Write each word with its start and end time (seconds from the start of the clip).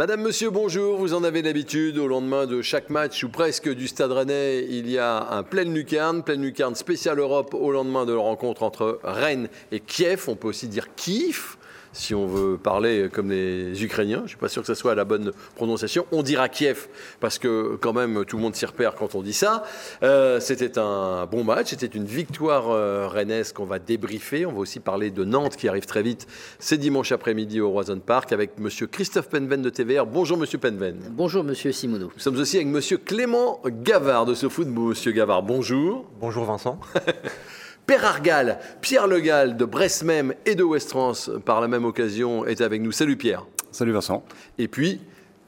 Madame, 0.00 0.22
Monsieur, 0.22 0.48
bonjour. 0.48 0.96
Vous 0.96 1.12
en 1.12 1.24
avez 1.24 1.42
l'habitude. 1.42 1.98
Au 1.98 2.08
lendemain 2.08 2.46
de 2.46 2.62
chaque 2.62 2.88
match 2.88 3.22
ou 3.22 3.28
presque 3.28 3.68
du 3.68 3.86
Stade 3.86 4.12
Rennais, 4.12 4.64
il 4.66 4.88
y 4.90 4.96
a 4.96 5.28
un 5.30 5.42
pleine 5.42 5.74
lucarne, 5.74 6.22
pleine 6.22 6.40
lucarne 6.40 6.74
spéciale 6.74 7.18
Europe 7.18 7.52
au 7.52 7.70
lendemain 7.70 8.06
de 8.06 8.14
la 8.14 8.20
rencontre 8.20 8.62
entre 8.62 8.98
Rennes 9.04 9.50
et 9.72 9.80
Kiev. 9.80 10.24
On 10.28 10.36
peut 10.36 10.48
aussi 10.48 10.68
dire 10.68 10.94
Kiev 10.94 11.58
si 11.92 12.14
on 12.14 12.26
veut 12.26 12.56
parler 12.56 13.08
comme 13.12 13.30
les 13.30 13.82
Ukrainiens. 13.82 14.18
Je 14.18 14.22
ne 14.22 14.28
suis 14.28 14.36
pas 14.36 14.48
sûr 14.48 14.62
que 14.62 14.66
ce 14.66 14.74
soit 14.74 14.94
la 14.94 15.04
bonne 15.04 15.32
prononciation. 15.56 16.06
On 16.12 16.22
dira 16.22 16.48
Kiev, 16.48 16.88
parce 17.20 17.38
que 17.38 17.76
quand 17.80 17.92
même 17.92 18.24
tout 18.24 18.36
le 18.36 18.42
monde 18.42 18.54
s'y 18.54 18.66
repère 18.66 18.94
quand 18.94 19.14
on 19.14 19.22
dit 19.22 19.32
ça. 19.32 19.64
Euh, 20.02 20.40
c'était 20.40 20.78
un 20.78 21.26
bon 21.26 21.44
match, 21.44 21.68
c'était 21.70 21.86
une 21.86 22.04
victoire 22.04 22.70
euh, 22.70 23.08
rennaise 23.08 23.52
qu'on 23.52 23.64
va 23.64 23.78
débriefer. 23.78 24.46
On 24.46 24.52
va 24.52 24.58
aussi 24.60 24.80
parler 24.80 25.10
de 25.10 25.24
Nantes 25.24 25.56
qui 25.56 25.68
arrive 25.68 25.86
très 25.86 26.02
vite. 26.02 26.26
C'est 26.58 26.78
dimanche 26.78 27.12
après-midi 27.12 27.60
au 27.60 27.70
Roison 27.70 27.98
Park 27.98 28.32
avec 28.32 28.58
Monsieur 28.58 28.86
Christophe 28.86 29.28
Penven 29.28 29.62
de 29.62 29.70
TVR. 29.70 30.06
Bonjour 30.06 30.36
Monsieur 30.36 30.58
Penven. 30.58 30.98
Bonjour 31.10 31.44
Monsieur 31.44 31.72
Simoneau. 31.72 32.10
Nous 32.14 32.20
sommes 32.20 32.38
aussi 32.38 32.56
avec 32.56 32.68
Monsieur 32.68 32.98
Clément 32.98 33.60
Gavard 33.66 34.26
de 34.26 34.34
ce 34.34 34.48
football. 34.48 34.90
Monsieur 34.90 35.12
Gavard, 35.12 35.42
bonjour. 35.42 36.06
Bonjour 36.20 36.44
Vincent. 36.44 36.78
Père 37.90 38.04
Argal, 38.04 38.60
Pierre 38.82 39.08
Legal 39.08 39.56
de 39.56 39.64
Brest 39.64 40.04
même 40.04 40.32
et 40.46 40.54
de 40.54 40.62
Westrance 40.62 41.28
par 41.44 41.60
la 41.60 41.66
même 41.66 41.84
occasion 41.84 42.46
est 42.46 42.60
avec 42.60 42.80
nous. 42.80 42.92
Salut 42.92 43.16
Pierre. 43.16 43.46
Salut 43.72 43.90
Vincent. 43.90 44.22
Et 44.58 44.68
puis, 44.68 45.00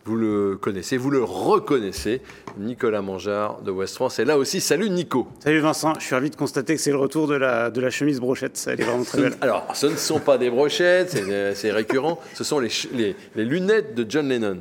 vous 0.05 0.17
le 0.17 0.57
connaissez, 0.57 0.97
vous 0.97 1.13
le 1.13 1.23
reconnaissez, 1.23 2.21
Nicolas 2.59 3.01
Mangeard 3.01 3.63
de 3.63 3.71
Westrance. 3.71 4.19
Et 4.19 4.25
là 4.25 4.37
aussi, 4.39 4.61
salut 4.61 4.91
Nico. 4.91 5.29
Salut 5.39 5.61
Vincent, 5.61 5.93
je 6.01 6.05
suis 6.05 6.17
ravi 6.17 6.31
de 6.31 6.35
constater 6.35 6.75
que 6.75 6.81
c'est 6.81 6.91
le 6.91 6.97
retour 6.97 7.29
de 7.29 7.37
la, 7.37 7.71
de 7.71 7.81
la 7.81 7.91
chemise 7.91 8.19
brochette. 8.19 8.61
Elle 8.67 8.81
est 8.81 8.85
vraiment 8.85 9.05
très 9.05 9.21
belle. 9.21 9.35
Alors, 9.41 9.69
ce 9.77 9.87
ne 9.87 9.95
sont 9.95 10.19
pas 10.19 10.37
des 10.37 10.51
brochettes, 10.51 11.23
c'est 11.55 11.71
récurrent, 11.71 12.19
ce 12.35 12.43
sont 12.43 12.59
les, 12.59 12.71
les, 12.93 13.15
les 13.37 13.45
lunettes 13.45 13.95
de 13.95 14.05
John 14.09 14.29
Lennon. 14.29 14.59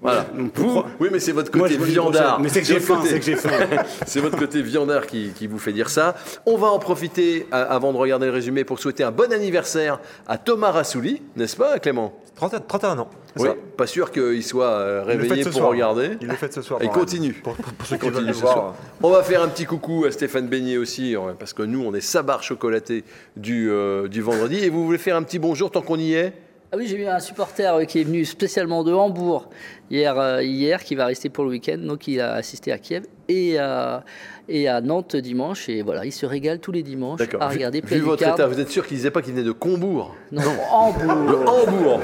Voilà. 0.00 0.26
Vous, 0.54 0.82
oui, 1.00 1.08
mais 1.12 1.20
c'est 1.20 1.32
votre 1.32 1.50
côté 1.50 1.76
viandard. 1.76 2.40
Mais 2.40 2.48
c'est 2.48 2.60
que 2.60 2.66
j'ai 2.66 2.80
faim, 2.80 3.02
c'est 3.04 3.18
que 3.18 3.24
j'ai 3.24 3.36
faim. 3.36 3.50
c'est 4.06 4.20
votre 4.20 4.38
côté 4.38 4.62
viandard 4.62 5.06
qui, 5.06 5.30
qui, 5.34 5.46
vous 5.46 5.58
fait 5.58 5.72
dire 5.72 5.90
ça. 5.90 6.14
On 6.46 6.56
va 6.56 6.68
en 6.68 6.78
profiter, 6.78 7.46
avant 7.50 7.92
de 7.92 7.98
regarder 7.98 8.26
le 8.26 8.32
résumé, 8.32 8.64
pour 8.64 8.78
souhaiter 8.78 9.04
un 9.04 9.10
bon 9.10 9.32
anniversaire 9.32 10.00
à 10.26 10.38
Thomas 10.38 10.70
Rassouli, 10.70 11.22
n'est-ce 11.36 11.56
pas, 11.56 11.78
Clément? 11.78 12.12
30, 12.36 12.66
31 12.66 12.98
ans. 12.98 13.10
Oui, 13.36 13.48
ça? 13.48 13.54
pas 13.76 13.86
sûr 13.86 14.10
qu'il 14.10 14.42
soit 14.42 14.66
euh, 14.66 15.04
réveillé 15.04 15.44
pour 15.44 15.52
soir. 15.52 15.70
regarder. 15.70 16.18
Il 16.20 16.28
le 16.28 16.34
fait 16.34 16.52
ce 16.52 16.62
soir. 16.62 16.80
Il 16.82 16.88
continue. 16.88 17.34
Pour, 17.34 17.54
pour, 17.54 17.72
pour 17.72 17.86
ceux 17.86 17.96
qui 17.96 18.06
continue 18.06 18.26
veulent 18.26 18.34
ce 18.34 18.40
voir. 18.40 18.54
soir. 18.54 18.74
On 19.02 19.10
va 19.10 19.22
faire 19.22 19.42
un 19.42 19.48
petit 19.48 19.64
coucou 19.64 20.04
à 20.06 20.10
Stéphane 20.10 20.48
Beignet 20.48 20.76
aussi, 20.76 21.14
parce 21.38 21.52
que 21.52 21.62
nous, 21.62 21.84
on 21.84 21.94
est 21.94 22.00
sa 22.00 22.22
barre 22.22 22.42
chocolatée 22.42 23.04
du, 23.36 23.70
euh, 23.70 24.08
du 24.08 24.22
vendredi. 24.22 24.58
Et 24.64 24.70
vous 24.70 24.84
voulez 24.84 24.98
faire 24.98 25.16
un 25.16 25.22
petit 25.22 25.38
bonjour 25.38 25.70
tant 25.70 25.82
qu'on 25.82 25.98
y 25.98 26.14
est? 26.14 26.32
Ah 26.74 26.78
oui, 26.78 26.86
j'ai 26.86 26.96
eu 26.96 27.06
un 27.06 27.20
supporter 27.20 27.86
qui 27.86 28.00
est 28.00 28.04
venu 28.04 28.24
spécialement 28.24 28.82
de 28.82 28.94
Hambourg 28.94 29.50
hier, 29.90 30.18
euh, 30.18 30.42
hier 30.42 30.82
qui 30.82 30.94
va 30.94 31.04
rester 31.04 31.28
pour 31.28 31.44
le 31.44 31.50
week-end. 31.50 31.76
Donc, 31.76 32.08
il 32.08 32.18
a 32.18 32.32
assisté 32.32 32.72
à 32.72 32.78
Kiev 32.78 33.04
et 33.28 33.58
à, 33.58 34.02
et 34.48 34.68
à 34.68 34.80
Nantes 34.80 35.14
dimanche. 35.14 35.68
Et 35.68 35.82
voilà, 35.82 36.06
il 36.06 36.12
se 36.12 36.24
régale 36.24 36.60
tous 36.60 36.72
les 36.72 36.82
dimanches 36.82 37.20
à 37.38 37.48
regarder 37.50 37.82
Vu, 37.82 37.96
vu 37.96 38.00
votre 38.00 38.26
état, 38.26 38.46
vous 38.46 38.58
êtes 38.58 38.70
sûr 38.70 38.86
qu'il 38.86 38.96
disait 38.96 39.10
pas 39.10 39.20
qu'il 39.20 39.34
venait 39.34 39.44
de 39.44 39.52
Combourg 39.52 40.14
Non, 40.30 40.40
Hambourg. 40.70 41.04
De 41.26 41.46
Hambourg. 41.46 42.00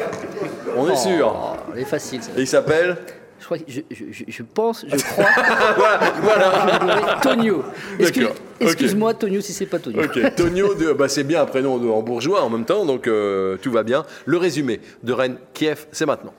On 0.76 0.87
est 0.87 0.93
Oh, 0.93 0.97
sûr. 0.97 1.56
Elle 1.75 1.81
est 1.81 1.84
facile. 1.87 2.22
Ça. 2.22 2.32
Et 2.37 2.41
il 2.43 2.47
s'appelle 2.47 2.98
je, 3.38 3.44
crois, 3.44 3.59
je, 3.66 3.81
je, 3.91 4.25
je, 4.26 4.43
pense, 4.43 4.84
je 4.88 4.97
crois. 5.12 5.26
voilà. 6.22 7.19
Tonio. 7.22 7.65
Excuse. 7.99 8.28
Excuse-moi, 8.60 9.10
okay. 9.10 9.19
Tonio, 9.21 9.41
si 9.41 9.53
c'est 9.53 9.66
pas 9.66 9.78
Tonio. 9.78 10.03
Ok, 10.03 10.34
Tonio, 10.37 10.75
bah, 10.97 11.09
c'est 11.09 11.25
bien 11.25 11.43
un 11.43 11.47
prénom 11.47 11.78
de, 11.78 11.88
en 11.88 12.03
bourgeois 12.03 12.43
en 12.43 12.50
même 12.50 12.65
temps, 12.65 12.84
donc 12.84 13.06
euh, 13.06 13.56
tout 13.62 13.71
va 13.71 13.82
bien. 13.82 14.04
Le 14.26 14.37
résumé 14.37 14.81
de 15.03 15.12
Rennes 15.12 15.38
Kiev, 15.54 15.87
c'est 15.93 16.06
maintenant. 16.06 16.34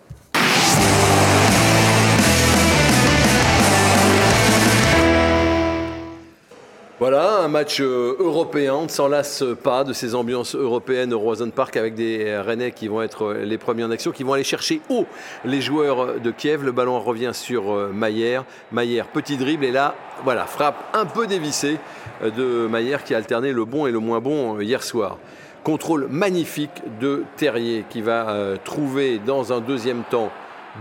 Voilà, 7.00 7.40
un 7.40 7.48
match 7.48 7.80
euh, 7.80 8.18
européen. 8.20 8.74
On 8.74 8.84
ne 8.84 8.90
s'en 8.90 9.08
lasse 9.08 9.46
pas 9.64 9.86
de 9.86 9.94
ces 9.94 10.16
ambiances 10.16 10.54
européennes 10.54 11.14
au 11.14 11.20
Roison 11.20 11.50
Park 11.50 11.78
avec 11.78 11.96
des 11.96 12.38
Rennais 12.40 12.74
qui 12.74 12.90
vont 12.90 13.02
être 13.02 13.32
les 13.34 13.58
premiers 13.58 13.86
en 13.86 13.92
action, 13.92 14.12
qui 14.12 14.24
vont 14.24 14.34
aller 14.34 14.44
chercher 14.44 14.82
haut 14.90 15.06
les 15.46 15.62
joueurs 15.62 16.20
de 16.20 16.30
Kiev. 16.30 16.66
Le 16.66 16.74
ballon 16.74 17.00
revient 17.00 17.32
sur 17.34 17.72
euh, 17.72 17.90
Maillère. 17.94 18.44
Maillère, 18.74 19.08
petit 19.08 19.38
dribble 19.38 19.64
et 19.64 19.72
là, 19.72 19.96
voilà, 20.26 20.46
frappe 20.46 20.94
un 20.94 21.06
peu 21.06 21.26
dévissée 21.26 21.78
de 22.22 22.68
Maillère 22.68 23.06
qui 23.06 23.14
a 23.14 23.18
alterné 23.18 23.54
le 23.54 23.64
bon 23.64 23.88
et 23.88 23.92
le 23.92 24.00
moins 24.00 24.20
bon 24.20 24.58
euh, 24.58 24.64
hier 24.64 24.84
soir. 24.84 25.18
Contrôle 25.64 26.08
magnifique 26.10 26.82
de 27.00 27.24
Terrier 27.38 27.86
qui 27.90 28.02
va 28.02 28.30
euh, 28.30 28.58
trouver 28.64 29.20
dans 29.20 29.54
un 29.54 29.62
deuxième 29.62 30.04
temps 30.10 30.32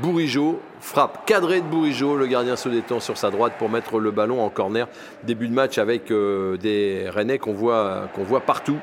Bourigeau, 0.01 0.61
frappe 0.81 1.27
cadrée 1.27 1.61
de 1.61 1.67
Bourigeau, 1.67 2.17
le 2.17 2.27
gardien 2.27 2.57
se 2.57 2.69
détend 2.69 3.01
sur 3.01 3.17
sa 3.17 3.31
droite 3.31 3.55
pour 3.59 3.69
mettre 3.69 3.99
le 3.99 4.11
ballon 4.11 4.43
en 4.43 4.49
corner. 4.49 4.87
Début 5.25 5.49
de 5.49 5.55
match 5.55 5.79
avec 5.79 6.11
euh, 6.11 6.57
des 6.57 7.07
Rennais 7.09 7.39
qu'on 7.39 7.53
voit, 7.53 8.09
partout. 8.47 8.79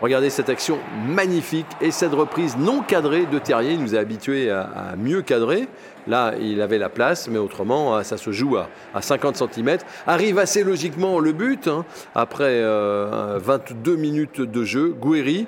Regardez 0.00 0.30
cette 0.30 0.48
action 0.48 0.78
magnifique 1.08 1.66
et 1.80 1.90
cette 1.90 2.12
reprise 2.12 2.56
non 2.56 2.82
cadrée 2.82 3.26
de 3.26 3.38
Terrier. 3.38 3.72
Il 3.72 3.82
nous 3.82 3.94
a 3.94 3.98
habitués 3.98 4.50
à, 4.50 4.94
mieux 4.96 5.22
cadrer. 5.22 5.68
Là, 6.06 6.34
il 6.40 6.62
avait 6.62 6.78
la 6.78 6.88
place, 6.88 7.28
mais 7.28 7.38
autrement, 7.38 8.02
ça 8.04 8.16
se 8.16 8.30
joue 8.30 8.56
à, 8.56 8.68
à 8.94 9.02
50 9.02 9.36
cm. 9.36 9.78
Arrive 10.06 10.38
assez 10.38 10.62
logiquement 10.62 11.18
le 11.18 11.32
but. 11.32 11.68
Hein, 11.68 11.84
après 12.14 12.44
euh, 12.62 13.38
22 13.42 13.96
minutes 13.96 14.40
de 14.40 14.64
jeu, 14.64 14.88
Gouiri 14.88 15.46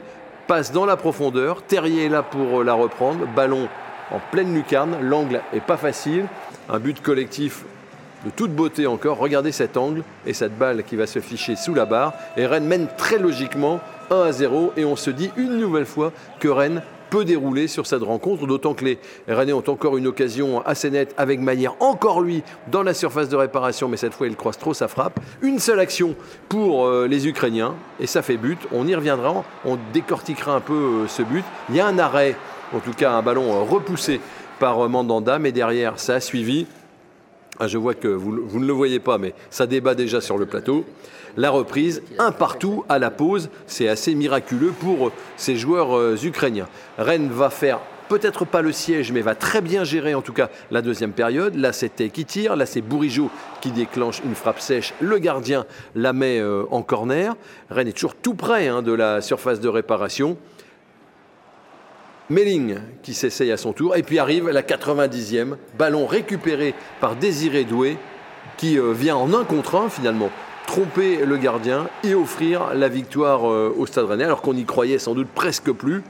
passe 0.49 0.73
dans 0.73 0.85
la 0.85 0.97
profondeur. 0.97 1.62
Terrier 1.62 2.07
est 2.07 2.09
là 2.09 2.25
pour 2.25 2.65
la 2.65 2.75
reprendre. 2.75 3.27
Ballon 3.37 3.69
en 4.10 4.21
pleine 4.31 4.54
lucarne. 4.54 4.97
L'angle 5.00 5.41
est 5.53 5.60
pas 5.60 5.76
facile. 5.76 6.26
Un 6.69 6.78
but 6.78 7.00
collectif 7.03 7.65
de 8.25 8.31
toute 8.31 8.53
beauté 8.54 8.87
encore. 8.87 9.19
Regardez 9.19 9.53
cet 9.53 9.76
angle 9.76 10.03
et 10.26 10.34
cette 10.34 10.56
balle 10.56 10.84
qui 10.84 10.97
va 10.97 11.06
se 11.06 11.21
ficher 11.21 11.56
sous 11.56 11.75
la 11.75 11.87
barre. 11.87 12.15
Et 12.37 12.47
Rennes 12.47 12.66
mène 12.66 12.88
très 12.97 13.19
logiquement 13.19 13.81
1 14.10 14.20
à 14.20 14.32
0. 14.32 14.72
Et 14.76 14.84
on 14.84 14.97
se 14.97 15.10
dit 15.10 15.31
une 15.37 15.59
nouvelle 15.59 15.87
fois 15.87 16.12
que 16.38 16.49
Rennes 16.49 16.82
peut 17.10 17.25
dérouler 17.25 17.66
sur 17.66 17.87
cette 17.87 18.03
rencontre, 18.03 18.47
d'autant 18.47 18.72
que 18.72 18.84
les 18.84 18.99
Rennais 19.28 19.53
ont 19.53 19.65
encore 19.66 19.99
une 19.99 20.06
occasion 20.06 20.65
assez 20.65 20.91
nette 20.91 21.12
avec 21.19 21.41
Maillère, 21.41 21.75
encore 21.81 22.20
lui, 22.20 22.43
dans 22.69 22.82
la 22.82 22.94
surface 22.94 23.28
de 23.28 23.37
réparation, 23.37 23.88
mais 23.88 23.97
cette 23.97 24.15
fois 24.15 24.28
il 24.28 24.37
croise 24.37 24.56
trop 24.56 24.72
sa 24.72 24.88
frappe. 24.88 25.19
Une 25.43 25.59
seule 25.59 25.81
action 25.81 26.15
pour 26.49 26.87
euh, 26.87 27.06
les 27.09 27.26
Ukrainiens, 27.26 27.75
et 27.99 28.06
ça 28.06 28.22
fait 28.22 28.37
but. 28.37 28.60
On 28.72 28.87
y 28.87 28.94
reviendra, 28.94 29.44
on 29.65 29.76
décortiquera 29.93 30.54
un 30.54 30.60
peu 30.60 30.72
euh, 30.72 31.09
ce 31.09 31.22
but. 31.22 31.44
Il 31.69 31.75
y 31.76 31.81
a 31.81 31.87
un 31.87 31.99
arrêt, 31.99 32.37
en 32.75 32.81
tout 32.81 32.92
cas 32.92 33.12
un 33.12 33.22
ballon 33.22 33.53
euh, 33.53 33.62
repoussé 33.62 34.20
par 34.58 34.88
Mandanda, 34.88 35.38
mais 35.38 35.53
derrière 35.53 35.98
ça 35.98 36.14
a 36.14 36.20
suivi. 36.20 36.66
Ah, 37.58 37.69
je 37.69 37.76
vois 37.76 37.94
que 37.94 38.08
vous, 38.08 38.58
ne 38.58 38.66
le 38.66 38.72
voyez 38.72 39.00
pas, 39.00 39.19
mais 39.19 39.34
ça 39.50 39.66
débat 39.66 39.94
déjà 39.94 40.20
sur 40.20 40.38
le 40.38 40.47
plateau. 40.47 40.86
La 41.36 41.50
reprise, 41.50 42.03
un 42.19 42.32
partout 42.32 42.84
à 42.88 42.98
la 42.98 43.10
pause, 43.10 43.50
c'est 43.66 43.88
assez 43.88 44.14
miraculeux 44.14 44.72
pour 44.81 45.12
ces 45.36 45.56
joueurs 45.56 45.97
euh, 45.97 46.16
ukrainiens. 46.25 46.69
Rennes 46.98 47.28
va 47.31 47.50
faire 47.50 47.81
peut-être 48.08 48.44
pas 48.44 48.60
le 48.60 48.72
siège, 48.72 49.12
mais 49.12 49.20
va 49.20 49.37
très 49.37 49.60
bien 49.60 49.84
gérer 49.84 50.14
en 50.14 50.23
tout 50.23 50.32
cas 50.32 50.50
la 50.70 50.82
deuxième 50.82 51.12
période. 51.12 51.55
Là, 51.55 51.73
c'était 51.73 52.08
qui 52.08 52.25
tire, 52.25 52.56
là, 52.56 52.66
c'est 52.66 52.81
Bourigeau 52.81 53.31
qui 53.61 53.70
déclenche 53.70 54.20
une 54.25 54.34
frappe 54.34 54.61
sèche. 54.61 54.94
Le 55.00 55.19
gardien 55.19 55.64
la 55.94 56.12
met 56.12 56.40
euh, 56.40 56.64
en 56.70 56.82
corner. 56.82 57.37
Rennes 57.70 57.88
est 57.88 57.93
toujours 57.93 58.16
tout 58.16 58.34
près 58.34 58.66
hein, 58.66 58.82
de 58.82 58.93
la 58.93 59.20
surface 59.20 59.61
de 59.61 59.69
réparation. 59.69 60.37
Melling 62.31 62.77
qui 63.03 63.12
s'essaye 63.12 63.53
à 63.53 63.56
son 63.56 63.73
tour. 63.73 63.97
Et 63.97 64.03
puis 64.03 64.19
arrive 64.19 64.49
la 64.49 64.62
90e, 64.62 65.56
ballon 65.77 66.06
récupéré 66.06 66.75
par 67.00 67.17
Désiré 67.17 67.65
Doué 67.65 67.99
qui 68.56 68.79
euh, 68.79 68.93
vient 68.93 69.17
en 69.17 69.35
un 69.35 69.44
contre 69.44 69.75
un 69.75 69.88
finalement 69.88 70.31
tromper 70.67 71.25
le 71.27 71.37
gardien 71.37 71.88
et 72.05 72.15
offrir 72.15 72.75
la 72.75 72.88
victoire 72.88 73.50
euh, 73.50 73.75
au 73.77 73.87
Stade 73.87 74.05
Rennais 74.05 74.25
alors 74.25 74.43
qu'on 74.43 74.56
y 74.56 74.65
croyait 74.65 74.99
sans 74.99 75.15
doute 75.15 75.29
presque 75.35 75.73
plus. 75.73 76.03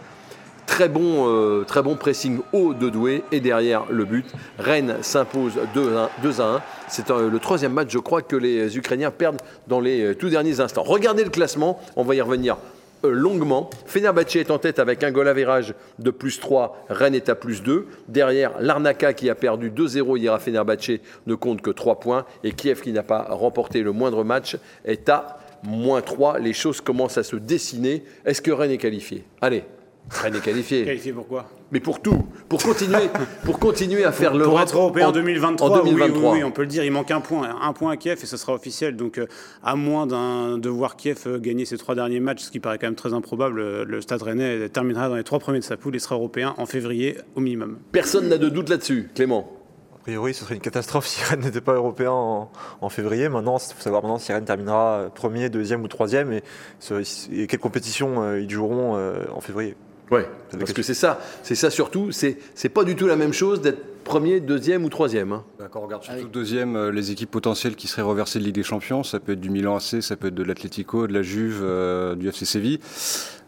Très 0.67 0.89
bon, 0.89 1.27
euh, 1.27 1.65
très 1.65 1.83
bon 1.83 1.97
pressing 1.97 2.41
haut 2.53 2.75
de 2.75 2.91
Doué 2.91 3.25
et 3.33 3.41
derrière 3.41 3.85
le 3.91 4.05
but. 4.05 4.27
Rennes 4.59 4.97
s'impose 5.01 5.55
2 5.75 5.97
à 5.97 6.11
1. 6.23 6.61
C'est 6.87 7.09
le 7.09 7.39
troisième 7.39 7.73
match, 7.73 7.89
je 7.91 7.99
crois, 7.99 8.23
que 8.23 8.37
les 8.37 8.77
Ukrainiens 8.77 9.11
perdent 9.11 9.41
dans 9.67 9.81
les 9.81 10.15
tout 10.15 10.29
derniers 10.29 10.61
instants. 10.61 10.85
Regardez 10.85 11.25
le 11.25 11.31
classement, 11.31 11.81
on 11.97 12.05
va 12.05 12.15
y 12.15 12.21
revenir 12.21 12.57
longuement. 13.03 13.71
Fenerbahçe 13.87 14.37
est 14.37 14.51
en 14.51 14.59
tête 14.59 14.79
avec 14.79 15.03
un 15.03 15.11
goal 15.11 15.29
à 15.29 15.33
virage 15.33 15.75
de 15.99 16.11
plus 16.11 16.41
3, 16.41 16.85
Rennes 16.89 17.15
est 17.15 17.29
à 17.29 17.35
plus 17.35 17.63
2. 17.63 17.87
Derrière, 18.09 18.61
Larnaca 18.61 19.13
qui 19.13 19.31
a 19.31 19.35
perdu 19.35 19.71
2-0 19.71 20.19
hier 20.19 20.33
à 20.33 20.39
Fenerbahçe 20.39 21.01
ne 21.27 21.35
compte 21.35 21.63
que 21.63 21.71
3 21.71 22.01
points. 22.01 22.27
Et 22.45 22.53
Kiev 22.53 22.81
qui 22.81 22.93
n'a 22.93 23.03
pas 23.03 23.27
remporté 23.31 23.83
le 23.83 23.93
moindre 23.93 24.25
match 24.25 24.57
est 24.85 25.09
à 25.09 25.39
moins 25.63 26.01
3. 26.01 26.39
Les 26.39 26.53
choses 26.53 26.81
commencent 26.81 27.19
à 27.19 27.23
se 27.23 27.37
dessiner. 27.37 28.05
Est-ce 28.25 28.43
que 28.43 28.51
Rennes 28.51 28.71
est 28.71 28.79
qualifié? 28.79 29.25
Allez, 29.41 29.65
Rennes 30.11 30.37
est 30.37 30.41
qualifié. 30.41 30.85
Qualifié 30.85 31.13
pourquoi 31.13 31.49
mais 31.73 31.81
pour 31.81 32.01
tout, 32.01 32.27
pour 32.49 32.63
continuer, 32.63 33.09
pour 33.45 33.59
continuer 33.59 34.05
à 34.05 34.13
faire 34.13 34.35
l'Europe. 34.35 34.53
Pour 34.53 34.61
être 34.61 34.77
européen 34.77 35.09
en 35.09 35.13
2023, 35.13 35.71
en 35.71 35.85
2023. 35.85 36.33
Oui, 36.33 36.45
on 36.45 36.51
peut 36.51 36.63
le 36.63 36.69
dire, 36.69 36.85
il 36.85 36.91
manque 36.91 37.11
un 37.11 37.21
point, 37.21 37.57
un 37.61 37.73
point 37.73 37.93
à 37.93 37.97
Kiev 37.97 38.19
et 38.23 38.27
ce 38.27 38.37
sera 38.37 38.55
officiel. 38.55 38.97
Donc, 38.97 39.19
euh, 39.19 39.27
à 39.63 39.77
moins 39.77 40.07
de 40.07 40.69
voir 40.69 40.97
Kiev 40.97 41.23
euh, 41.27 41.39
gagner 41.39 41.65
ses 41.65 41.79
trois 41.79 41.95
derniers 41.95 42.21
matchs, 42.21 42.43
ce 42.43 42.51
qui 42.51 42.61
paraît 42.61 42.79
quand 42.79 42.89
même 42.89 42.97
très 42.97 43.15
improbable, 43.15 43.61
euh, 43.61 43.85
le 43.85 44.01
Stade 44.01 44.23
Rennais 44.23 44.69
terminera 44.69 45.09
dans 45.09 45.15
les 45.15 45.25
trois 45.25 45.39
premiers 45.39 45.61
de 45.61 45.65
sa 45.65 45.77
poule 45.77 45.95
et 45.95 46.01
sera 46.01 46.17
européen 46.17 46.55
en 46.59 46.67
février 46.67 47.17
au 47.37 47.41
minimum. 47.41 47.79
Personne 47.93 48.29
n'a 48.29 48.39
de 48.39 48.49
doute 48.49 48.69
là-dessus, 48.69 49.09
Clément. 49.15 49.57
A 49.95 50.03
priori, 50.03 50.35
ce 50.35 50.45
serait 50.45 50.55
une 50.55 50.63
catastrophe 50.63 51.07
si 51.07 51.23
Rennes 51.23 51.41
n'était 51.41 51.61
pas 51.61 51.75
européen 51.75 52.11
en, 52.11 52.89
février. 52.89 53.29
Maintenant, 53.29 53.59
il 53.59 53.75
faut 53.75 53.83
savoir 53.83 54.03
maintenant 54.03 54.19
si 54.19 54.33
Rennes 54.33 54.47
terminera 54.47 55.11
premier, 55.15 55.51
deuxième 55.51 55.85
ou 55.85 55.89
troisième 55.89 56.33
et, 56.33 56.43
et 57.33 57.47
quelles 57.47 57.61
compétitions 57.61 58.35
ils 58.35 58.49
joueront 58.49 58.99
en 59.31 59.41
février. 59.43 59.77
Ouais, 60.11 60.27
parce 60.59 60.73
que 60.73 60.83
c'est 60.83 60.95
ça, 60.95 61.21
c'est 61.43 61.55
ça 61.55 61.71
surtout, 61.71 62.11
c'est 62.11 62.37
c'est 62.55 62.69
pas 62.69 62.85
du 62.85 62.97
tout 62.97 63.07
la 63.07 63.17
même 63.17 63.33
chose 63.33 63.61
d'être 63.61 63.79
premier, 64.05 64.41
deuxième 64.41 64.85
ou 64.85 64.89
troisième. 64.89 65.33
Hein. 65.33 65.45
D'accord, 65.59 65.83
on 65.83 65.87
regarde 65.87 66.03
surtout 66.03 66.21
ah 66.25 66.31
deuxième 66.33 66.77
euh, 66.77 66.91
les 66.91 67.11
équipes 67.11 67.31
potentielles 67.31 67.77
qui 67.77 67.87
seraient 67.87 68.03
reversées 68.03 68.39
de 68.39 68.45
Ligue 68.45 68.55
des 68.55 68.63
Champions. 68.63 69.03
Ça 69.03 69.21
peut 69.21 69.33
être 69.33 69.41
du 69.41 69.51
Milan 69.51 69.77
AC, 69.77 70.03
ça 70.03 70.17
peut 70.17 70.29
être 70.29 70.35
de 70.35 70.43
l'Atlético, 70.43 71.07
de 71.07 71.13
la 71.13 71.23
Juve, 71.23 71.61
euh, 71.63 72.15
du 72.15 72.29
FC 72.29 72.45
Séville. 72.45 72.81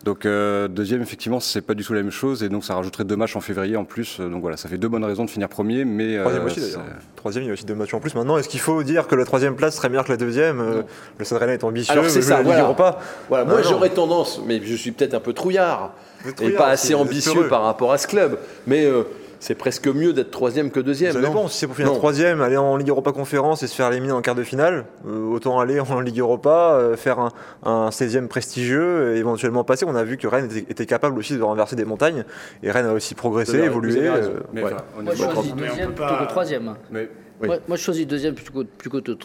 Donc 0.05 0.27
euh, 0.27 0.67
deuxième, 0.67 1.01
effectivement, 1.01 1.39
c'est 1.39 1.61
pas 1.61 1.75
du 1.75 1.85
tout 1.85 1.93
la 1.93 2.03
même 2.03 2.11
chose 2.11 2.43
et 2.43 2.49
donc 2.49 2.65
ça 2.65 2.75
rajouterait 2.75 3.05
deux 3.05 3.15
matchs 3.15 3.37
en 3.37 3.41
février 3.41 3.77
en 3.77 3.85
plus. 3.85 4.21
Donc 4.21 4.41
voilà, 4.41 4.57
ça 4.57 4.69
fait 4.69 4.79
deux 4.79 4.89
bonnes 4.89 5.05
raisons 5.05 5.25
de 5.25 5.31
finir 5.31 5.49
premier, 5.49 5.85
mais 5.85 6.19
troisième 6.19 6.45
aussi 6.45 6.61
d'ailleurs. 6.61 6.83
Troisième, 7.15 7.45
il 7.45 7.47
y 7.47 7.51
a 7.51 7.53
aussi 7.53 7.65
deux 7.65 7.77
matchs 7.77 7.95
en 7.95 8.01
plus. 8.01 8.15
Maintenant, 8.17 8.37
est-ce 8.37 8.49
qu'il 8.49 8.59
faut 8.59 8.83
dire 8.83 9.07
que 9.07 9.15
la 9.15 9.25
troisième 9.25 9.55
place 9.55 9.77
serait 9.77 9.89
meilleure 9.89 10.05
que 10.05 10.11
la 10.11 10.17
deuxième? 10.17 10.85
Le 11.19 11.25
Stade 11.25 11.49
est 11.51 11.63
ambitieux, 11.63 11.93
Alors 11.93 12.11
c'est 12.11 12.23
ça. 12.23 12.43
Voilà. 12.43 12.65
Pas. 12.75 12.99
Voilà, 13.29 13.45
moi 13.45 13.63
j'aurais 13.63 13.91
tendance, 13.91 14.41
mais 14.45 14.61
je 14.65 14.75
suis 14.75 14.91
peut-être 14.91 15.15
un 15.15 15.21
peu 15.21 15.33
trouillard 15.33 15.93
et 16.41 16.51
pas 16.51 16.69
assez 16.69 16.95
ambitieux 16.95 17.49
par 17.49 17.63
rapport 17.63 17.93
à 17.93 17.99
ce 17.99 18.07
club. 18.07 18.39
Mais 18.67 18.85
euh, 18.85 19.05
c'est 19.43 19.57
presque 19.57 19.89
mieux 19.89 20.13
d'être 20.13 20.31
troisième 20.31 20.71
que 20.71 20.79
deuxième. 20.79 21.13
Ça 21.13 21.21
dépend. 21.21 21.49
Si 21.49 21.59
c'est 21.59 21.67
pour 21.67 21.75
finir 21.75 21.93
troisième, 21.95 22.41
aller 22.43 22.57
en 22.57 22.77
Ligue 22.77 22.91
Europa 22.91 23.11
Conférence 23.11 23.65
et 23.65 23.67
se 23.67 23.75
faire 23.75 23.91
éliminer 23.91 24.13
en 24.13 24.23
quart 24.23 24.37
de 24.37 24.45
finale, 24.45 24.85
euh, 25.05 25.33
autant 25.33 25.59
aller 25.59 25.81
en 25.81 26.01
Ligue 26.01 26.21
Europa, 26.21 26.75
euh, 26.75 26.97
faire 26.97 27.19
un, 27.19 27.33
un 27.65 27.89
16e 27.89 28.29
prestigieux, 28.29 29.17
et 29.17 29.19
éventuellement 29.19 29.65
passer. 29.65 29.85
On 29.85 29.97
a 29.97 30.05
vu 30.05 30.17
que 30.17 30.29
Rennes 30.29 30.49
était, 30.69 30.87
capable 30.87 31.19
aussi 31.19 31.37
de 31.37 31.43
renverser 31.43 31.75
des 31.75 31.85
montagnes. 31.85 32.25
Et 32.63 32.71
Rennes 32.71 32.87
a 32.87 32.93
aussi 32.93 33.17
progressé, 33.17 33.59
évolué. 33.59 34.09
Mais, 34.53 34.63
on 34.97 35.03
Moi, 35.03 35.13
je 35.13 35.25
choisis 35.25 35.55
deuxième 35.57 35.93
plutôt 35.93 36.15
que 36.21 36.29
troisième. 36.29 36.75
Mais 36.93 37.11
moi, 37.43 37.77
je 37.77 37.83
choisis 37.83 38.07
deuxième 38.07 38.35
plutôt, 38.35 38.65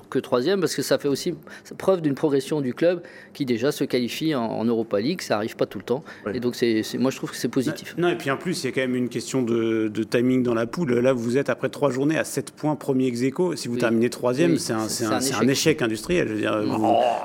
que 0.10 0.20
troisième 0.20 0.60
parce 0.60 0.76
que 0.76 0.82
ça 0.82 0.98
fait 0.98 1.08
aussi 1.08 1.36
preuve 1.78 2.02
d'une 2.02 2.16
progression 2.16 2.62
du 2.62 2.74
club 2.74 3.02
qui 3.34 3.46
déjà 3.46 3.72
se 3.72 3.84
qualifie 3.84 4.36
en, 4.36 4.66
Europa 4.66 5.00
League. 5.00 5.22
Ça 5.22 5.36
n'arrive 5.36 5.56
pas 5.56 5.66
tout 5.66 5.78
le 5.78 5.84
temps. 5.84 6.04
Et 6.34 6.40
donc, 6.40 6.56
c'est, 6.56 6.84
moi, 6.98 7.12
je 7.12 7.18
trouve 7.18 7.32
que 7.32 7.38
c'est 7.38 7.48
positif. 7.48 7.96
Non, 7.98 8.10
et 8.10 8.16
puis 8.16 8.32
en 8.32 8.38
plus, 8.38 8.64
il 8.64 8.66
y 8.68 8.70
a 8.70 8.72
quand 8.72 8.82
même 8.82 8.96
une 8.96 9.10
question 9.10 9.42
de, 9.42 10.04
timing 10.10 10.44
dans 10.44 10.54
la 10.54 10.66
poule. 10.66 10.94
Là, 10.94 11.14
vous 11.14 11.38
êtes 11.38 11.50
après 11.50 11.70
trois 11.70 11.90
journées 11.90 12.18
à 12.18 12.24
7 12.24 12.52
points 12.52 12.76
premier 12.76 13.08
ex 13.08 13.22
aequo. 13.22 13.56
Si 13.56 13.68
vous 13.68 13.78
terminez 13.78 14.10
troisième, 14.10 14.58
c'est, 14.58 14.74
un, 14.74 15.48
échec. 15.48 15.82
industriel. 15.82 16.28
Je 16.28 16.34
veux 16.34 16.40
dire, 16.40 16.62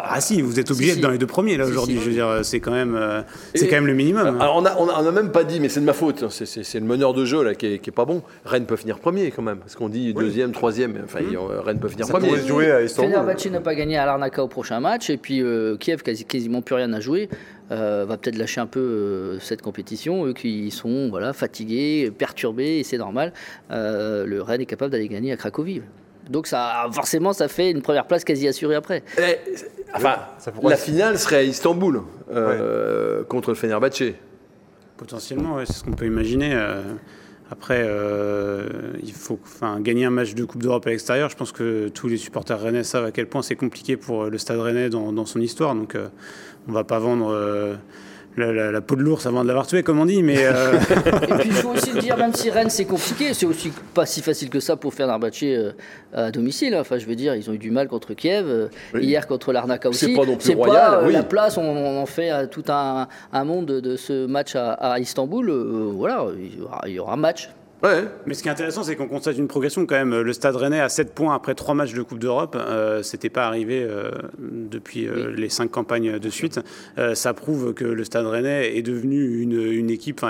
ah 0.03 0.21
si, 0.21 0.43
vous 0.43 0.59
êtes 0.59 0.71
obligé 0.71 0.95
d'être 0.95 1.03
dans 1.03 1.11
les 1.11 1.19
deux 1.19 1.27
premiers 1.27 1.57
là 1.57 1.67
aujourd'hui. 1.67 1.99
je 2.01 2.07
veux 2.07 2.13
dire, 2.13 2.41
c'est 2.43 2.61
quand 2.61 2.73
même, 2.73 2.95
euh, 2.95 3.23
c'est 3.55 3.69
quand 3.69 3.77
même 3.77 3.87
le 3.87 3.95
minimum. 3.95 4.41
Alors, 4.41 4.57
on 4.57 4.63
n'a 4.63 4.81
on 4.81 4.89
a, 4.89 5.13
même 5.13 5.31
pas 5.31 5.45
dit, 5.45 5.61
mais 5.61 5.69
c'est 5.69 5.81
de 5.81 5.85
ma 5.85 5.93
faute. 5.93 6.25
C'est, 6.31 6.81
le 6.81 6.87
meneur 6.87 7.15
de 7.15 7.25
jeu 7.25 7.43
là 7.43 7.55
qui 7.55 7.67
est, 7.67 7.91
pas 7.91 8.05
bon. 8.05 8.23
Rennes 8.45 8.67
peut 8.67 8.77
finir 8.77 8.99
premier 8.99 9.31
quand 9.31 9.43
même, 9.43 9.59
parce 9.59 9.77
qu'on 9.77 9.89
dit 9.89 10.15
deuxième, 10.15 10.53
troisième 10.53 10.82
Enfin, 11.05 11.21
mmh. 11.21 11.37
Rennes 11.65 11.79
peut 11.79 11.89
finir 11.89 12.09
premier. 12.09 12.37
Jouer 12.39 12.71
à 12.71 12.87
Fenerbahçe 12.87 13.47
n'a 13.47 13.61
pas 13.61 13.75
gagné 13.75 13.97
à 13.97 14.07
Larnaca 14.07 14.43
au 14.43 14.49
prochain 14.49 14.81
match. 14.81 15.11
Et 15.11 15.17
puis 15.17 15.43
euh, 15.43 15.77
Kiev, 15.77 16.03
quasi, 16.03 16.25
quasiment 16.25 16.63
plus 16.63 16.75
rien 16.75 16.93
à 16.93 17.01
jouer. 17.01 17.29
Euh, 17.71 18.05
va 18.07 18.17
peut-être 18.17 18.37
lâcher 18.37 18.61
un 18.61 18.67
peu 18.67 18.81
euh, 18.81 19.39
cette 19.41 19.63
compétition. 19.63 20.27
Eux 20.27 20.33
qui 20.33 20.71
sont 20.71 21.09
voilà, 21.11 21.33
fatigués, 21.33 22.13
perturbés, 22.17 22.79
et 22.79 22.85
c'est 22.85 22.99
normal. 22.99 23.33
le 23.71 24.41
Rennes 24.41 24.61
est 24.61 24.67
capable 24.67 24.93
d'aller 24.93 25.09
gagner 25.09 25.33
à 25.33 25.37
Cracovie. 25.37 25.83
Donc 26.31 26.47
ça, 26.47 26.89
forcément, 26.93 27.33
ça 27.33 27.49
fait 27.49 27.71
une 27.71 27.83
première 27.83 28.07
place 28.07 28.25
quasi 28.25 28.47
assurée 28.47 28.77
après. 28.77 29.03
Eh, 29.19 29.39
enfin, 29.95 30.17
la 30.63 30.77
finale 30.77 31.19
serait 31.19 31.37
à 31.37 31.43
Istanbul 31.43 32.03
contre 33.29 33.51
le 33.51 33.55
Fenerbahçe. 33.55 34.13
Potentiellement, 34.97 35.59
c'est 35.65 35.73
ce 35.73 35.85
qu'on 35.85 35.93
peut 35.93 36.07
imaginer. 36.07 36.55
Après, 37.53 37.83
euh, 37.85 38.67
il 39.03 39.13
faut 39.13 39.39
gagner 39.81 40.07
un 40.07 40.11
match 40.11 40.33
de 40.33 40.43
Coupe 40.47 40.63
d'Europe 40.63 40.87
à 40.87 40.91
l'extérieur. 40.91 41.29
Je 41.29 41.37
pense 41.37 41.53
que 41.53 41.89
tous 41.89 42.09
les 42.09 42.17
supporters 42.17 42.59
rennais 42.59 42.83
savent 42.83 43.05
à 43.05 43.11
quel 43.11 43.29
point 43.29 43.43
c'est 43.43 43.57
compliqué 43.57 43.99
pour 43.99 44.25
le 44.25 44.39
stade 44.39 44.59
rennais 44.59 44.89
dans, 44.89 45.27
son 45.27 45.39
histoire. 45.39 45.75
Donc, 45.75 45.95
euh, 45.95 46.09
on 46.67 46.71
ne 46.71 46.75
va 46.75 46.85
pas 46.85 46.99
vendre. 46.99 47.37
Euh, 48.39 48.73
la, 48.73 48.81
peau 48.81 48.97
de 48.97 49.03
l'ours 49.03 49.27
avant 49.27 49.43
de 49.43 49.49
l'avoir 49.49 49.67
tué, 49.67 49.83
comme 49.83 50.01
on 50.01 50.07
dit. 50.07 50.23
Mais 50.23 50.39
euh, 50.39 50.73
Et 51.29 51.35
puis 51.35 51.49
il 51.49 51.53
faut 51.53 51.69
aussi 51.75 51.93
dire, 51.99 52.17
même 52.17 52.33
si 52.33 52.51
Rennes 52.51 52.71
c'est 52.71 52.85
compliqué, 52.85 53.35
c'est 53.35 53.47
aussi 53.47 53.73
pas 53.95 54.07
si 54.07 54.23
facile 54.23 54.49
que 54.49 54.61
ça 54.61 54.77
pour 54.77 54.95
faire 54.95 55.07
Fenerbahçe 55.07 55.43
euh, 55.43 55.73
à 56.15 56.31
domicile. 56.31 56.75
Enfin, 56.77 56.99
je 56.99 57.07
veux 57.07 57.15
dire, 57.15 57.35
ils 57.35 57.51
ont 57.51 57.53
eu 57.53 57.59
du 57.59 57.71
mal 57.71 57.89
contre 57.89 58.15
Kiev, 58.15 58.47
euh, 58.49 58.69
hier 58.95 59.27
contre 59.27 59.53
l'Arnaca 59.53 59.89
aussi. 59.89 60.07
C'est 60.07 60.15
pas 60.15 60.25
non 60.25 60.37
plus 60.37 60.55
royal. 60.55 61.11
La 61.11 61.23
place, 61.23 61.59
on, 61.59 62.01
en 62.01 62.07
fait 62.07 62.49
tout 62.49 62.65
un, 62.69 63.07
monde 63.45 63.67
de, 63.67 63.97
ce 63.97 64.27
match 64.27 64.57
à, 64.57 64.99
Istanbul. 64.99 65.51
voilà, 65.95 66.27
il 66.87 66.93
y 66.93 66.99
aura 66.99 67.15
un 67.15 67.17
match 67.17 67.51
mais 68.27 68.35
ce 68.35 68.43
qui 68.43 68.49
est 68.49 68.53
intéressant, 68.53 68.85
c'est 68.85 68.95
qu'on 68.95 69.09
constate 69.09 69.37
une 69.39 69.49
progression 69.49 69.87
quand 69.87 69.97
même. 69.97 70.21
Le 70.21 70.33
Stade 70.33 70.55
Rennais 70.55 70.81
a 70.81 70.89
7 70.89 71.15
points 71.15 71.35
après 71.35 71.55
3 71.55 71.75
matchs 71.75 71.95
de 71.95 72.03
Coupe 72.03 72.21
d'Europe. 72.21 72.57
Euh, 72.57 73.03
C'était 73.03 73.29
pas 73.29 73.47
arrivé 73.47 73.83
euh, 73.83 74.11
depuis 74.39 75.09
euh, 75.09 75.33
les 75.35 75.49
5 75.49 75.69
campagnes 75.71 76.19
de 76.19 76.31
suite. 76.31 76.61
Euh, 76.99 77.15
ça 77.15 77.35
prouve 77.35 77.75
que 77.75 77.85
le 77.85 78.05
Stade 78.05 78.27
Rennais 78.27 78.77
est 78.77 78.83
devenu 78.83 79.41
une, 79.43 79.61
une 79.61 79.91
équipe, 79.91 80.25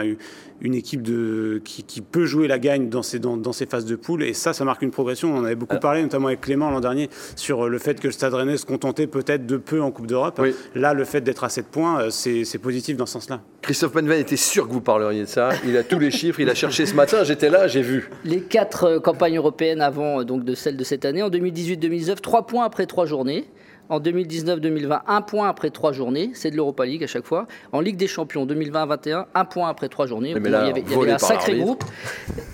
une 0.62 0.74
équipe 0.74 1.02
de, 1.02 1.60
qui, 1.64 1.82
qui, 1.82 2.00
peut 2.00 2.24
jouer 2.24 2.46
la 2.46 2.58
gagne 2.58 2.88
dans 2.88 3.02
ces, 3.02 3.18
dans, 3.18 3.36
dans, 3.36 3.52
ces 3.52 3.66
phases 3.66 3.84
de 3.84 3.96
poule. 3.96 4.22
Et 4.22 4.32
ça, 4.32 4.52
ça 4.52 4.64
marque 4.64 4.82
une 4.82 4.92
progression. 4.92 5.34
On 5.34 5.38
en 5.38 5.44
avait 5.44 5.56
beaucoup 5.56 5.78
parlé, 5.78 6.02
notamment 6.02 6.28
avec 6.28 6.40
Clément 6.40 6.70
l'an 6.70 6.80
dernier, 6.80 7.10
sur 7.34 7.68
le 7.68 7.78
fait 7.78 8.00
que 8.00 8.06
le 8.06 8.12
Stade 8.12 8.32
Rennais 8.32 8.56
se 8.56 8.64
contentait 8.64 9.08
peut-être 9.08 9.44
de 9.44 9.56
peu 9.56 9.82
en 9.82 9.90
Coupe 9.90 10.06
d'Europe. 10.06 10.40
Là, 10.74 10.94
le 10.94 11.04
fait 11.04 11.20
d'être 11.20 11.42
à 11.42 11.48
7 11.48 11.66
points, 11.66 12.10
c'est 12.10 12.58
positif 12.58 12.96
dans 12.96 13.06
ce 13.06 13.14
sens-là. 13.14 13.40
Christophe 13.60 13.92
Penven 13.92 14.18
était 14.18 14.36
sûr 14.36 14.66
que 14.66 14.72
vous 14.72 14.80
parleriez 14.80 15.22
de 15.22 15.28
ça. 15.28 15.50
Il 15.64 15.76
a 15.76 15.84
tous 15.84 15.98
les 15.98 16.10
chiffres, 16.10 16.40
il 16.40 16.50
a 16.50 16.54
cherché 16.54 16.86
ce 16.86 16.94
matin. 16.94 17.22
J'étais 17.24 17.48
là, 17.48 17.68
j'ai 17.68 17.82
vu. 17.82 18.10
Les 18.24 18.40
quatre 18.40 18.84
euh, 18.84 19.00
campagnes 19.00 19.36
européennes 19.36 19.80
avant 19.80 20.20
euh, 20.20 20.24
donc 20.24 20.44
de 20.44 20.54
celle 20.54 20.76
de 20.76 20.82
cette 20.82 21.04
année. 21.04 21.22
En 21.22 21.30
2018-2019, 21.30 22.16
3 22.16 22.46
points 22.46 22.64
après 22.64 22.86
3 22.86 23.06
journées. 23.06 23.46
En 23.92 24.00
2019-2020, 24.00 25.00
un 25.06 25.20
point 25.20 25.50
après 25.50 25.68
trois 25.68 25.92
journées. 25.92 26.30
C'est 26.32 26.50
de 26.50 26.56
l'Europa 26.56 26.86
League 26.86 27.04
à 27.04 27.06
chaque 27.06 27.26
fois. 27.26 27.46
En 27.72 27.80
Ligue 27.82 27.98
des 27.98 28.06
Champions 28.06 28.46
2020-21, 28.46 29.26
un 29.34 29.44
point 29.44 29.68
après 29.68 29.90
trois 29.90 30.06
journées. 30.06 30.30
il 30.34 30.50
y 30.50 30.54
avait, 30.54 31.12
un 31.12 31.18
sacré 31.18 31.58
groupe. 31.58 31.84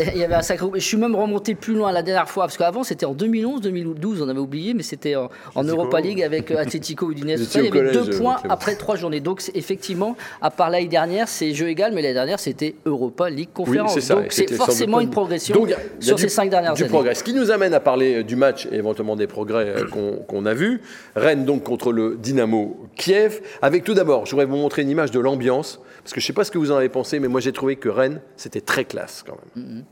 il 0.00 0.18
y 0.18 0.24
avait 0.24 0.34
un 0.34 0.42
sacré 0.42 0.66
groupe. 0.66 0.74
Je 0.74 0.84
suis 0.84 0.96
même 0.96 1.14
remonté 1.14 1.54
plus 1.54 1.74
loin 1.74 1.92
la 1.92 2.02
dernière 2.02 2.28
fois, 2.28 2.46
parce 2.46 2.58
qu'avant 2.58 2.82
c'était 2.82 3.06
en 3.06 3.14
2011, 3.14 3.60
2012, 3.60 4.20
on 4.20 4.28
avait 4.28 4.40
oublié, 4.40 4.74
mais 4.74 4.82
c'était 4.82 5.14
en, 5.14 5.28
Europa 5.62 6.00
League 6.00 6.24
avec 6.24 6.50
euh, 6.50 6.58
Atletico 6.58 7.08
Udinese. 7.12 7.54
il 7.54 7.64
y 7.66 7.68
avait 7.68 7.92
deux 7.92 8.10
points 8.18 8.38
après 8.48 8.74
trois 8.74 8.96
journées. 8.96 9.20
Donc 9.20 9.40
effectivement, 9.54 10.16
à 10.42 10.50
part 10.50 10.70
l'année 10.70 10.88
dernière, 10.88 11.28
c'est 11.28 11.54
jeu 11.54 11.68
égal, 11.68 11.92
mais 11.94 12.02
l'année 12.02 12.14
dernière 12.14 12.40
c'était 12.40 12.74
Europa 12.84 13.30
League 13.30 13.50
Conférence. 13.54 14.08
Donc 14.08 14.26
c'est 14.30 14.52
forcément 14.54 14.98
une 14.98 15.10
progression 15.10 15.54
sur 16.00 16.18
ces 16.18 16.28
cinq 16.28 16.50
dernières 16.50 16.74
du 16.74 16.82
années. 16.82 16.90
Progrès. 16.90 17.14
Ce 17.14 17.22
qui 17.22 17.32
nous 17.32 17.52
amène 17.52 17.74
à 17.74 17.80
parler 17.80 18.24
du 18.24 18.34
match 18.34 18.66
et 18.72 18.74
éventuellement 18.74 19.14
des 19.14 19.28
progrès 19.28 19.66
euh, 19.68 19.84
qu'on 20.26 20.44
a 20.44 20.54
vus. 20.54 20.80
Rennes 21.28 21.44
donc 21.44 21.62
contre 21.62 21.92
le 21.92 22.16
Dynamo 22.16 22.86
Kiev. 22.96 23.42
Avec 23.60 23.84
tout 23.84 23.92
d'abord, 23.92 24.24
je 24.24 24.30
voudrais 24.30 24.46
vous 24.46 24.56
montrer 24.56 24.80
une 24.80 24.88
image 24.88 25.10
de 25.10 25.20
l'ambiance, 25.20 25.78
parce 26.02 26.14
que 26.14 26.20
je 26.20 26.24
ne 26.24 26.28
sais 26.28 26.32
pas 26.32 26.44
ce 26.44 26.50
que 26.50 26.56
vous 26.56 26.72
en 26.72 26.76
avez 26.76 26.88
pensé, 26.88 27.20
mais 27.20 27.28
moi 27.28 27.40
j'ai 27.40 27.52
trouvé 27.52 27.76
que 27.76 27.90
Rennes, 27.90 28.22
c'était 28.36 28.62
très 28.62 28.86
classe 28.86 29.22
quand 29.26 29.36
même. 29.54 29.64
Mm-hmm. 29.64 29.84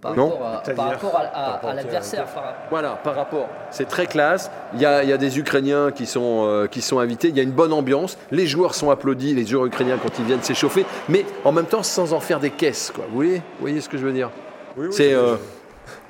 Par, 0.00 0.14
rapport 0.14 0.46
à, 0.46 0.62
par, 0.74 0.88
rapport 0.88 1.70
à, 1.70 1.74
l'adversaire. 1.74 2.24
Voilà, 2.70 3.00
par 3.04 3.16
rapport. 3.16 3.48
C'est 3.70 3.86
très 3.86 4.06
classe. 4.06 4.50
Il 4.72 4.80
y, 4.80 4.86
a, 4.86 5.16
des 5.18 5.38
Ukrainiens 5.38 5.90
qui 5.90 6.06
sont, 6.06 6.46
euh, 6.46 6.66
qui 6.68 6.80
sont 6.80 7.00
invités. 7.00 7.28
Il 7.28 7.36
y 7.36 7.40
a 7.40 7.42
une 7.42 7.50
bonne 7.50 7.72
ambiance. 7.74 8.16
Les 8.30 8.46
joueurs 8.46 8.74
sont 8.74 8.90
applaudis, 8.90 9.34
les 9.34 9.44
joueurs 9.44 9.66
ukrainiens, 9.66 9.98
quand 10.02 10.18
ils 10.18 10.24
viennent 10.24 10.42
s'échauffer. 10.42 10.86
Mais 11.10 11.26
en 11.44 11.52
même 11.52 11.66
temps, 11.66 11.82
sans 11.82 12.14
en 12.14 12.20
faire 12.20 12.40
des 12.40 12.48
caisses. 12.48 12.92
Quoi. 12.94 13.04
Vous, 13.10 13.16
voyez, 13.16 13.36
vous 13.36 13.60
voyez 13.60 13.80
ce 13.82 13.90
que 13.90 13.98
je 13.98 14.06
veux 14.06 14.12
dire? 14.12 14.30
Oui, 14.78 14.86
C'est, 14.90 15.12
euh, 15.12 15.36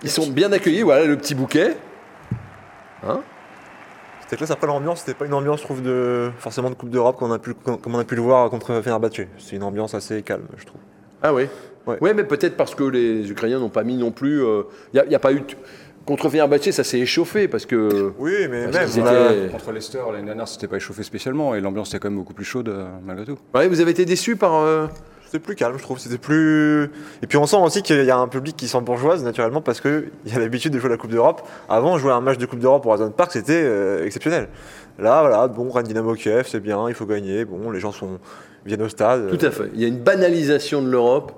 Ils 0.05 0.11
sont 0.11 0.29
bien 0.29 0.52
accueillis. 0.52 0.83
Voilà 0.83 1.07
le 1.07 1.17
petit 1.17 1.35
bouquet. 1.35 1.76
Hein? 3.02 3.23
C'était 4.30 4.37
classe. 4.38 4.52
Après, 4.52 4.68
l'ambiance, 4.68 5.00
c'était 5.00 5.14
pas 5.14 5.26
une 5.26 5.34
ambiance, 5.34 5.58
je 5.58 5.64
trouve, 5.64 5.82
de, 5.82 6.30
forcément 6.38 6.70
de 6.70 6.76
Coupe 6.76 6.90
d'Europe 6.90 7.18
comme, 7.18 7.30
on 7.30 7.34
a 7.34 7.38
pu, 7.40 7.52
comme 7.54 7.94
on 7.94 7.99
a 7.99 8.04
pu 8.04 8.14
le 8.14 8.22
voir 8.22 8.49
contre 8.49 8.80
Fenerbahçe. 8.80 9.26
C'est 9.38 9.56
une 9.56 9.64
ambiance 9.64 9.92
assez 9.94 10.22
calme, 10.22 10.44
je 10.56 10.64
trouve. 10.64 10.80
Ah 11.20 11.34
oui 11.34 11.49
Ouais, 11.87 11.99
ouais 12.00 12.14
mais 12.14 12.22
peut-être 12.22 12.56
parce 12.56 12.76
que 12.76 12.84
les 12.84 13.28
Ukrainiens 13.28 13.58
n'ont 13.58 13.70
pas 13.70 13.82
mis 13.82 13.96
non 13.96 14.12
plus. 14.12 14.37
Il 14.37 14.42
euh, 14.42 14.62
n'y 15.08 15.14
a, 15.14 15.18
pas 15.18 15.32
eu. 15.32 15.42
Contre 16.06 16.28
Fenerbahçe, 16.28 16.70
ça 16.70 16.84
s'est 16.84 17.00
échauffé 17.00 17.49
parce 17.49 17.66
que. 17.66 18.12
Oui, 18.18 18.32
mais 18.49 18.68
même. 18.68 18.70
que 18.70 18.87
c'était- 18.87 19.49
Contre 19.50 19.72
Leicester, 19.72 19.99
l'année 20.12 20.26
dernière, 20.26 20.46
c'était 20.46 20.68
pas 20.68 20.76
échauffé 20.76 21.02
spécialement 21.02 21.56
et 21.56 21.60
l'ambiance 21.60 21.88
était 21.88 21.99
quand 21.99 22.10
même 22.10 22.18
beaucoup 22.18 22.34
plus 22.34 22.44
chaude 22.44 22.68
euh, 22.68 22.87
malgré 23.04 23.26
tout. 23.26 23.38
Ouais, 23.52 23.66
vous 23.66 23.80
avez 23.80 23.90
été 23.90 24.04
déçu 24.04 24.37
par. 24.37 24.54
euh, 24.54 24.87
C'était 25.30 25.44
plus 25.44 25.54
calme, 25.54 25.76
je 25.78 25.82
trouve. 25.84 26.00
C'était 26.00 26.18
plus. 26.18 26.90
Et 27.22 27.28
puis 27.28 27.38
on 27.38 27.46
sent 27.46 27.58
aussi 27.58 27.82
qu'il 27.82 28.04
y 28.04 28.10
a 28.10 28.18
un 28.18 28.26
public 28.26 28.56
qui 28.56 28.66
s'en 28.66 28.82
bourgeoise 28.82 29.22
naturellement 29.22 29.60
parce 29.60 29.80
qu'il 29.80 30.10
y 30.26 30.34
a 30.34 30.40
l'habitude 30.40 30.72
de 30.72 30.80
jouer 30.80 30.90
la 30.90 30.96
Coupe 30.96 31.12
d'Europe. 31.12 31.46
Avant, 31.68 31.99
jouer 31.99 32.10
un 32.10 32.20
match 32.20 32.37
de 32.37 32.46
Coupe 32.46 32.58
d'Europe 32.58 32.84
au 32.84 32.88
Horizon 32.88 33.12
Park, 33.12 33.30
c'était 33.30 33.62
euh, 33.62 34.04
exceptionnel. 34.04 34.49
Là, 34.99 35.20
voilà, 35.20 35.46
bon, 35.46 35.70
Rennes 35.70 35.87
Dynamo 35.87 36.14
Kiev, 36.14 36.49
c'est 36.49 36.58
bien, 36.58 36.88
il 36.88 36.96
faut 36.96 37.06
gagner. 37.06 37.44
Bon, 37.44 37.70
les 37.70 37.78
gens 37.78 37.92
sont 37.92 38.18
viennent 38.66 38.82
au 38.82 38.88
stade. 38.88 39.30
Tout 39.38 39.46
à 39.46 39.52
fait. 39.52 39.70
Il 39.72 39.80
y 39.80 39.84
a 39.84 39.87
une 39.87 40.00
banalisation 40.00 40.82
de 40.82 40.90
l'Europe. 40.90 41.30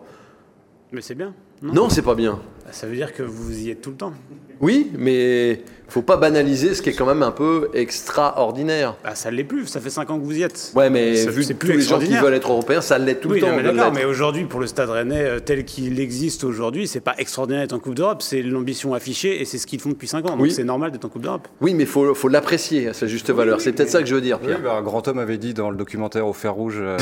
Mais 0.90 1.02
c'est 1.02 1.14
bien. 1.14 1.34
Non, 1.62 1.88
c'est 1.88 2.02
pas 2.02 2.14
bien. 2.14 2.40
Ça 2.70 2.86
veut 2.86 2.96
dire 2.96 3.12
que 3.12 3.22
vous 3.22 3.58
y 3.58 3.70
êtes 3.70 3.82
tout 3.82 3.90
le 3.90 3.96
temps. 3.96 4.12
Oui, 4.60 4.90
mais 4.96 5.60
faut 5.88 6.02
pas 6.02 6.16
banaliser 6.16 6.74
ce 6.74 6.80
qui 6.82 6.90
est 6.90 6.92
quand 6.94 7.04
même 7.06 7.22
un 7.22 7.32
peu 7.32 7.68
extraordinaire. 7.74 8.96
Bah, 9.04 9.14
ça 9.14 9.30
l'est 9.30 9.44
plus, 9.44 9.66
ça 9.66 9.80
fait 9.80 9.90
5 9.90 10.08
ans 10.10 10.18
que 10.18 10.24
vous 10.24 10.38
y 10.38 10.42
êtes. 10.42 10.72
Ouais, 10.74 10.88
mais 10.88 11.16
C'est- 11.16 11.30
vu 11.30 11.42
c'est 11.42 11.54
tous 11.54 11.66
plus 11.66 11.76
les 11.76 11.82
gens 11.82 11.98
qui 11.98 12.14
veulent 12.16 12.32
être 12.34 12.50
européens, 12.50 12.80
ça 12.80 12.96
l'est 12.98 13.16
tout 13.16 13.28
oui, 13.28 13.40
le 13.40 13.46
temps. 13.46 13.72
non, 13.74 13.90
mais 13.92 14.04
aujourd'hui, 14.04 14.44
pour 14.44 14.60
le 14.60 14.66
Stade 14.68 14.88
Rennais 14.88 15.22
euh, 15.22 15.40
tel 15.40 15.64
qu'il 15.64 15.98
existe 16.00 16.44
aujourd'hui, 16.44 16.86
c'est 16.86 17.00
pas 17.00 17.14
extraordinaire 17.18 17.62
d'être 17.62 17.72
en 17.74 17.80
Coupe 17.80 17.94
d'Europe, 17.96 18.22
c'est 18.22 18.42
l'ambition 18.42 18.94
affichée 18.94 19.40
et 19.42 19.44
c'est 19.44 19.58
ce 19.58 19.66
qu'ils 19.66 19.80
font 19.80 19.90
depuis 19.90 20.08
5 20.08 20.24
ans. 20.26 20.30
Donc 20.36 20.40
Oui. 20.42 20.50
c'est 20.52 20.64
normal 20.64 20.92
d'être 20.92 21.04
en 21.04 21.08
Coupe 21.08 21.22
d'Europe. 21.22 21.48
Oui, 21.60 21.74
mais 21.74 21.84
faut, 21.84 22.14
faut 22.14 22.28
l'apprécier 22.28 22.88
à 22.88 22.94
sa 22.94 23.06
juste 23.06 23.30
valeur. 23.30 23.60
c'est 23.60 23.72
peut-être 23.72 23.90
ça 23.90 24.00
que 24.00 24.06
je 24.08 24.14
veux 24.14 24.20
dire, 24.20 24.38
Oui, 24.40 24.46
Pierre. 24.48 24.60
bah, 24.62 24.74
un 24.78 24.82
grand 24.82 25.06
homme 25.08 25.18
avait 25.18 25.38
dit 25.38 25.52
dans 25.54 25.70
le 25.70 25.76
documentaire 25.76 26.26
Au 26.26 26.32
fer 26.32 26.54
rouge 26.54 26.78
euh, 26.80 26.96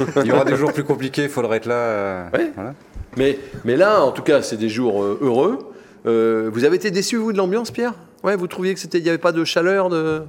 il 0.16 0.26
y 0.26 0.32
aura 0.32 0.44
des 0.44 0.56
jours 0.56 0.72
plus 0.72 0.84
compliqués, 0.84 1.22
il 1.24 1.28
faudra 1.30 1.56
être 1.56 1.66
là. 1.66 1.74
euh, 1.74 2.24
Ouais. 2.34 2.50
voilà. 2.56 2.74
Mais, 3.16 3.38
mais 3.64 3.76
là, 3.76 4.02
en 4.04 4.12
tout 4.12 4.22
cas, 4.22 4.42
c'est 4.42 4.56
des 4.56 4.68
jours 4.68 5.02
euh, 5.02 5.18
heureux. 5.20 5.58
Euh, 6.06 6.50
vous 6.52 6.64
avez 6.64 6.76
été 6.76 6.90
déçu, 6.90 7.16
vous, 7.16 7.32
de 7.32 7.38
l'ambiance, 7.38 7.70
Pierre? 7.70 7.94
Ouais, 8.22 8.36
vous 8.36 8.46
trouviez 8.46 8.74
que 8.74 8.80
c'était, 8.80 8.98
il 8.98 9.02
n'y 9.04 9.08
avait 9.08 9.18
pas 9.18 9.32
de 9.32 9.44
chaleur 9.44 9.88
de... 9.88 10.22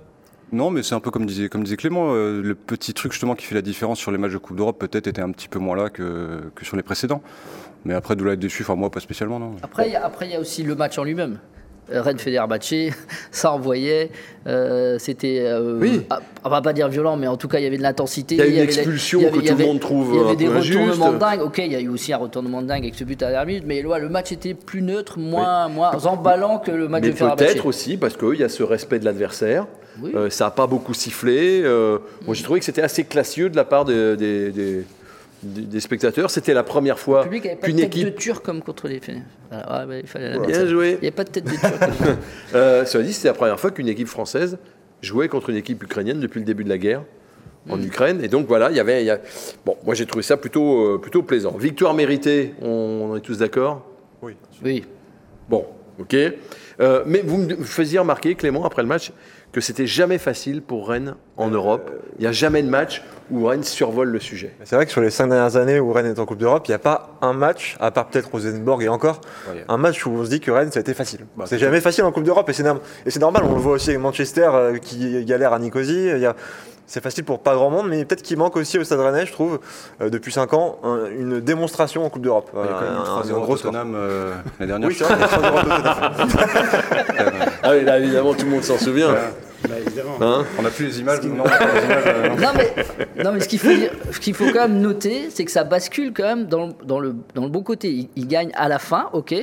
Non, 0.51 0.69
mais 0.69 0.83
c'est 0.83 0.93
un 0.93 0.99
peu 0.99 1.09
comme 1.09 1.25
disait, 1.25 1.49
comme 1.49 1.63
disait 1.63 1.75
Clément, 1.75 2.13
euh, 2.13 2.41
le 2.41 2.53
petit 2.55 2.93
truc 2.93 3.11
justement 3.11 3.33
qui 3.35 3.45
fait 3.45 3.55
la 3.55 3.63
différence 3.63 3.97
sur 3.97 4.11
les 4.11 4.17
matchs 4.19 4.33
de 4.33 4.37
Coupe 4.37 4.55
d'Europe 4.55 4.77
peut-être 4.79 5.07
était 5.07 5.21
un 5.21 5.31
petit 5.31 5.47
peu 5.47 5.57
moins 5.57 5.75
là 5.75 5.89
que, 5.89 6.39
que 6.53 6.63
sur 6.63 6.77
les 6.77 6.83
précédents. 6.83 7.21
Mais 7.83 7.93
après, 7.95 8.15
d'où 8.15 8.25
là 8.25 8.33
être 8.33 8.39
déçu, 8.39 8.61
enfin 8.61 8.75
moi 8.75 8.91
pas 8.91 8.99
spécialement, 8.99 9.39
non. 9.39 9.55
Après, 9.63 9.87
il 9.87 9.93
y 9.93 9.95
a- 9.95 10.05
après, 10.05 10.27
il 10.27 10.31
y 10.31 10.35
a 10.35 10.39
aussi 10.39 10.61
le 10.63 10.75
match 10.75 10.97
en 10.99 11.03
lui-même. 11.03 11.39
Euh, 11.93 12.01
Rennes 12.01 12.17
Fenerbahçe, 12.17 12.91
ça 13.31 13.51
envoyait. 13.51 14.09
euh, 14.47 14.97
C'était, 14.99 15.41
euh, 15.41 15.77
Oui. 15.79 16.01
ah, 16.09 16.19
on 16.43 16.49
va 16.49 16.61
pas 16.61 16.73
dire 16.73 16.87
violent, 16.89 17.15
mais 17.15 17.27
en 17.27 17.37
tout 17.37 17.47
cas, 17.47 17.59
il 17.59 17.63
y 17.63 17.67
avait 17.67 17.77
de 17.77 17.83
l'intensité. 17.83 18.35
Il 18.35 18.39
y 18.39 18.41
a 18.41 18.45
une 18.47 18.53
avait- 18.53 18.63
expulsion 18.63 19.19
il 19.19 19.23
y 19.23 19.25
avait- 19.27 19.37
que 19.37 19.43
il 19.43 19.45
y 19.45 19.49
tout 19.51 19.57
le 19.57 19.65
monde 19.65 19.79
trouve 19.79 20.09
Il 20.13 20.17
y 20.17 20.19
avait 20.21 20.31
un 20.31 20.35
des 20.35 20.45
peu 20.45 20.55
injuste. 20.57 20.79
retournements 20.79 21.13
dingues. 21.13 21.41
Ok, 21.41 21.57
il 21.59 21.71
y 21.71 21.75
a 21.75 21.79
eu 21.81 21.89
aussi 21.89 22.11
un 22.13 22.17
retournement 22.17 22.61
dingue 22.63 22.83
avec 22.83 22.95
ce 22.95 23.03
but 23.03 23.21
à 23.21 23.25
la 23.25 23.31
dernière 23.33 23.47
minute, 23.47 23.63
mais 23.67 23.85
ouais, 23.85 23.99
le 23.99 24.09
match 24.09 24.31
était 24.31 24.53
plus 24.55 24.81
neutre, 24.81 25.19
moins, 25.19 25.67
moins 25.67 25.91
emballant 26.05 26.57
que 26.59 26.71
le 26.71 26.87
match 26.87 27.03
Mais 27.03 27.09
de 27.11 27.15
Fenerbahçe. 27.15 27.47
peut-être 27.47 27.65
aussi 27.67 27.97
parce 27.97 28.17
qu'il 28.17 28.35
y 28.39 28.43
a 28.43 28.49
ce 28.49 28.63
respect 28.63 28.97
de 28.99 29.05
l'adversaire. 29.05 29.67
Oui. 30.01 30.11
Euh, 30.15 30.29
ça 30.29 30.45
n'a 30.45 30.51
pas 30.51 30.67
beaucoup 30.67 30.93
sifflé. 30.95 31.61
Moi, 32.25 32.33
j'ai 32.33 32.43
trouvé 32.43 32.59
que 32.59 32.65
c'était 32.65 32.81
assez 32.81 33.03
classieux 33.03 33.49
de 33.49 33.55
la 33.55 33.63
part 33.63 33.85
des, 33.85 34.17
des- 34.17 34.51
des- 34.51 34.83
des- 35.43 35.79
spectateurs. 35.79 36.29
C'était 36.31 36.53
la 36.53 36.63
première 36.63 36.95
Le 36.95 36.99
fois 36.99 37.23
public 37.23 37.45
avait 37.45 37.55
pas 37.55 37.67
de 37.67 37.71
qu'une 37.71 37.75
tête 37.81 37.85
équipe. 37.87 38.05
de 38.05 38.09
turc 38.11 38.43
comme 38.45 38.61
contre 38.61 38.87
les. 38.87 38.99
Voilà, 39.49 39.85
ouais, 39.85 39.85
ouais, 39.95 39.99
il 40.01 40.07
fallait 40.07 40.29
la 40.31 40.39
Bien 40.39 40.65
joué. 40.65 40.97
Il 40.99 41.03
n'y 41.03 41.07
a 41.07 41.11
pas 41.11 41.23
de 41.23 41.29
tête 41.29 41.43
de 41.45 41.49
turc. 41.51 41.73
Euh, 42.55 42.85
cela 42.85 43.03
dit, 43.03 43.13
c'était 43.13 43.27
la 43.27 43.33
première 43.33 43.59
fois 43.59 43.71
qu'une 43.71 43.87
équipe 43.87 44.07
française 44.07 44.57
jouait 45.01 45.27
contre 45.27 45.49
une 45.49 45.57
équipe 45.57 45.81
ukrainienne 45.83 46.19
depuis 46.19 46.39
le 46.39 46.45
début 46.45 46.63
de 46.63 46.69
la 46.69 46.77
guerre 46.77 47.03
en 47.69 47.81
Ukraine. 47.81 48.23
Et 48.23 48.27
donc 48.27 48.47
voilà, 48.47 48.69
il 48.71 48.77
y 48.77 48.79
avait. 48.79 49.01
il 49.03 49.05
y 49.07 49.11
a- 49.11 49.19
Bon, 49.65 49.75
moi 49.85 49.93
j'ai 49.95 50.05
trouvé 50.05 50.23
ça 50.23 50.37
plutôt, 50.37 50.95
euh, 50.95 50.97
plutôt 50.99 51.21
plaisant. 51.23 51.51
Victoire 51.57 51.93
méritée, 51.93 52.53
on, 52.61 53.09
on 53.11 53.15
est 53.15 53.21
tous 53.21 53.39
d'accord? 53.39 53.85
Oui. 54.21 54.33
oui. 54.63 54.83
Bon, 55.49 55.65
ok. 55.99 56.15
Euh, 56.79 57.03
mais 57.05 57.21
vous 57.25 57.37
me 57.37 57.55
faisiez 57.63 57.99
remarquer, 57.99 58.35
Clément, 58.35 58.65
après 58.65 58.81
le 58.81 58.87
match, 58.87 59.11
que 59.55 59.61
c'était 59.61 59.87
jamais 59.87 60.17
facile 60.17 60.61
pour 60.61 60.89
Rennes 60.89 61.15
en 61.37 61.49
Europe. 61.49 61.89
Il 62.19 62.23
n'y 62.23 62.27
a 62.27 62.33
jamais 62.33 62.61
de 62.61 62.67
match 62.67 63.01
où 63.31 63.45
Rennes 63.45 63.63
survole 63.63 64.09
le 64.09 64.19
sujet. 64.19 64.53
C'est 64.65 64.75
vrai 64.75 64.85
que 64.85 64.91
sur 64.91 64.99
les 64.99 65.09
cinq 65.09 65.29
dernières 65.29 65.55
années 65.55 65.79
où 65.79 65.93
Rennes 65.93 66.07
est 66.07 66.19
en 66.19 66.25
Coupe 66.25 66.39
d'Europe, 66.39 66.67
il 66.67 66.71
n'y 66.71 66.75
a 66.75 66.79
pas 66.79 67.11
un 67.21 67.31
match, 67.31 67.77
à 67.79 67.89
part 67.89 68.07
peut-être 68.09 68.29
Rosenborg 68.33 68.83
et 68.83 68.89
encore, 68.89 69.21
Ouais. 69.49 69.63
un 69.69 69.77
match 69.77 70.05
où 70.05 70.09
on 70.11 70.25
se 70.25 70.29
dit 70.29 70.41
que 70.41 70.51
Rennes, 70.51 70.71
ça 70.73 70.79
a 70.79 70.81
été 70.81 70.93
facile. 70.93 71.21
Bah, 71.37 71.45
c'est 71.47 71.57
jamais 71.57 71.79
facile 71.79 72.03
en 72.03 72.11
Coupe 72.11 72.25
d'Europe 72.25 72.49
et 72.49 72.53
c'est 72.53 72.63
normal. 73.19 73.43
On 73.45 73.53
le 73.55 73.61
voit 73.61 73.71
aussi 73.71 73.91
avec 73.91 74.01
Manchester 74.01 74.49
euh, 74.53 74.77
qui 74.77 75.23
galère 75.23 75.53
à 75.53 75.59
Nicosie. 75.59 76.09
Il 76.13 76.19
y 76.19 76.25
a- 76.25 76.35
C'est 76.87 77.01
facile 77.01 77.23
pour 77.23 77.39
pas 77.39 77.55
grand 77.55 77.69
monde, 77.71 77.87
mais 77.89 78.05
peut-être 78.05 78.21
qu'il 78.21 78.37
manque 78.37 78.55
aussi 78.57 78.77
au 78.77 78.83
Stade 78.83 78.99
Rennais, 78.99 79.25
je 79.25 79.31
trouve, 79.31 79.59
euh, 80.01 80.09
depuis 80.11 80.31
5 80.31 80.53
ans, 80.53 80.77
un- 80.83 81.05
une 81.09 81.39
démonstration 81.39 82.05
en 82.05 82.09
Coupe 82.09 82.21
d'Europe. 82.21 82.49
Il 82.53 82.59
y 82.59 82.63
a 82.63 82.67
quand 82.67 82.81
même 82.81 82.93
Un- 82.93 83.01
un 83.01 83.03
3-0 83.21 83.41
gros. 83.41 83.57
Tottenham 83.57 83.93
euh, 83.95 84.33
l'année 84.59 84.67
dernière. 84.71 84.89
Oui, 84.89 84.95
c'est 84.95 85.03
vrai, 85.03 85.15
il 85.17 85.21
y 85.21 85.23
a 85.23 85.27
3-0 85.27 85.57
à 85.57 86.09
Tottenham. 86.09 87.49
Ah 87.63 87.71
oui, 87.71 87.83
là 87.83 87.97
évidemment 87.99 88.33
tout 88.35 88.45
le 88.45 88.51
monde 88.51 88.63
s'en 88.63 88.77
souvient. 88.77 89.11
Bah, 89.67 89.69
évidemment. 89.83 90.11
Hein 90.21 90.45
On 90.59 90.61
n'a 90.61 90.69
plus 90.69 90.85
les 90.85 90.99
images, 90.99 91.23
non, 91.23 91.37
on 91.43 91.43
n'a 91.49 91.57
pas 91.57 91.73
les 91.73 91.83
images, 91.85 92.03
euh, 92.05 92.29
non. 92.29 92.35
Non 92.35 92.49
mais, 92.55 93.23
non, 93.23 93.31
mais 93.33 93.39
ce 93.39 93.47
qu'il 93.47 93.57
faut, 93.57 93.69
qu'il 94.21 94.35
faut 94.35 94.45
quand 94.53 94.67
même 94.67 94.79
noter, 94.79 95.29
c'est 95.31 95.43
que 95.43 95.49
ça 95.51 95.63
bascule 95.63 96.13
quand 96.13 96.23
même 96.23 96.45
dans, 96.45 96.67
le- 96.67 96.73
dans, 96.85 96.99
le, 96.99 97.15
dans 97.33 97.41
le 97.43 97.49
bon 97.49 97.63
côté. 97.63 97.89
Il, 97.89 98.09
il 98.15 98.27
gagne 98.27 98.51
à 98.55 98.67
la 98.67 98.77
fin, 98.77 99.09
ok. 99.13 99.33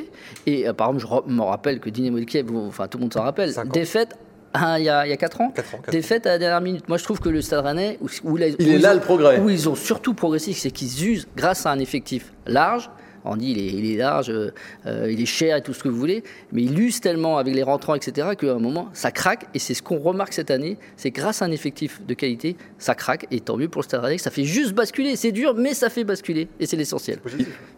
Et 0.47 0.69
euh, 0.69 0.73
par 0.73 0.91
exemple, 0.95 1.25
je 1.29 1.33
me 1.35 1.43
rappelle 1.43 1.81
que 1.81 1.91
Dynamo 1.91 2.21
de 2.21 2.25
Kiev, 2.25 2.47
enfin 2.69 2.87
tout 2.87 2.99
le 2.99 3.03
monde 3.03 3.13
s'en 3.13 3.23
rappelle, 3.25 3.53
défaite 3.73 4.17
ah, 4.55 4.79
il 4.79 4.85
y, 4.85 4.89
a, 4.89 5.07
il 5.07 5.11
y 5.11 5.13
a 5.13 5.17
4 5.17 5.41
ans, 5.41 5.51
Quatre 5.55 5.75
ans, 5.75 5.79
quatre 5.79 5.91
défaite 5.93 6.27
à 6.27 6.31
la 6.31 6.39
dernière 6.39 6.61
minute. 6.61 6.89
Moi 6.89 6.99
je 6.99 7.05
trouve 7.05 7.21
que 7.21 7.29
le 7.29 7.41
Stade 7.43 7.65
Rennais, 7.65 7.99
où, 8.01 8.09
où 8.25 8.37
la- 8.37 8.49
Il 8.49 8.55
où 8.57 8.63
est 8.63 8.75
ils 8.77 8.81
là 8.81 8.93
ont- 8.93 8.95
le 8.95 9.01
progrès. 9.01 9.39
Où 9.41 9.49
ils 9.51 9.69
ont 9.69 9.75
surtout 9.75 10.15
progressé, 10.15 10.53
c'est 10.53 10.71
qu'ils 10.71 11.07
usent, 11.09 11.27
grâce 11.37 11.67
à 11.67 11.71
un 11.71 11.79
effectif 11.79 12.33
large, 12.47 12.91
on 13.25 13.37
dit 13.37 13.53
il 13.53 13.59
est, 13.59 13.67
il 13.79 13.93
est 13.95 13.97
large, 13.99 14.31
euh, 14.31 14.51
euh, 14.87 15.09
il 15.09 15.21
est 15.23 15.27
cher 15.27 15.57
et 15.57 15.63
tout 15.63 15.73
ce 15.73 15.83
que 15.85 15.89
vous 15.89 15.97
voulez, 15.97 16.25
mais 16.51 16.63
il 16.65 16.77
use 16.77 17.01
tellement 17.01 17.39
avec 17.39 17.55
les 17.55 17.63
rentrants, 17.63 17.95
etc., 17.95 18.31
qu'à 18.37 18.53
un 18.53 18.59
moment, 18.59 18.89
ça 18.95 19.13
craque. 19.13 19.47
Et 19.55 19.61
c'est 19.61 19.75
ce 19.75 19.83
qu'on 19.83 19.99
remarque 20.01 20.33
cette 20.33 20.51
année, 20.51 20.77
c'est 20.97 21.13
grâce 21.13 21.41
à 21.41 21.45
un 21.45 21.53
effectif 21.53 22.01
de 22.05 22.15
qualité, 22.15 22.57
ça 22.79 22.97
craque. 22.97 23.29
Et 23.31 23.39
tant 23.39 23.57
mieux 23.57 23.69
pour 23.69 23.83
le 23.83 23.85
Stade 23.85 24.01
Rennais, 24.03 24.19
ça 24.19 24.33
fait 24.33 24.43
juste 24.43 24.73
basculer. 24.75 25.15
C'est 25.15 25.31
dur, 25.31 25.55
mais 25.57 25.73
ça 25.73 25.89
fait 25.89 26.03
basculer. 26.03 26.49
Et 26.59 26.67
c'est 26.67 26.77
l'essentiel. 26.77 27.19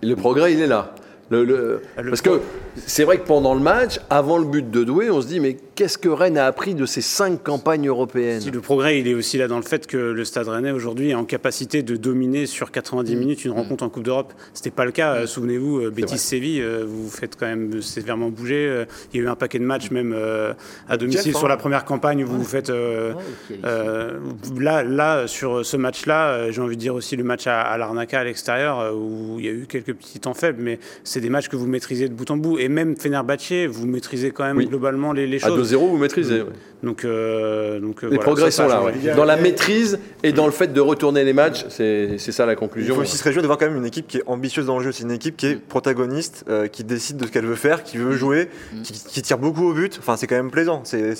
Le 0.02 0.16
progrès, 0.16 0.54
il 0.54 0.60
est 0.62 0.66
là. 0.66 0.94
Le- 1.30 1.44
le- 1.44 1.80
Le 2.02 2.08
Parce 2.10 2.20
que 2.22 2.40
c'est 2.86 3.04
vrai 3.04 3.18
que 3.18 3.26
pendant 3.26 3.54
le 3.54 3.60
match, 3.60 3.98
avant 4.10 4.36
le 4.38 4.44
but 4.44 4.70
de 4.70 4.84
Douai, 4.84 5.10
on 5.10 5.22
se 5.22 5.26
dit 5.26 5.40
mais 5.40 5.56
qu'est-ce 5.74 5.96
que 5.98 6.08
Rennes 6.08 6.36
a 6.38 6.46
appris 6.46 6.74
de 6.74 6.86
ces 6.86 7.00
cinq 7.00 7.42
campagnes 7.42 7.88
européennes? 7.88 8.40
Si 8.40 8.50
le 8.50 8.60
progrès, 8.60 8.98
il 9.00 9.08
est 9.08 9.14
aussi 9.14 9.38
là 9.38 9.48
dans 9.48 9.56
le 9.56 9.62
fait 9.62 9.86
que 9.86 9.96
le 9.96 10.24
Stade 10.24 10.48
Rennais 10.48 10.70
aujourd'hui 10.70 11.10
est 11.10 11.14
en 11.14 11.24
capacité 11.24 11.82
de 11.82 11.96
dominer 11.96 12.46
sur 12.46 12.70
90 12.70 13.16
minutes 13.16 13.44
une 13.44 13.52
rencontre 13.52 13.84
en 13.84 13.88
Coupe 13.88 14.02
d'Europe. 14.04 14.32
C'était 14.52 14.70
pas 14.70 14.84
le 14.84 14.92
cas. 14.92 15.14
euh, 15.14 15.26
Souvenez-vous, 15.26 15.78
euh, 15.80 15.90
Betis 15.90 16.18
Séville, 16.18 16.60
euh, 16.62 16.84
vous 16.86 17.04
vous 17.04 17.10
faites 17.10 17.36
quand 17.38 17.46
même 17.46 17.80
sévèrement 17.80 18.28
bouger. 18.28 18.84
Il 19.12 19.20
y 19.20 19.22
a 19.22 19.26
eu 19.26 19.28
un 19.28 19.36
paquet 19.36 19.58
de 19.58 19.64
matchs 19.64 19.90
même 19.90 20.12
euh, 20.14 20.52
à 20.88 20.96
domicile 20.96 21.22
Jeff, 21.24 21.36
hein. 21.36 21.38
sur 21.38 21.48
la 21.48 21.56
première 21.56 21.84
campagne 21.84 22.22
où 22.24 22.26
vous 22.26 22.38
vous 22.38 22.44
faites. 22.44 22.70
euh, 22.70 23.12
Ouais, 23.14 23.56
euh, 23.64 24.18
là, 24.58 24.82
là, 24.82 25.26
sur 25.26 25.64
ce 25.64 25.76
match-là, 25.76 26.50
j'ai 26.50 26.60
envie 26.60 26.76
de 26.76 26.80
dire 26.80 26.94
aussi 26.94 27.16
le 27.16 27.24
match 27.24 27.46
à, 27.46 27.60
à 27.62 27.78
l'Arnaca 27.78 28.20
à 28.20 28.24
l'extérieur 28.24 28.94
où 28.94 29.36
il 29.38 29.44
y 29.44 29.48
a 29.48 29.52
eu 29.52 29.66
quelques 29.68 29.94
petits 29.94 30.20
temps 30.20 30.34
faibles, 30.34 30.60
mais 30.62 30.78
c'est 31.14 31.20
des 31.20 31.30
matchs 31.30 31.48
que 31.48 31.54
vous 31.54 31.68
maîtrisez 31.68 32.08
de 32.08 32.12
bout 32.12 32.28
en 32.32 32.36
bout. 32.36 32.58
Et 32.58 32.68
même 32.68 32.96
Fenerbahçe, 32.96 33.66
vous 33.70 33.86
maîtrisez 33.86 34.32
quand 34.32 34.42
même 34.42 34.56
Oui. 34.56 34.66
globalement 34.66 35.12
les, 35.12 35.28
les 35.28 35.42
À 35.44 35.46
choses. 35.46 35.72
2-0, 35.72 35.76
vous 35.76 35.96
maîtrisez. 35.96 36.42
Donc, 36.82 37.04
euh, 37.04 37.78
donc 37.78 38.02
euh, 38.02 38.08
Les 38.08 38.16
voilà, 38.16 38.22
progrès 38.24 38.50
sont 38.50 38.66
là. 38.66 38.82
ouais. 38.82 38.92
Dans 39.16 39.24
la 39.24 39.36
maîtrise 39.36 39.98
et 40.24 40.32
dans 40.32 40.44
le 40.44 40.52
fait 40.52 40.72
de 40.72 40.80
retourner 40.80 41.22
les 41.24 41.32
matchs, 41.32 41.64
c'est 41.68 42.18
ça 42.18 42.46
la 42.46 42.54
Il 42.54 42.56
conclusion. 42.56 42.96
faut 42.96 43.02
aussi 43.02 43.16
se 43.16 43.22
réjouir 43.22 43.42
de 43.42 43.46
voir 43.46 43.58
quand 43.58 43.66
même 43.66 43.76
une 43.76 43.86
équipe 43.86 44.08
qui 44.08 44.18
est 44.18 44.22
ambitieuse 44.26 44.66
dans 44.66 44.76
le 44.78 44.84
jeu. 44.84 44.90
C'est 44.92 45.04
une 45.04 45.12
équipe 45.12 45.36
qui 45.36 45.46
est 45.46 45.54
protagoniste, 45.54 46.44
euh, 46.48 46.66
qui 46.66 46.82
décide 46.82 47.16
de 47.16 47.26
ce 47.26 47.30
qu'elle 47.30 47.46
veut 47.46 47.54
faire, 47.54 47.84
qui 47.84 47.96
veut 47.96 48.16
jouer, 48.16 48.48
qui, 48.82 48.92
qui 48.92 49.22
tire 49.22 49.38
beaucoup 49.38 49.68
au 49.68 49.72
but. 49.72 49.96
Enfin, 50.00 50.16
c'est 50.16 50.26
quand 50.26 50.34
même 50.34 50.50
plaisant. 50.50 50.80
C'est, 50.82 51.14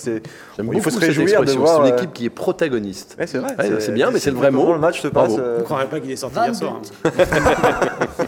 il 0.73 0.81
faut 0.83 0.91
se 0.91 0.99
réjouir 0.99 1.45
de 1.45 1.53
voir. 1.53 1.83
C'est 1.85 1.89
une 1.93 1.97
équipe 1.97 2.13
qui 2.13 2.25
est 2.27 2.31
protagoniste. 2.31 3.15
ouais, 3.19 3.29
c'est 3.29 3.39
vrai. 3.39 3.55
Ouais, 3.57 3.77
c'est 3.79 3.95
bien, 3.95 4.11
mais 4.11 4.19
c'est 4.19 4.33
le 4.33 4.37
vrai 4.37 4.51
mot. 4.51 4.73
Le 4.73 4.81
match 4.81 5.01
se 5.01 5.09
passe. 5.09 5.31
Vous 5.31 5.39
ne 5.39 5.63
croirez 5.63 5.87
pas 5.87 6.01
qu'il 6.01 6.11
est 6.11 6.17
sorti 6.17 6.37
hier 6.37 6.53
22, 6.53 6.59
soir. 6.59 6.81
hein. 7.05 7.11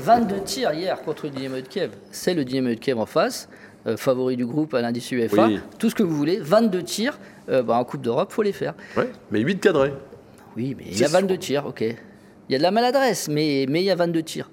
22 0.02 0.40
tirs 0.44 0.72
hier 0.72 1.02
contre 1.02 1.24
le 1.24 1.30
Dynamo 1.56 1.62
de 1.62 1.68
Kiev. 1.68 1.90
C'est 2.10 2.34
le 2.34 2.44
Dynamo 2.44 2.68
de 2.70 2.74
Kiev 2.80 2.98
en 2.98 3.06
face, 3.06 3.48
euh, 3.86 3.96
favori 3.96 4.36
du 4.36 4.46
groupe 4.46 4.74
à 4.74 4.80
l'indice 4.82 5.10
UEFA. 5.10 5.46
Oui. 5.46 5.60
Tout 5.78 5.90
ce 5.90 5.94
que 5.94 6.02
vous 6.02 6.16
voulez, 6.16 6.38
22 6.40 6.82
tirs. 6.82 7.18
euh, 7.48 7.62
bah, 7.62 7.74
en 7.76 7.84
Coupe 7.84 8.02
d'Europe, 8.02 8.32
faut 8.32 8.42
les 8.42 8.52
faire. 8.52 8.74
Ouais, 8.96 9.08
mais 9.30 9.40
8 9.40 9.60
cadrés. 9.60 9.92
Oui, 10.56 10.74
mais 10.76 10.84
il 10.90 10.98
y 10.98 11.04
a 11.04 11.06
C'est 11.06 11.12
22 11.12 11.36
tirs, 11.38 11.66
ok. 11.66 11.80
Il 11.82 12.52
y 12.52 12.54
a 12.54 12.58
de 12.58 12.62
la 12.62 12.70
maladresse, 12.70 13.28
mais 13.28 13.66
mais 13.68 13.82
il 13.82 13.84
y 13.84 13.90
a 13.90 13.94
22 13.94 14.22
tirs. 14.22 14.50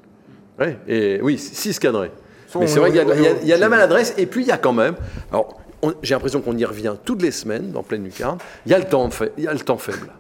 Ouais, 0.60 0.78
et 0.88 1.20
oui, 1.22 1.38
6 1.38 1.80
cadrés. 1.80 2.12
Mais 2.60 2.68
c'est 2.68 2.80
vrai 2.80 2.92
qu'il 2.92 2.98
y, 2.98 3.28
a- 3.28 3.42
y 3.44 3.56
de 3.56 3.60
la 3.60 3.70
maladresse, 3.70 4.14
et 4.18 4.28
puis 4.28 4.44
il 4.44 4.48
y 4.48 4.52
a 4.52 4.58
quand 4.58 4.74
même. 4.74 4.96
Alors, 5.32 5.60
j'ai 6.04 6.14
l'impression 6.14 6.40
qu'on 6.42 6.56
y 6.56 6.66
revient 6.66 6.94
toutes 7.04 7.22
les 7.24 7.32
semaines 7.32 7.72
dans 7.72 7.82
pleine 7.82 8.04
lucarne. 8.04 8.38
Il 8.68 8.72
y 8.72 8.76
a 8.76 8.78
le 8.80 8.86
temps, 8.86 9.10
fa- 9.10 9.26
il 9.38 9.44
y 9.44 9.48
a 9.48 9.54
le 9.54 9.60
temps 9.60 9.78
faible. 9.80 10.12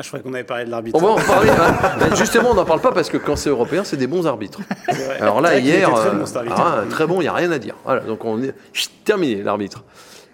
Ah, 0.00 0.02
je 0.02 0.08
croyais 0.08 0.22
qu'on 0.22 0.32
avait 0.32 0.44
parlé 0.44 0.64
de 0.64 0.70
l'arbitre. 0.70 0.96
On 0.98 1.02
va 1.04 1.08
en 1.10 1.16
reparler. 1.16 1.50
hein. 1.50 1.74
Mais 2.10 2.16
Justement, 2.16 2.52
on 2.52 2.54
n'en 2.54 2.64
parle 2.64 2.80
pas 2.80 2.90
parce 2.92 3.10
que 3.10 3.18
quand 3.18 3.36
c'est 3.36 3.50
européen, 3.50 3.84
c'est 3.84 3.98
des 3.98 4.06
bons 4.06 4.26
arbitres. 4.26 4.60
Vrai. 4.88 5.20
Alors 5.20 5.42
là, 5.42 5.58
hier, 5.58 5.92
très 5.92 6.08
euh, 6.08 6.12
bon, 6.12 6.24
cet 6.24 6.36
arbitre. 6.38 6.56
ah, 6.58 6.84
très 6.88 7.06
bon, 7.06 7.16
il 7.20 7.24
n'y 7.24 7.28
a 7.28 7.34
rien 7.34 7.50
à 7.52 7.58
dire. 7.58 7.74
Voilà, 7.84 8.00
donc 8.00 8.24
on 8.24 8.42
est 8.42 8.54
chut, 8.72 8.90
terminé, 9.04 9.42
l'arbitre. 9.42 9.84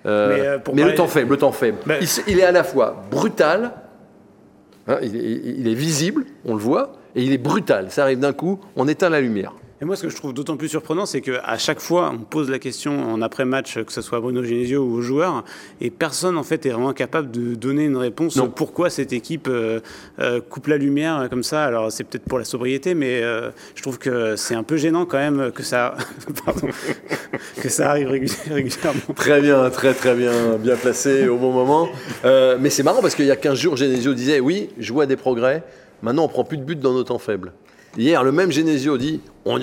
Euh, 0.07 0.29
Mais, 0.29 0.41
mais 0.41 0.47
euh, 0.47 0.59
pour 0.61 0.75
le 0.77 0.81
parler- 0.83 0.95
temps 0.95 1.09
faible, 1.09 1.31
le 1.31 1.37
temps 1.37 1.51
faible. 1.51 1.79
Mais- 1.85 1.99
Il, 2.29 2.39
est 2.39 2.45
à 2.45 2.53
la 2.53 2.63
fois 2.63 3.03
brutal, 3.11 3.73
hein, 4.87 4.99
il 5.03 5.67
est 5.67 5.75
visible, 5.75 6.27
on 6.45 6.55
le 6.55 6.61
voit, 6.61 6.93
et 7.17 7.23
il 7.25 7.33
est 7.33 7.39
brutal. 7.39 7.87
Ça 7.91 8.03
arrive 8.05 8.21
d'un 8.21 8.33
coup, 8.33 8.61
on 8.77 8.87
éteint 8.87 9.09
la 9.11 9.21
lumière. 9.21 9.53
Et 9.83 9.85
moi, 9.85 9.95
ce 9.95 10.05
que 10.05 10.09
je 10.09 10.17
trouve 10.17 10.33
d'autant 10.33 10.57
plus 10.57 10.71
surprenant, 10.71 11.05
c'est 11.05 11.21
qu'à 11.21 11.59
chaque 11.59 11.81
fois, 11.81 12.11
on 12.11 12.25
pose 12.25 12.49
la 12.49 12.59
question 12.59 13.13
en 13.13 13.21
après-match, 13.21 13.83
que 13.85 13.93
ce 13.93 14.01
soit 14.01 14.19
à 14.19 14.21
Bruno 14.23 14.43
Genesio 14.43 14.83
ou 14.83 14.95
aux 14.95 15.03
joueurs, 15.03 15.45
et 15.83 15.91
personne, 15.91 16.39
en 16.39 16.43
fait, 16.43 16.65
est 16.65 16.71
vraiment 16.71 16.95
capable 16.95 17.31
de 17.31 17.55
donner 17.55 17.85
une 17.85 17.99
réponse 17.99 18.37
non. 18.37 18.49
pourquoi 18.49 18.89
cette 18.89 19.13
équipe 19.13 19.49
euh, 19.49 19.81
euh, 20.19 20.41
coupe 20.41 20.69
la 20.69 20.79
lumière 20.79 21.29
comme 21.29 21.43
ça. 21.43 21.65
Alors, 21.65 21.93
c'est 21.93 22.05
peut-être 22.05 22.25
pour 22.25 22.39
la 22.39 22.47
sobriété, 22.47 22.95
mais 22.95 23.23
euh, 23.23 23.51
je 23.75 23.83
trouve 23.83 23.99
que 23.99 24.35
c'est 24.37 24.55
un 24.55 24.63
peu 24.63 24.79
gênant 24.79 25.05
quand 25.05 25.19
même 25.19 25.53
que 25.53 25.63
ça, 25.63 25.95
Pardon. 26.47 26.69
que 27.63 27.69
ça 27.69 27.91
arrive 27.91 28.09
régulièrement. 28.51 29.15
Très 29.15 29.43
bien, 29.43 29.69
très 29.69 29.93
très 29.93 30.15
bien, 30.15 30.57
bien 30.57 30.77
placé 30.77 31.29
au 31.29 31.37
bon 31.37 31.53
moment. 31.53 31.89
mais 32.25 32.71
c'est 32.71 32.83
marrant 32.83 33.03
parce 33.03 33.15
qu'il 33.15 33.27
y 33.27 33.31
a 33.31 33.37
15 33.37 33.59
jours, 33.59 33.77
Genesio 33.77 34.15
disait 34.15 34.41
oui, 34.41 34.71
je 34.79 34.91
vois 34.91 35.05
des 35.05 35.17
progrès. 35.17 35.63
Maintenant, 36.03 36.25
on 36.25 36.29
prend 36.29 36.45
plus 36.45 36.57
de 36.57 36.63
buts 36.63 36.77
dans 36.77 36.95
nos 36.95 37.05
temps 37.05 37.19
faibles. 37.19 37.53
Hier, 37.97 38.23
le 38.23 38.33
même 38.33 38.53
Genesio 38.53 38.99
dit 38.99 39.21
on 39.45 39.59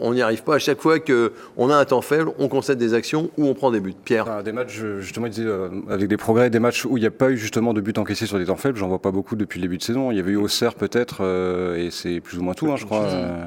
on 0.00 0.12
n'y 0.12 0.22
arrive 0.22 0.42
pas. 0.42 0.56
À 0.56 0.58
chaque 0.58 0.80
fois 0.80 0.98
qu'on 0.98 1.70
a 1.70 1.76
un 1.76 1.84
temps 1.84 2.00
faible, 2.00 2.32
on 2.38 2.48
concède 2.48 2.78
des 2.78 2.94
actions 2.94 3.30
ou 3.38 3.46
on 3.46 3.54
prend 3.54 3.70
des 3.70 3.80
buts. 3.80 3.94
Pierre 4.04 4.26
ah, 4.28 4.42
Des 4.42 4.52
matchs, 4.52 4.82
justement, 4.98 5.28
euh, 5.38 5.68
avec 5.88 6.08
des 6.08 6.16
progrès, 6.16 6.50
des 6.50 6.58
matchs 6.58 6.84
où 6.84 6.96
il 6.96 7.00
n'y 7.00 7.06
a 7.06 7.12
pas 7.12 7.30
eu 7.30 7.36
justement 7.36 7.72
de 7.72 7.80
buts 7.80 7.94
encaissés 7.96 8.26
sur 8.26 8.38
des 8.38 8.46
temps 8.46 8.56
faibles, 8.56 8.76
j'en 8.76 8.88
vois 8.88 9.00
pas 9.00 9.12
beaucoup 9.12 9.36
depuis 9.36 9.60
le 9.60 9.62
début 9.62 9.78
de 9.78 9.82
saison. 9.82 10.10
Il 10.10 10.16
y 10.16 10.20
avait 10.20 10.32
eu 10.32 10.36
Auxerre 10.36 10.74
peut-être, 10.74 11.18
euh, 11.20 11.76
et 11.76 11.90
c'est 11.90 12.20
plus 12.20 12.38
ou 12.38 12.42
moins 12.42 12.54
tout, 12.54 12.70
hein, 12.72 12.76
je 12.76 12.86
crois. 12.86 13.04
Euh. 13.04 13.44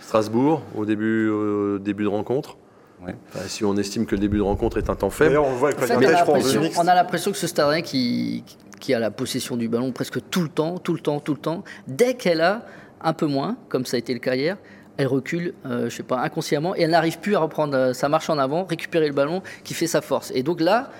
Strasbourg, 0.00 0.62
au 0.74 0.86
début, 0.86 1.30
début 1.80 2.04
de 2.04 2.08
rencontre. 2.08 2.56
si 3.46 3.64
on 3.64 3.76
estime 3.76 4.06
que 4.06 4.14
le 4.14 4.20
début 4.20 4.38
de 4.38 4.42
rencontre 4.42 4.78
est 4.78 4.88
un 4.88 4.96
temps 4.96 5.10
faible. 5.10 5.36
on, 5.36 5.52
voit 5.52 5.70
on 6.78 6.88
a 6.88 6.94
l'impression 6.94 7.30
que 7.30 7.36
ce 7.36 7.46
Stade 7.46 7.82
qui, 7.82 8.42
qui 8.80 8.94
a 8.94 8.98
la 8.98 9.10
possession 9.10 9.56
du 9.56 9.68
ballon 9.68 9.92
presque 9.92 10.18
tout 10.30 10.42
le 10.42 10.48
temps, 10.48 10.78
tout 10.78 10.94
le 10.94 11.00
temps, 11.00 11.20
tout 11.20 11.34
le 11.34 11.40
temps, 11.40 11.62
dès 11.86 12.14
qu'elle 12.14 12.40
a 12.40 12.64
un 13.00 13.12
peu 13.12 13.26
moins, 13.26 13.56
comme 13.68 13.86
ça 13.86 13.96
a 13.96 13.98
été 13.98 14.12
le 14.12 14.20
cas 14.20 14.34
hier, 14.34 14.56
elle 14.96 15.06
recule, 15.06 15.54
euh, 15.64 15.88
je 15.88 15.96
sais 15.96 16.02
pas, 16.02 16.20
inconsciemment, 16.20 16.76
et 16.76 16.82
elle 16.82 16.90
n'arrive 16.90 17.20
plus 17.20 17.34
à 17.34 17.38
reprendre 17.38 17.74
euh, 17.74 17.92
sa 17.92 18.08
marche 18.08 18.28
en 18.28 18.38
avant, 18.38 18.64
récupérer 18.64 19.08
le 19.08 19.14
ballon 19.14 19.42
qui 19.64 19.72
fait 19.72 19.86
sa 19.86 20.02
force. 20.02 20.30
Et 20.34 20.42
donc 20.42 20.60
là, 20.60 20.90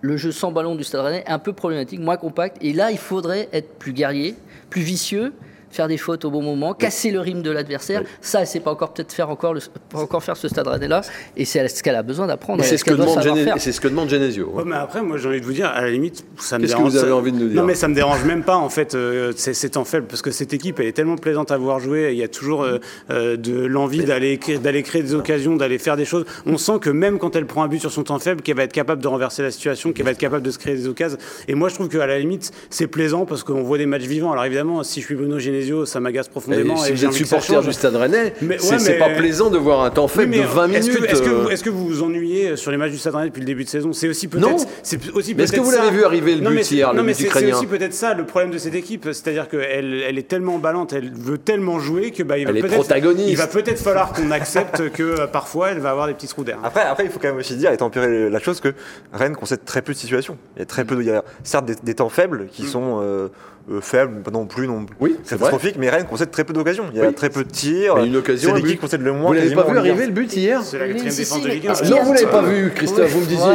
le 0.00 0.16
jeu 0.16 0.32
sans 0.32 0.52
ballon 0.52 0.74
du 0.74 0.84
Stade 0.84 1.02
Rennais 1.02 1.24
est 1.26 1.30
un 1.30 1.38
peu 1.38 1.52
problématique, 1.52 2.00
moins 2.00 2.16
compact. 2.16 2.56
Et 2.62 2.72
là, 2.72 2.90
il 2.90 2.98
faudrait 2.98 3.48
être 3.52 3.78
plus 3.78 3.92
guerrier, 3.92 4.34
plus 4.70 4.82
vicieux, 4.82 5.32
faire 5.72 5.88
des 5.88 5.96
fautes 5.96 6.24
au 6.24 6.30
bon 6.30 6.42
moment, 6.42 6.74
casser 6.74 7.10
le 7.10 7.20
rythme 7.20 7.42
de 7.42 7.50
l'adversaire. 7.50 8.02
Ça, 8.20 8.42
elle 8.42 8.46
sait 8.46 8.60
pas 8.60 8.70
encore 8.70 8.92
peut-être 8.92 9.12
faire 9.12 9.30
encore, 9.30 9.54
le, 9.54 9.60
encore 9.94 10.22
faire 10.22 10.36
ce 10.36 10.48
stade 10.48 10.68
Rennais 10.68 10.88
là. 10.88 11.00
Et 11.36 11.44
c'est 11.44 11.66
ce 11.68 11.82
qu'elle 11.82 11.96
a 11.96 12.02
besoin 12.02 12.26
d'apprendre. 12.26 12.62
C'est 12.62 12.76
ce, 12.76 12.84
que 12.84 12.92
demande 12.92 13.58
c'est 13.58 13.72
ce 13.72 13.80
que 13.80 13.88
demande 13.88 14.08
Genesio. 14.08 14.52
mais 14.64 14.76
après, 14.76 15.02
moi, 15.02 15.16
j'ai 15.18 15.28
envie 15.28 15.40
de 15.40 15.46
vous 15.46 15.52
dire, 15.52 15.66
à 15.66 15.82
la 15.82 15.90
limite, 15.90 16.24
ça 16.38 16.58
me 16.58 16.66
dérange. 16.66 16.84
Qu'est-ce 16.84 16.94
que 16.94 16.98
vous 16.98 17.04
avez 17.04 17.12
envie 17.12 17.32
de 17.32 17.38
nous 17.38 17.48
dire 17.48 17.60
Non, 17.60 17.66
mais 17.66 17.74
ça 17.74 17.88
me 17.88 17.94
dérange 17.94 18.24
même 18.24 18.42
pas 18.42 18.56
en 18.56 18.68
fait. 18.68 18.94
Euh, 18.94 19.32
c'est 19.36 19.70
temps 19.70 19.84
faible 19.84 20.06
parce 20.06 20.22
que 20.22 20.30
cette 20.30 20.52
équipe, 20.52 20.80
elle 20.80 20.86
est 20.86 20.92
tellement 20.92 21.16
plaisante 21.16 21.50
à 21.50 21.56
voir 21.56 21.80
jouer. 21.80 22.10
Il 22.12 22.18
y 22.18 22.22
a 22.22 22.28
toujours 22.28 22.62
euh, 22.62 22.78
euh, 23.10 23.36
de 23.36 23.64
l'envie 23.64 24.04
d'aller 24.04 24.38
d'aller 24.62 24.82
créer 24.82 25.02
des 25.02 25.14
occasions, 25.14 25.56
d'aller 25.56 25.78
faire 25.78 25.96
des 25.96 26.04
choses. 26.04 26.24
On 26.46 26.58
sent 26.58 26.78
que 26.80 26.90
même 26.90 27.18
quand 27.18 27.34
elle 27.36 27.46
prend 27.46 27.62
un 27.62 27.68
but 27.68 27.80
sur 27.80 27.92
son 27.92 28.04
temps 28.04 28.18
faible, 28.18 28.42
qu'elle 28.42 28.56
va 28.56 28.64
être 28.64 28.72
capable 28.72 29.02
de 29.02 29.08
renverser 29.08 29.42
la 29.42 29.50
situation, 29.50 29.92
qu'elle 29.92 30.04
va 30.04 30.12
être 30.12 30.18
capable 30.18 30.44
de 30.44 30.50
se 30.50 30.58
créer 30.58 30.74
des 30.74 30.88
occasions. 30.88 31.18
Et 31.48 31.54
moi, 31.54 31.68
je 31.68 31.74
trouve 31.74 31.88
qu'à 31.88 32.06
la 32.06 32.18
limite, 32.18 32.52
c'est 32.70 32.86
plaisant 32.86 33.24
parce 33.24 33.42
qu'on 33.42 33.62
voit 33.62 33.78
des 33.78 33.86
matchs 33.86 34.02
vivants. 34.02 34.32
Alors 34.32 34.44
évidemment, 34.44 34.82
si 34.82 35.00
je 35.00 35.06
suis 35.06 35.14
Bruno 35.14 35.38
Genesio, 35.38 35.61
ça 35.84 36.00
m'agace 36.00 36.28
profondément. 36.28 36.74
Et 36.84 36.88
si 36.88 36.92
vous 36.92 37.04
êtes 37.04 37.12
supporter 37.12 37.60
du 37.62 37.72
Stade 37.72 37.96
Rennais, 37.96 38.34
c'est 38.58 38.98
pas 38.98 39.10
plaisant 39.10 39.50
de 39.50 39.58
voir 39.58 39.82
un 39.82 39.90
temps 39.90 40.08
faible 40.08 40.34
de 40.34 40.42
20 40.42 40.66
minutes. 40.68 40.98
Euh. 41.00 41.48
Est-ce 41.48 41.62
que, 41.64 41.70
vous 41.70 41.86
vous 41.86 42.02
ennuyez 42.02 42.56
sur 42.56 42.70
les 42.70 42.76
matchs 42.76 42.92
du 42.92 42.98
Stade 42.98 43.14
Rennais 43.14 43.28
depuis 43.28 43.40
le 43.40 43.46
début 43.46 43.64
de 43.64 43.68
saison? 43.68 43.92
C'est 43.92 44.08
aussi 44.08 44.28
peut-être. 44.28 44.66
Est-ce 44.82 45.52
que 45.52 45.60
vous 45.60 45.70
l'avez 45.70 45.90
vu 45.90 46.04
arriver 46.04 46.36
le 46.36 46.48
but 46.48 46.70
hier, 46.70 46.92
Non, 46.94 47.02
mais 47.02 47.14
c'est 47.14 47.52
aussi 47.52 47.66
peut-être 47.66 47.94
ça 47.94 48.14
le 48.14 48.24
problème 48.24 48.50
de 48.50 48.58
cette 48.58 48.74
équipe, 48.74 49.04
c'est-à-dire 49.04 49.48
qu'elle 49.48 50.02
elle 50.02 50.18
est 50.18 50.28
tellement 50.28 50.58
ballante, 50.58 50.92
elle 50.92 51.12
veut 51.12 51.38
tellement 51.38 51.78
jouer 51.78 52.10
que 52.10 52.22
bah, 52.22 52.38
il 52.38 52.46
va 52.46 53.46
peut-être 53.46 53.78
falloir 53.78 54.12
qu'on 54.12 54.30
accepte 54.30 54.90
que 54.92 55.02
euh, 55.02 55.26
parfois 55.26 55.70
elle 55.70 55.78
va 55.78 55.90
avoir 55.90 56.06
des 56.06 56.14
petits 56.14 56.28
trous 56.28 56.44
d'air. 56.44 56.58
Après, 56.62 56.82
après, 56.82 57.04
il 57.04 57.10
faut 57.10 57.18
quand 57.18 57.28
même 57.28 57.38
aussi 57.38 57.56
dire 57.56 57.72
et 57.72 57.76
tempérer 57.76 58.30
la 58.30 58.38
chose 58.38 58.60
que 58.60 58.74
Rennes 59.12 59.36
concède 59.36 59.64
très 59.64 59.82
peu 59.82 59.92
de 59.92 59.98
situations. 59.98 60.38
Il 60.56 60.60
y 60.60 60.62
a 60.62 60.66
très 60.66 60.84
peu 60.84 60.96
de, 60.96 61.02
il 61.02 61.08
y 61.08 61.10
a 61.10 61.24
certes 61.44 61.70
des, 61.82 61.94
temps 61.94 62.08
faibles 62.08 62.46
qui 62.50 62.62
mm. 62.62 62.66
sont 62.66 63.30
euh, 63.70 63.76
euh, 63.76 63.80
faible, 63.80 64.22
pas 64.22 64.30
non 64.30 64.46
plus 64.46 64.66
non 64.66 64.86
oui, 65.00 65.16
catastrophique, 65.28 65.76
mais 65.78 65.88
Rennes 65.88 66.06
concède 66.08 66.30
très 66.30 66.44
peu 66.44 66.52
d'occasions. 66.52 66.84
Il 66.92 66.98
y 66.98 67.02
a 67.02 67.12
très 67.12 67.30
peu 67.30 67.44
de 67.44 67.50
tirs. 67.50 67.96
une 67.98 68.16
occasion. 68.16 68.50
C'est 68.50 68.56
l'équipe 68.56 68.72
qui 68.72 68.78
concède 68.78 69.02
le 69.02 69.12
moins. 69.12 69.28
Vous 69.28 69.32
l'avez 69.34 69.54
pas 69.54 69.64
vu 69.64 69.78
arriver 69.78 70.06
le 70.06 70.12
but 70.12 70.34
hier 70.34 70.62
C'est 70.62 70.78
la 70.78 70.88
quatrième 70.88 71.14
défense 71.14 71.42
de 71.42 71.48
Ligue 71.48 71.68
1. 71.68 71.90
Non, 71.90 72.02
vous 72.02 72.12
l'avez 72.12 72.26
pas 72.26 72.42
vu, 72.42 72.70
Christophe. 72.74 73.10
Vous 73.10 73.20
me 73.20 73.26
disiez, 73.26 73.52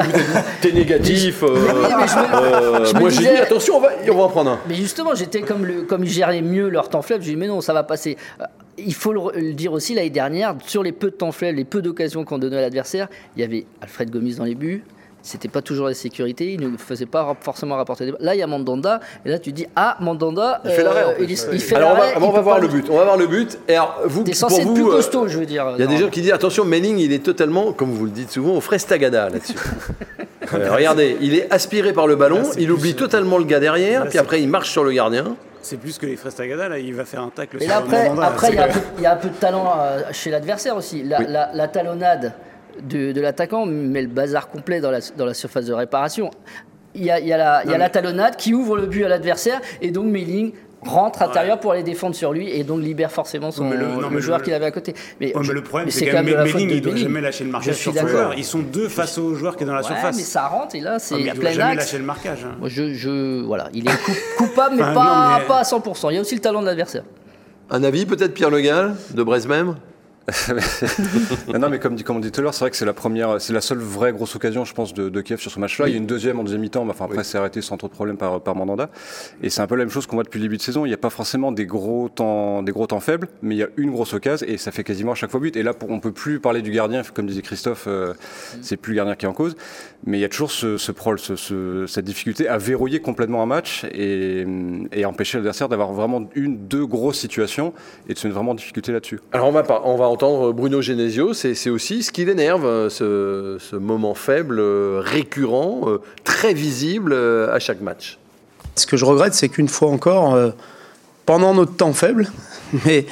t'es 0.61 0.71
négatif. 0.71 1.43
Euh, 1.43 1.47
euh, 1.47 2.93
moi, 2.99 3.09
j'ai 3.09 3.21
dit 3.21 3.27
attention, 3.27 3.77
on 3.77 3.81
va, 3.81 3.89
on 4.09 4.15
va 4.15 4.23
en 4.23 4.29
prendre 4.29 4.51
un. 4.51 4.59
Mais 4.67 4.75
justement, 4.75 5.15
j'étais 5.15 5.41
comme 5.41 5.65
le, 5.65 5.81
comme 5.83 6.03
ils 6.03 6.09
géraient 6.09 6.41
mieux 6.41 6.69
leur 6.69 6.89
temps 6.89 7.01
faible. 7.01 7.23
J'ai 7.23 7.31
dit 7.31 7.37
mais 7.37 7.47
non, 7.47 7.61
ça 7.61 7.73
va 7.73 7.83
passer 7.83 8.17
il 8.77 8.93
faut 8.93 9.11
le, 9.11 9.53
dire 9.53 9.73
aussi, 9.73 9.95
l'année 9.95 10.09
dernière, 10.09 10.55
sur 10.65 10.83
les 10.83 10.91
peu 10.91 11.09
de 11.09 11.15
temps 11.15 11.31
faibles, 11.31 11.57
les 11.57 11.65
peu 11.65 11.81
d'occasions 11.81 12.23
qu'on 12.23 12.37
donnait 12.37 12.57
à 12.57 12.61
l'adversaire, 12.61 13.07
il 13.35 13.41
y 13.41 13.43
avait 13.43 13.65
Alfred 13.81 14.09
Gomis 14.09 14.35
dans 14.35 14.43
les 14.43 14.55
buts, 14.55 14.83
c'était 15.27 15.49
pas 15.49 15.61
toujours 15.61 15.87
la 15.87 15.93
sécurité, 15.93 16.53
il 16.53 16.71
ne 16.71 16.77
faisait 16.77 17.05
pas 17.05 17.35
forcément 17.41 17.75
rapporter 17.75 18.05
des 18.05 18.13
Là, 18.21 18.33
il 18.33 18.37
y 18.37 18.41
a 18.41 18.47
Mandanda, 18.47 19.01
et 19.25 19.29
là 19.29 19.39
tu 19.39 19.51
dis 19.51 19.67
ah 19.75 19.97
Mandanda, 19.99 20.61
il 20.63 20.71
fait 20.71 20.83
l'arrêt. 20.83 21.03
Euh, 21.19 21.25
il, 21.51 21.59
fait 21.59 21.75
alors 21.75 21.97
on 22.15 22.31
va, 22.31 22.41
voir 22.41 22.59
le 22.59 22.69
but. 22.69 22.87
On 22.89 22.95
va 22.95 23.03
voir 23.03 23.17
le 23.17 23.27
but. 23.27 23.59
Et 23.67 23.73
alors 23.73 23.99
vous, 24.05 24.23
T'es 24.23 24.33
censé 24.33 24.61
être 24.61 24.73
plus 24.73 24.87
euh, 24.87 24.91
costaud, 24.91 25.27
je 25.27 25.37
veux 25.37 25.45
dire. 25.45 25.73
Il 25.77 25.81
y 25.81 25.83
a 25.83 25.87
des 25.87 25.97
gens 25.97 26.09
qui 26.09 26.21
disent 26.21 26.31
attention, 26.31 26.63
Melling, 26.63 26.97
il 26.97 27.11
est 27.11 27.23
totalement, 27.23 27.73
comme 27.73 27.91
vous 27.91 28.05
le 28.05 28.11
dites 28.11 28.31
souvent, 28.31 28.53
au 28.53 28.61
frestagada 28.61 29.29
là-dessus. 29.29 29.53
Euh, 30.53 30.73
regardez, 30.73 31.17
il 31.19 31.35
est 31.35 31.51
aspiré 31.51 31.91
par 31.91 32.07
le 32.07 32.15
ballon, 32.15 32.41
il 32.57 32.71
oublie 32.71 32.95
totalement 32.95 33.37
le 33.37 33.43
gars 33.43 33.59
derrière, 33.59 34.07
puis 34.07 34.17
après 34.17 34.41
il 34.41 34.47
marche 34.47 34.71
sur 34.71 34.85
le 34.85 34.93
gardien. 34.93 35.35
C'est 35.61 35.75
plus 35.75 35.97
que 35.97 36.05
les 36.05 36.15
Frestagada, 36.15 36.69
là, 36.69 36.79
il 36.79 36.93
va 36.93 37.03
faire 37.03 37.21
un 37.21 37.29
tacle. 37.29 37.61
Et 37.61 37.69
après, 37.69 38.09
après 38.21 38.51
il 38.97 39.03
y, 39.03 39.05
a 39.05 39.11
un 39.11 39.17
peu 39.17 39.27
de 39.27 39.33
talent 39.33 39.73
chez 40.13 40.29
l'adversaire 40.29 40.77
aussi. 40.77 41.03
la 41.03 41.67
talonnade 41.67 42.31
de, 42.81 43.19
l'attaquant 43.19 43.65
met 43.65 44.01
le 44.01 44.07
bazar 44.07 44.49
complet 44.49 44.81
dans 44.81 44.91
la, 44.91 44.99
dans 45.17 45.25
la 45.25 45.33
surface 45.33 45.65
de 45.65 45.73
réparation. 45.73 46.31
Il 46.95 47.03
y 47.03 47.11
a, 47.11 47.19
il 47.19 47.27
y 47.27 47.33
a, 47.33 47.37
la, 47.37 47.63
il 47.63 47.71
y 47.71 47.73
a 47.73 47.77
la, 47.77 47.89
talonnade 47.89 48.35
qui 48.37 48.53
ouvre 48.53 48.75
le 48.77 48.87
but 48.87 49.03
à 49.03 49.09
l'adversaire 49.09 49.61
et 49.81 49.91
donc 49.91 50.05
Melling 50.07 50.51
rentre 50.81 51.21
intérieur 51.21 51.59
pour 51.59 51.71
aller 51.71 51.83
défendre 51.83 52.15
sur 52.15 52.31
lui 52.33 52.49
et 52.49 52.63
donc 52.63 52.81
libère 52.81 53.11
forcément 53.11 53.51
son, 53.51 53.69
le, 53.69 54.19
joueur 54.19 54.41
qu'il 54.41 54.53
avait 54.53 54.65
à 54.65 54.71
côté. 54.71 54.93
Mais, 55.19 55.33
le 55.33 55.61
problème, 55.61 55.89
c'est 55.89 56.05
que 56.05 56.15
Melling, 56.15 56.69
il 56.69 56.75
ne 56.75 56.79
doit 56.79 56.95
jamais 56.95 57.21
lâcher 57.21 57.43
le 57.43 57.51
marquage 57.51 57.75
sur 57.75 57.93
son 57.93 58.07
joueur. 58.07 58.33
Ils 58.35 58.45
sont 58.45 58.59
deux 58.59 58.87
face 58.87 59.17
au 59.17 59.35
joueur 59.35 59.55
qui 59.55 59.63
est 59.63 59.67
dans 59.67 59.75
la 59.75 59.83
surface. 59.83 60.15
mais 60.15 60.23
ça 60.23 60.47
rentre 60.47 60.75
et 60.75 60.79
là, 60.79 60.99
c'est 60.99 61.15
plein 61.15 61.31
axe. 61.31 61.37
Il 61.37 61.45
ne 61.45 61.51
jamais 61.51 61.75
lâcher 61.75 61.97
le 61.97 62.03
marquage. 62.03 62.45
Hein. 62.45 62.57
je, 62.65 62.93
je, 62.93 63.41
voilà, 63.43 63.69
il 63.73 63.87
est 63.87 63.99
coupable, 64.37 64.75
mais, 64.75 64.81
pas, 64.81 65.41
pas 65.47 65.59
à 65.59 65.63
100%. 65.63 66.11
Il 66.11 66.15
y 66.15 66.17
a 66.17 66.21
aussi 66.21 66.35
le 66.35 66.41
talent 66.41 66.61
de 66.61 66.67
l'adversaire. 66.67 67.03
Un 67.69 67.83
avis 67.83 68.05
peut-être, 68.05 68.33
Pierre 68.33 68.49
Legal, 68.49 68.95
de 69.13 69.23
Brest 69.23 69.47
même? 69.47 69.75
non, 71.57 71.69
mais 71.69 71.79
comme 71.79 71.95
dit, 71.95 72.03
comme 72.03 72.17
on 72.17 72.19
dit 72.19 72.31
tout 72.31 72.41
à 72.41 72.43
l'heure, 72.43 72.53
c'est 72.53 72.59
vrai 72.65 72.69
que 72.69 72.75
c'est 72.75 72.85
la 72.85 72.93
première, 72.93 73.39
c'est 73.39 73.53
la 73.53 73.61
seule 73.61 73.77
vraie 73.77 74.11
grosse 74.11 74.35
occasion, 74.35 74.65
je 74.65 74.73
pense, 74.73 74.93
de, 74.93 75.21
Kiev 75.21 75.39
sur 75.39 75.51
ce 75.51 75.59
match-là. 75.59 75.87
Il 75.87 75.91
y 75.91 75.93
a 75.95 75.97
une 75.97 76.05
deuxième 76.05 76.39
en 76.39 76.43
deuxième 76.43 76.61
mi-temps, 76.61 76.83
mais 76.83 76.91
enfin 76.91 77.05
après 77.05 77.23
c'est 77.23 77.37
arrêté 77.37 77.61
sans 77.61 77.77
trop 77.77 77.87
de 77.87 77.93
problème 77.93 78.17
par, 78.17 78.41
par 78.41 78.55
Mandanda. 78.55 78.89
Et 79.41 79.49
c'est 79.49 79.61
un 79.61 79.67
peu 79.67 79.75
la 79.75 79.85
même 79.85 79.91
chose 79.91 80.05
qu'on 80.05 80.17
voit 80.17 80.23
depuis 80.23 80.39
le 80.39 80.43
début 80.43 80.57
de 80.57 80.61
saison. 80.61 80.85
Il 80.85 80.89
n'y 80.89 80.93
a 80.93 80.97
pas 80.97 81.09
forcément 81.09 81.51
des 81.51 81.65
gros 81.65 82.09
temps, 82.09 82.61
des 82.61 82.71
gros 82.71 82.87
temps 82.87 82.99
faibles, 82.99 83.29
mais 83.41 83.55
il 83.55 83.57
y 83.59 83.63
a 83.63 83.69
une 83.77 83.91
grosse 83.91 84.13
occasion 84.13 84.45
et 84.45 84.57
ça 84.57 84.71
fait 84.71 84.83
quasiment 84.83 85.13
à 85.13 85.15
chaque 85.15 85.31
fois 85.31 85.39
but. 85.39 85.55
Et 85.55 85.63
là, 85.63 85.73
on 85.87 85.99
peut 85.99 86.11
plus 86.11 86.39
parler 86.39 86.61
du 86.61 86.71
gardien, 86.71 87.01
comme 87.13 87.25
disait 87.25 87.41
Christophe, 87.41 87.85
euh, 87.87 88.13
c'est 88.61 88.75
plus 88.75 88.91
le 88.91 88.97
gardien 88.97 89.15
qui 89.15 89.25
est 89.25 89.29
en 89.29 89.33
cause, 89.33 89.55
mais 90.05 90.17
il 90.17 90.21
y 90.21 90.25
a 90.25 90.29
toujours 90.29 90.51
ce, 90.51 90.77
ce, 90.77 90.91
prol, 90.91 91.19
ce, 91.19 91.85
cette 91.87 92.05
difficulté 92.05 92.49
à 92.49 92.57
verrouiller 92.57 92.99
complètement 92.99 93.41
un 93.41 93.45
match 93.45 93.85
et, 93.93 94.45
et 94.91 95.05
empêcher 95.05 95.37
l'adversaire 95.37 95.69
d'avoir 95.69 95.93
vraiment 95.93 96.27
une, 96.35 96.67
deux 96.67 96.85
grosses 96.85 97.19
situations 97.19 97.73
et 98.09 98.13
de 98.13 98.19
se 98.19 98.27
mettre 98.27 98.35
vraiment 98.35 98.51
en 98.51 98.55
difficulté 98.55 98.91
là-dessus. 98.91 99.19
Alors 99.31 99.47
on 99.47 99.51
va, 99.51 99.63
on 99.85 99.95
va 99.95 100.05
entendre 100.17 100.51
Bruno 100.51 100.81
Genesio, 100.81 101.35
c'est 101.35 101.69
aussi 101.69 102.01
ce 102.01 102.11
qui 102.11 102.25
l'énerve, 102.25 102.65
euh, 102.65 102.89
ce, 102.89 103.75
moment 103.75 104.15
faible, 104.15 104.57
euh, 104.59 104.99
récurrent, 104.99 105.81
euh, 105.85 106.01
très 106.23 106.55
visible 106.55 107.13
à 107.13 107.59
chaque 107.59 107.81
match. 107.81 108.17
Ce 108.73 108.87
que 108.87 108.97
je 108.97 109.05
regrette, 109.05 109.35
c'est 109.35 109.47
qu'une 109.47 109.67
fois 109.67 109.91
encore, 109.91 110.35
pendant 111.27 111.53
notre 111.53 111.75
temps 111.75 111.93
faible, 111.93 112.31
mais 112.85 113.05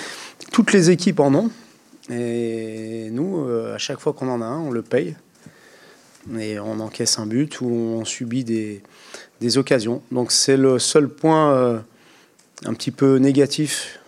toutes 0.52 0.74
les 0.74 0.90
équipes 0.90 1.20
en 1.20 1.36
ont, 1.36 1.52
et 2.10 3.10
nous, 3.12 3.48
à 3.72 3.78
chaque 3.78 4.00
fois 4.00 4.14
qu'on 4.14 4.28
en 4.28 4.42
a 4.42 4.46
un, 4.46 4.62
on 4.62 4.72
le 4.72 4.82
paye. 4.82 5.16
Et 6.40 6.60
on 6.60 6.80
encaisse 6.80 7.20
un 7.20 7.28
but 7.28 7.62
ou 7.62 7.68
on 7.68 8.04
subit 8.04 8.44
des, 8.44 8.82
des 9.42 9.60
occasions. 9.60 10.02
Donc 10.12 10.32
c'est 10.32 10.58
le 10.58 10.80
seul 10.80 11.08
point 11.08 11.84
un 12.66 12.74
petit 12.74 12.90
peu 12.90 13.18
négatif 13.18 14.00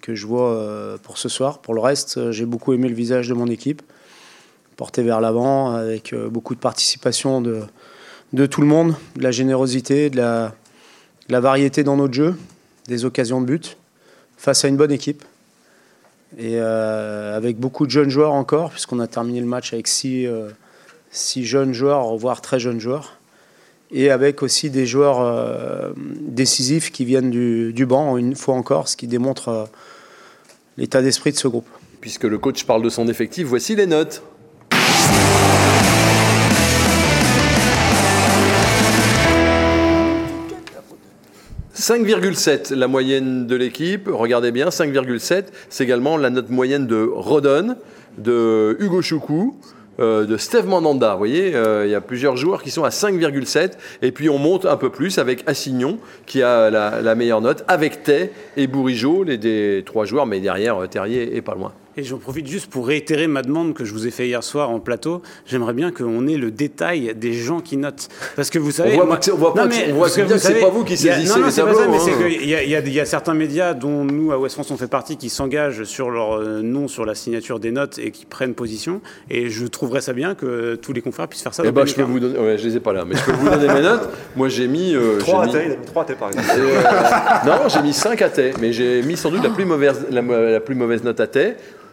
que 0.00 0.14
je 0.14 0.26
vois 0.26 0.50
euh, 0.50 0.98
pour 0.98 1.18
ce 1.18 1.28
soir. 1.28 1.58
Pour 1.58 1.74
le 1.74 1.80
reste, 1.80 2.18
euh, 2.18 2.32
j'ai 2.32 2.46
beaucoup 2.46 2.72
aimé 2.72 2.88
le 2.88 2.94
visage 2.94 3.28
de 3.28 3.34
mon 3.34 3.46
équipe, 3.46 3.82
porté 4.76 5.02
vers 5.02 5.20
l'avant, 5.20 5.72
avec 5.72 6.12
euh, 6.12 6.28
beaucoup 6.28 6.54
de 6.54 6.60
participation 6.60 7.40
de, 7.40 7.62
de 8.32 8.46
tout 8.46 8.60
le 8.60 8.66
monde, 8.66 8.94
de 9.16 9.22
la 9.22 9.30
générosité, 9.30 10.10
de 10.10 10.16
la, 10.16 10.54
la 11.28 11.40
variété 11.40 11.84
dans 11.84 11.96
notre 11.96 12.14
jeu, 12.14 12.36
des 12.88 13.04
occasions 13.04 13.40
de 13.40 13.46
but, 13.46 13.76
face 14.36 14.64
à 14.64 14.68
une 14.68 14.76
bonne 14.76 14.92
équipe. 14.92 15.24
Et 16.38 16.58
avec 16.58 17.56
beaucoup 17.56 17.86
de 17.86 17.90
jeunes 17.90 18.10
joueurs 18.10 18.32
encore, 18.32 18.70
puisqu'on 18.70 18.98
a 18.98 19.06
terminé 19.06 19.40
le 19.40 19.46
match 19.46 19.72
avec 19.72 19.86
six, 19.86 20.26
six 21.10 21.46
jeunes 21.46 21.72
joueurs, 21.72 22.14
voire 22.16 22.42
très 22.42 22.58
jeunes 22.58 22.80
joueurs 22.80 23.15
et 23.90 24.10
avec 24.10 24.42
aussi 24.42 24.70
des 24.70 24.86
joueurs 24.86 25.20
euh, 25.20 25.92
décisifs 25.96 26.90
qui 26.90 27.04
viennent 27.04 27.30
du, 27.30 27.86
banc, 27.86 28.16
une 28.16 28.34
fois 28.34 28.54
encore, 28.54 28.88
ce 28.88 28.96
qui 28.96 29.06
démontre 29.06 29.48
euh, 29.48 29.64
l'état 30.76 31.02
d'esprit 31.02 31.32
de 31.32 31.38
ce 31.38 31.48
groupe. 31.48 31.68
puisque 32.00 32.24
le 32.24 32.38
coach 32.38 32.64
parle 32.64 32.82
de 32.82 32.90
son 32.90 33.08
effectif, 33.08 33.46
voici 33.46 33.76
les 33.76 33.86
notes. 33.86 34.22
5,7 41.76 42.74
la 42.74 42.88
moyenne 42.88 43.46
de 43.46 43.54
l'équipe, 43.54 44.08
regardez 44.10 44.50
bien, 44.50 44.70
5,7, 44.70 45.44
c'est 45.68 45.84
également 45.84 46.16
la 46.16 46.30
note 46.30 46.48
moyenne 46.48 46.86
de 46.86 47.08
Rodon, 47.12 47.76
de 48.16 48.76
Hugo 48.80 49.02
Choukou, 49.02 49.56
euh, 50.00 50.26
de 50.26 50.36
Steve 50.36 50.66
Mandanda. 50.66 51.12
Vous 51.12 51.18
voyez, 51.18 51.54
euh, 51.54 51.86
il 51.86 51.90
y 51.90 51.94
a 51.94 52.00
plusieurs 52.00 52.36
joueurs 52.36 52.62
qui 52.62 52.70
sont 52.70 52.84
à 52.84 52.90
5,7. 52.90 53.72
Et 54.02 54.12
puis 54.12 54.28
on 54.28 54.38
monte 54.38 54.66
un 54.66 54.76
peu 54.76 54.90
plus 54.90 55.18
avec 55.18 55.42
Assignon, 55.48 55.98
qui 56.26 56.42
a 56.42 56.70
la, 56.70 57.14
meilleure 57.14 57.40
note, 57.40 57.64
avec 57.68 58.02
Tay 58.02 58.32
et 58.56 58.66
Bourigeau, 58.66 59.24
les 59.24 59.82
trois 59.84 60.04
joueurs, 60.04 60.26
mais 60.26 60.40
derrière 60.40 60.88
Terrier 60.88 61.36
et 61.36 61.42
pas 61.42 61.54
loin. 61.54 61.72
Et 61.98 62.02
j'en 62.02 62.18
profite 62.18 62.46
juste 62.46 62.66
pour 62.66 62.86
réitérer 62.86 63.26
ma 63.26 63.40
demande 63.40 63.72
que 63.72 63.86
je 63.86 63.92
vous 63.94 64.06
ai 64.06 64.10
fait 64.10 64.26
hier 64.26 64.44
soir 64.44 64.68
en 64.68 64.80
plateau. 64.80 65.22
J'aimerais 65.46 65.72
bien 65.72 65.90
qu'on 65.90 66.26
ait 66.28 66.36
le 66.36 66.50
détail 66.50 67.14
des 67.16 67.32
gens 67.32 67.60
qui 67.60 67.78
notent. 67.78 68.08
Parce 68.36 68.50
que 68.50 68.58
vous 68.58 68.70
savez. 68.70 69.00
On 69.00 69.06
voit, 69.06 69.18
on 69.32 69.36
voit, 69.36 69.54
pas, 69.54 69.64
mais, 69.64 69.92
on 69.92 69.94
voit 69.94 70.10
que, 70.10 70.20
que 70.20 70.36
c'est 70.36 70.60
pas 70.60 70.68
vous 70.68 70.84
qui 70.84 70.98
saisissez 70.98 71.40
les 71.40 71.52
tableaux. 71.52 71.78
mais 71.90 71.98
c'est 71.98 72.12
hein. 72.12 72.28
qu'il 72.28 72.42
y, 72.42 72.52
y, 72.52 72.94
y, 72.94 73.00
a 73.00 73.04
certains 73.06 73.32
médias 73.32 73.72
dont 73.72 74.04
nous, 74.04 74.30
à 74.30 74.38
West 74.38 74.56
France, 74.56 74.70
on 74.70 74.76
fait 74.76 74.88
partie, 74.88 75.16
qui 75.16 75.30
s'engagent 75.30 75.84
sur 75.84 76.10
leur 76.10 76.34
euh, 76.34 76.60
nom 76.60 76.86
sur 76.86 77.06
la 77.06 77.14
signature 77.14 77.60
des 77.60 77.70
notes 77.70 77.98
et 77.98 78.10
qui 78.10 78.26
prennent 78.26 78.52
position. 78.52 79.00
Et 79.30 79.48
je 79.48 79.64
trouverais 79.64 80.02
ça 80.02 80.12
bien 80.12 80.34
que 80.34 80.74
tous 80.74 80.92
les 80.92 81.00
confrères 81.00 81.28
puissent 81.28 81.42
faire 81.42 81.54
ça. 81.54 81.62
Eh 81.64 81.70
ben, 81.70 81.86
je 81.86 81.94
peux 81.94 82.02
vous 82.02 82.20
donner. 82.20 82.38
Ouais, 82.38 82.58
je 82.58 82.68
les 82.68 82.76
ai 82.76 82.80
pas 82.80 82.92
là, 82.92 83.06
mais 83.06 83.16
je 83.16 83.24
peux 83.24 83.32
vous 83.32 83.48
donner 83.48 83.72
mes 83.72 83.80
notes. 83.80 84.10
Moi, 84.36 84.50
j'ai 84.50 84.68
mis. 84.68 84.94
3 85.20 85.42
à 85.42 85.46
mis... 85.46 85.52
il 85.52 85.72
a 85.72 85.76
mis 85.76 85.86
3 85.86 86.02
à 86.02 86.14
par 86.14 86.28
exemple. 86.28 86.46
Euh, 86.58 87.46
non, 87.46 87.68
j'ai 87.68 87.80
mis 87.80 87.94
5 87.94 88.20
à 88.20 88.28
mais 88.60 88.74
j'ai 88.74 89.02
mis 89.02 89.16
sans 89.16 89.30
doute 89.30 89.42
la 89.42 89.48
plus 89.48 89.64
mauvaise, 89.64 90.06
la, 90.10 90.60
plus 90.60 90.74
mauvaise 90.74 91.02
note 91.02 91.20
à 91.20 91.26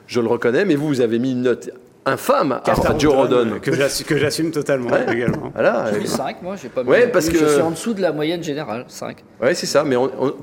je 0.07 0.19
le 0.19 0.27
reconnais, 0.27 0.65
mais 0.65 0.75
vous, 0.75 0.87
vous 0.87 1.01
avez 1.01 1.19
mis 1.19 1.31
une 1.31 1.41
note 1.41 1.69
infâme 2.05 2.59
à 2.65 2.97
Joe 2.97 3.13
Rodon. 3.13 3.59
Que 3.61 4.17
j'assume 4.17 4.51
totalement 4.51 4.89
également. 5.09 5.51
Voilà. 5.53 5.91
J'ai 5.93 5.99
mis 5.99 6.07
5, 6.07 6.41
moi, 6.41 6.55
j'ai 6.61 6.69
pas 6.69 6.83
ouais, 6.83 7.07
parce 7.07 7.29
que... 7.29 7.37
Je 7.37 7.45
suis 7.45 7.61
en 7.61 7.71
dessous 7.71 7.93
de 7.93 8.01
la 8.01 8.11
moyenne 8.11 8.43
générale, 8.43 8.85
5. 8.87 9.23
Oui, 9.41 9.49
c'est 9.53 9.65
ça, 9.65 9.83
mais, 9.83 9.95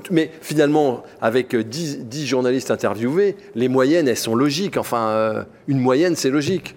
mais 0.09 0.31
finalement, 0.41 1.03
avec 1.21 1.55
10, 1.55 2.05
10, 2.05 2.25
journalistes 2.25 2.71
interviewés, 2.71 3.35
les 3.55 3.67
moyennes, 3.67 4.07
elles 4.07 4.17
sont 4.17 4.35
logiques. 4.35 4.77
Enfin, 4.77 5.09
euh, 5.09 5.43
une 5.67 5.79
moyenne, 5.79 6.15
c'est 6.15 6.29
logique. 6.29 6.75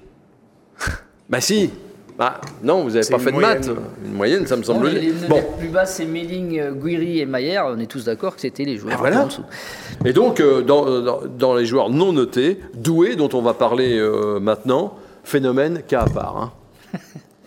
bah 1.28 1.40
si 1.40 1.70
bah, 2.16 2.40
non, 2.62 2.82
vous 2.82 2.90
n'avez 2.90 3.08
pas 3.08 3.18
fait 3.18 3.32
de 3.32 3.36
maths. 3.36 3.68
Une 4.04 4.12
moyenne, 4.12 4.46
ça 4.46 4.56
me 4.56 4.62
semble 4.62 4.88
Les, 4.88 5.10
bon. 5.28 5.42
plus 5.58 5.68
bas, 5.68 5.84
c'est 5.84 6.04
Melling, 6.04 6.78
Guiri 6.80 7.20
et 7.20 7.26
Mayer. 7.26 7.60
On 7.66 7.78
est 7.80 7.90
tous 7.90 8.04
d'accord 8.04 8.36
que 8.36 8.40
c'était 8.40 8.64
les 8.64 8.76
joueurs. 8.76 8.98
voilà. 8.98 9.26
Et 10.04 10.12
donc, 10.12 10.38
euh, 10.38 10.62
dans, 10.62 11.26
dans, 11.26 11.54
les 11.54 11.66
joueurs 11.66 11.90
non 11.90 12.12
notés, 12.12 12.60
Doué, 12.74 13.16
dont 13.16 13.30
on 13.32 13.42
va 13.42 13.52
parler 13.52 13.98
euh, 13.98 14.38
maintenant, 14.38 14.94
phénomène 15.24 15.82
cas 15.88 16.02
à 16.02 16.08
part. 16.08 16.52
Hein. 16.92 16.98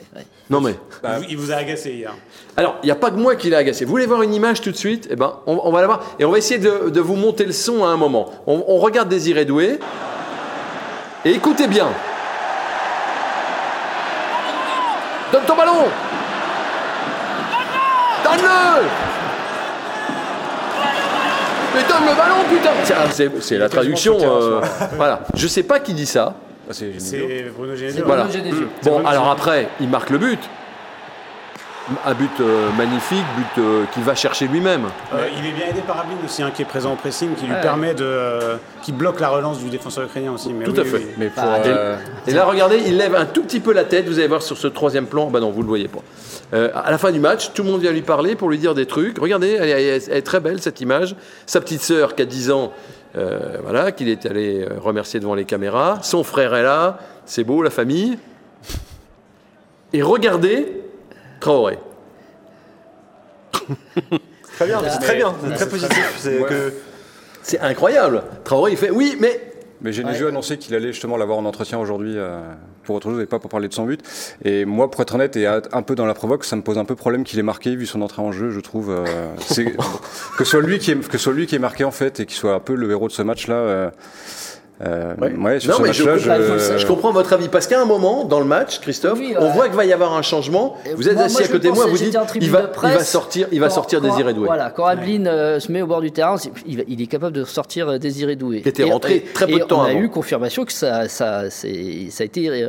non 0.49 0.59
mais. 0.59 0.75
Bah, 1.01 1.19
il 1.29 1.37
vous 1.37 1.53
a 1.53 1.55
agacé 1.55 1.93
hier. 1.93 2.13
Alors, 2.57 2.75
il 2.83 2.87
n'y 2.87 2.91
a 2.91 2.95
pas 2.95 3.11
que 3.11 3.17
moi 3.17 3.37
qui 3.37 3.49
l'ai 3.49 3.55
agacé. 3.55 3.85
Vous 3.85 3.91
voulez 3.91 4.05
voir 4.05 4.21
une 4.21 4.33
image 4.33 4.59
tout 4.59 4.71
de 4.71 4.75
suite? 4.75 5.07
Eh 5.09 5.15
ben, 5.15 5.35
on, 5.45 5.71
va 5.71 5.79
la 5.79 5.87
voir. 5.87 6.03
Et 6.19 6.25
on 6.25 6.31
va 6.31 6.39
essayer 6.39 6.59
de, 6.59 6.89
de, 6.89 6.99
vous 6.99 7.15
monter 7.15 7.45
le 7.45 7.53
son 7.53 7.85
à 7.85 7.87
un 7.87 7.97
moment. 7.97 8.31
On, 8.47 8.65
on 8.67 8.77
regarde 8.79 9.07
Désiré 9.07 9.45
Doué. 9.45 9.79
Et 11.23 11.31
écoutez 11.31 11.67
bien. 11.67 11.87
Donne 15.31 15.43
ton 15.45 15.55
ballon 15.55 15.85
Donne-le 18.23 18.83
Mais 21.75 21.83
donne 21.83 22.05
le 22.07 22.15
ballon, 22.15 22.35
putain 22.49 23.39
C'est 23.39 23.57
la 23.57 23.69
traduction. 23.69 24.17
Euh, 24.21 24.61
voilà. 24.95 25.21
Je 25.35 25.47
sais 25.47 25.63
pas 25.63 25.79
qui 25.79 25.93
dit 25.93 26.05
ça. 26.05 26.33
Ah, 26.69 26.73
c'est 26.73 26.91
Bruno 27.55 27.75
Genesio. 27.75 28.03
Voilà. 28.05 28.27
Bon, 28.83 29.05
alors 29.05 29.29
après, 29.29 29.69
il 29.79 29.89
marque 29.89 30.09
le 30.09 30.17
but 30.17 30.39
un 32.05 32.13
but 32.13 32.31
euh, 32.39 32.69
magnifique, 32.77 33.23
but 33.37 33.61
euh, 33.61 33.85
qu'il 33.93 34.03
va 34.03 34.15
chercher 34.15 34.47
lui-même. 34.47 34.85
Euh, 35.13 35.27
il 35.37 35.45
est 35.45 35.51
bien 35.51 35.67
aidé 35.67 35.81
par 35.81 35.99
Ablin 35.99 36.15
aussi, 36.25 36.43
hein, 36.43 36.51
qui 36.53 36.61
est 36.61 36.65
présent 36.65 36.93
au 36.93 36.95
pressing, 36.95 37.33
qui 37.35 37.45
lui 37.45 37.55
permet 37.61 37.93
de, 37.93 38.57
qui 38.81 38.91
bloque 38.91 39.19
la 39.19 39.29
relance 39.29 39.59
du 39.59 39.69
défenseur 39.69 40.05
ukrainien 40.05 40.33
aussi. 40.33 40.53
tout 40.65 40.79
à 40.79 40.83
fait. 40.83 41.07
Mais 41.17 41.31
ah, 41.37 41.59
et, 42.27 42.33
là, 42.33 42.45
regardez, 42.45 42.81
il 42.85 42.97
lève 42.97 43.15
un 43.15 43.25
tout 43.25 43.43
petit 43.43 43.59
peu 43.59 43.73
la 43.73 43.85
tête. 43.85 44.07
Vous 44.07 44.19
allez 44.19 44.27
voir 44.27 44.41
sur 44.41 44.57
ce 44.57 44.67
troisième 44.67 45.05
plan. 45.05 45.27
Bah 45.27 45.39
non, 45.39 45.51
vous 45.51 45.61
le 45.61 45.67
voyez 45.67 45.87
pas. 45.87 46.01
à 46.53 46.91
la 46.91 46.97
fin 46.97 47.11
du 47.11 47.19
match, 47.19 47.51
tout 47.53 47.63
le 47.63 47.69
monde 47.69 47.81
vient 47.81 47.91
lui 47.91 48.01
parler 48.01 48.35
pour 48.35 48.49
lui 48.49 48.57
dire 48.57 48.75
des 48.75 48.85
trucs. 48.85 49.17
Regardez, 49.19 49.51
elle 49.51 49.69
est, 49.69 50.21
très 50.21 50.39
belle 50.39 50.61
cette 50.61 50.81
image. 50.81 51.15
Sa 51.45 51.61
petite 51.61 51.81
sœur 51.81 52.15
qui 52.15 52.21
a 52.21 52.25
10 52.25 52.51
ans, 52.51 52.73
voilà, 53.63 53.91
qu'il 53.91 54.09
est 54.09 54.25
allé 54.25 54.67
remercier 54.79 55.19
devant 55.19 55.35
les 55.35 55.45
caméras. 55.45 55.99
Son 56.01 56.23
frère 56.23 56.53
est 56.53 56.63
là. 56.63 56.99
C'est 57.25 57.43
beau, 57.43 57.61
la 57.61 57.69
famille. 57.69 58.17
Et 59.93 60.01
regardez 60.01 60.86
Traoré. 61.39 61.79
très 64.55 64.65
bien, 64.65 64.81
c'est 64.89 64.99
très 64.99 65.15
bien, 65.15 65.35
c'est 65.43 65.53
très 65.55 65.69
positif. 65.69 66.27
C'est 67.43 67.59
incroyable. 67.59 68.23
Traoré, 68.43 68.71
il 68.71 68.77
fait 68.77 68.91
oui, 68.91 69.15
mais. 69.19 69.41
Mais 69.79 69.93
j'ai 69.93 70.03
déjà 70.03 70.29
annoncé 70.29 70.57
qu'il 70.57 70.73
allait 70.73 70.91
justement 70.91 71.17
l'avoir 71.17 71.37
en 71.37 71.45
entretien 71.45 71.77
aujourd'hui 71.77 72.13
euh, 72.15 72.39
pour 72.83 72.95
autre 72.95 73.11
chose 73.11 73.21
et 73.21 73.27
pas 73.27 73.37
pour 73.37 73.51
parler 73.51 73.67
de 73.67 73.73
son 73.73 73.85
but. 73.85 74.01
Et 74.43 74.65
moi, 74.65 74.89
pour 74.89 75.01
être 75.03 75.13
honnête 75.13 75.35
et 75.35 75.45
un 75.45 75.81
peu 75.83 75.93
dans 75.93 76.07
la 76.07 76.15
provoque, 76.15 76.45
ça 76.45 76.55
me 76.55 76.63
pose 76.63 76.79
un 76.79 76.85
peu 76.85 76.95
problème 76.95 77.23
qu'il 77.23 77.37
ait 77.37 77.43
marqué 77.43 77.75
vu 77.75 77.85
son 77.85 78.01
entrée 78.01 78.23
en 78.23 78.31
jeu. 78.31 78.49
Je 78.49 78.59
trouve 78.59 78.89
euh, 78.89 79.35
que 80.37 80.43
soit 80.43 80.61
lui 80.61 80.79
qui 80.79 80.91
est 80.91 81.07
que 81.07 81.19
soit 81.19 81.33
lui 81.33 81.45
qui 81.45 81.55
est 81.55 81.59
marqué 81.59 81.83
en 81.83 81.91
fait 81.91 82.19
et 82.19 82.25
qu'il 82.25 82.35
soit 82.35 82.55
un 82.55 82.59
peu 82.59 82.73
le 82.73 82.89
héros 82.89 83.07
de 83.07 83.13
ce 83.13 83.21
match-là. 83.21 83.55
Euh, 83.55 83.91
euh, 84.85 85.15
je, 85.59 86.85
comprends, 86.85 87.11
votre 87.11 87.33
avis 87.33 87.47
parce 87.47 87.65
qu'à 87.65 87.81
un 87.81 87.85
moment 87.85 88.25
dans 88.25 88.39
le 88.39 88.45
match, 88.45 88.79
Christophe, 88.79 89.19
on 89.39 89.49
voit 89.49 89.67
qu'il 89.67 89.75
va 89.75 89.85
y 89.85 89.93
avoir 89.93 90.13
un 90.13 90.21
changement. 90.21 90.77
Vous 90.95 91.09
êtes 91.09 91.17
assis 91.17 91.43
à 91.43 91.47
côté 91.47 91.69
de 91.69 91.73
moi, 91.73 91.87
vous 91.87 91.97
dites 91.97 92.15
il 92.35 92.51
va, 92.51 92.71
il 92.83 92.89
va 92.89 93.03
sortir, 93.03 93.47
il 93.51 93.59
va 93.59 93.71
sortir 93.71 94.01
Désiré 94.01 94.33
Doué. 94.33 94.45
Voilà, 94.45 94.69
quand 94.69 94.85
Adeline 94.85 95.27
euh, 95.27 95.59
se 95.59 95.71
met 95.71 95.81
au 95.81 95.87
bord 95.87 96.01
du 96.01 96.11
terrain, 96.11 96.35
il, 96.67 97.01
est 97.01 97.07
capable 97.07 97.35
de 97.35 97.43
sortir 97.43 97.89
euh, 97.89 97.97
Désiré 97.97 98.35
Doué. 98.35 98.61
Qui 98.61 98.69
était 98.69 98.83
rentré 98.83 99.25
très 99.33 99.47
peu 99.47 99.59
de 99.59 99.63
temps 99.63 99.81
on 99.81 99.85
a 99.85 99.93
eu 99.93 100.09
confirmation 100.09 100.63
que 100.63 100.73
ça, 100.73 101.07
ça, 101.07 101.49
ça 101.49 101.67
a 101.67 102.23
été 102.23 102.63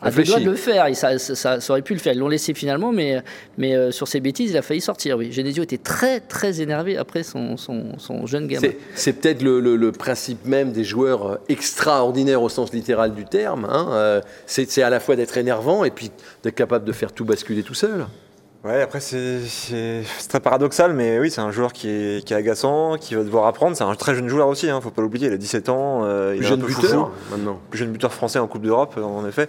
à 0.00 0.10
deux 0.10 0.22
doigts 0.22 0.40
de 0.40 0.50
le 0.50 0.56
faire. 0.56 0.86
Et 0.86 0.94
ça, 0.94 1.18
ça, 1.18 1.58
aurait 1.68 1.82
pu 1.82 1.92
le 1.92 2.00
faire. 2.00 2.14
Ils 2.14 2.20
l'ont 2.20 2.28
laissé 2.28 2.54
finalement, 2.54 2.90
mais, 2.90 3.22
mais 3.58 3.92
sur 3.92 4.08
ses 4.08 4.20
bêtises, 4.20 4.52
il 4.52 4.56
a 4.56 4.62
failli 4.62 4.80
sortir. 4.80 5.18
Oui, 5.18 5.30
Genesio 5.30 5.62
était 5.62 5.78
très 5.78 6.20
très 6.20 6.62
énervé 6.62 6.96
après 6.96 7.22
son, 7.22 7.58
son, 7.58 7.98
son 7.98 8.26
jeune 8.26 8.46
gamin. 8.46 8.68
C'est 8.94 9.12
peut-être 9.12 9.42
le, 9.42 9.60
le 9.60 9.92
principe 9.92 10.46
même 10.46 10.72
des 10.72 10.84
joueurs 10.84 11.38
extraordinaire 11.50 12.42
au 12.42 12.48
sens 12.48 12.72
littéral 12.72 13.14
du 13.14 13.24
terme. 13.24 13.66
Hein, 13.70 13.88
euh, 13.90 14.20
c'est 14.46 14.82
à 14.82 14.90
la 14.90 15.00
fois 15.00 15.16
d'être 15.16 15.36
énervant 15.36 15.84
et 15.84 15.90
puis 15.90 16.10
d'être 16.42 16.54
capable 16.54 16.84
de 16.84 16.92
faire 16.92 17.12
tout 17.12 17.24
basculer 17.24 17.62
tout 17.62 17.74
seul. 17.74 18.06
Ouais, 18.62 18.82
après 18.82 19.00
c'est 19.00 19.40
très 20.28 20.40
paradoxal, 20.40 20.92
mais 20.92 21.18
oui, 21.18 21.30
c'est 21.30 21.40
un 21.40 21.50
joueur 21.50 21.72
qui 21.72 21.88
est, 21.88 22.24
qui 22.24 22.34
est, 22.34 22.36
agaçant, 22.36 22.98
qui 23.00 23.14
va 23.14 23.24
devoir 23.24 23.46
apprendre. 23.46 23.74
C'est 23.74 23.84
un 23.84 23.94
très 23.94 24.14
jeune 24.14 24.28
joueur 24.28 24.48
aussi, 24.48 24.68
hein, 24.68 24.82
faut 24.82 24.90
pas 24.90 25.00
l'oublier. 25.00 25.28
Il 25.28 25.32
a 25.32 25.38
17 25.38 25.70
ans, 25.70 26.02
euh, 26.04 26.34
il 26.36 26.42
est 26.42 26.46
jeune 26.46 26.60
buteur 26.60 27.10
maintenant. 27.30 27.58
Plus 27.70 27.78
jeune 27.78 27.90
buteur 27.90 28.12
français 28.12 28.38
en 28.38 28.46
Coupe 28.46 28.62
d'Europe, 28.62 28.98
en 28.98 29.26
effet. 29.26 29.48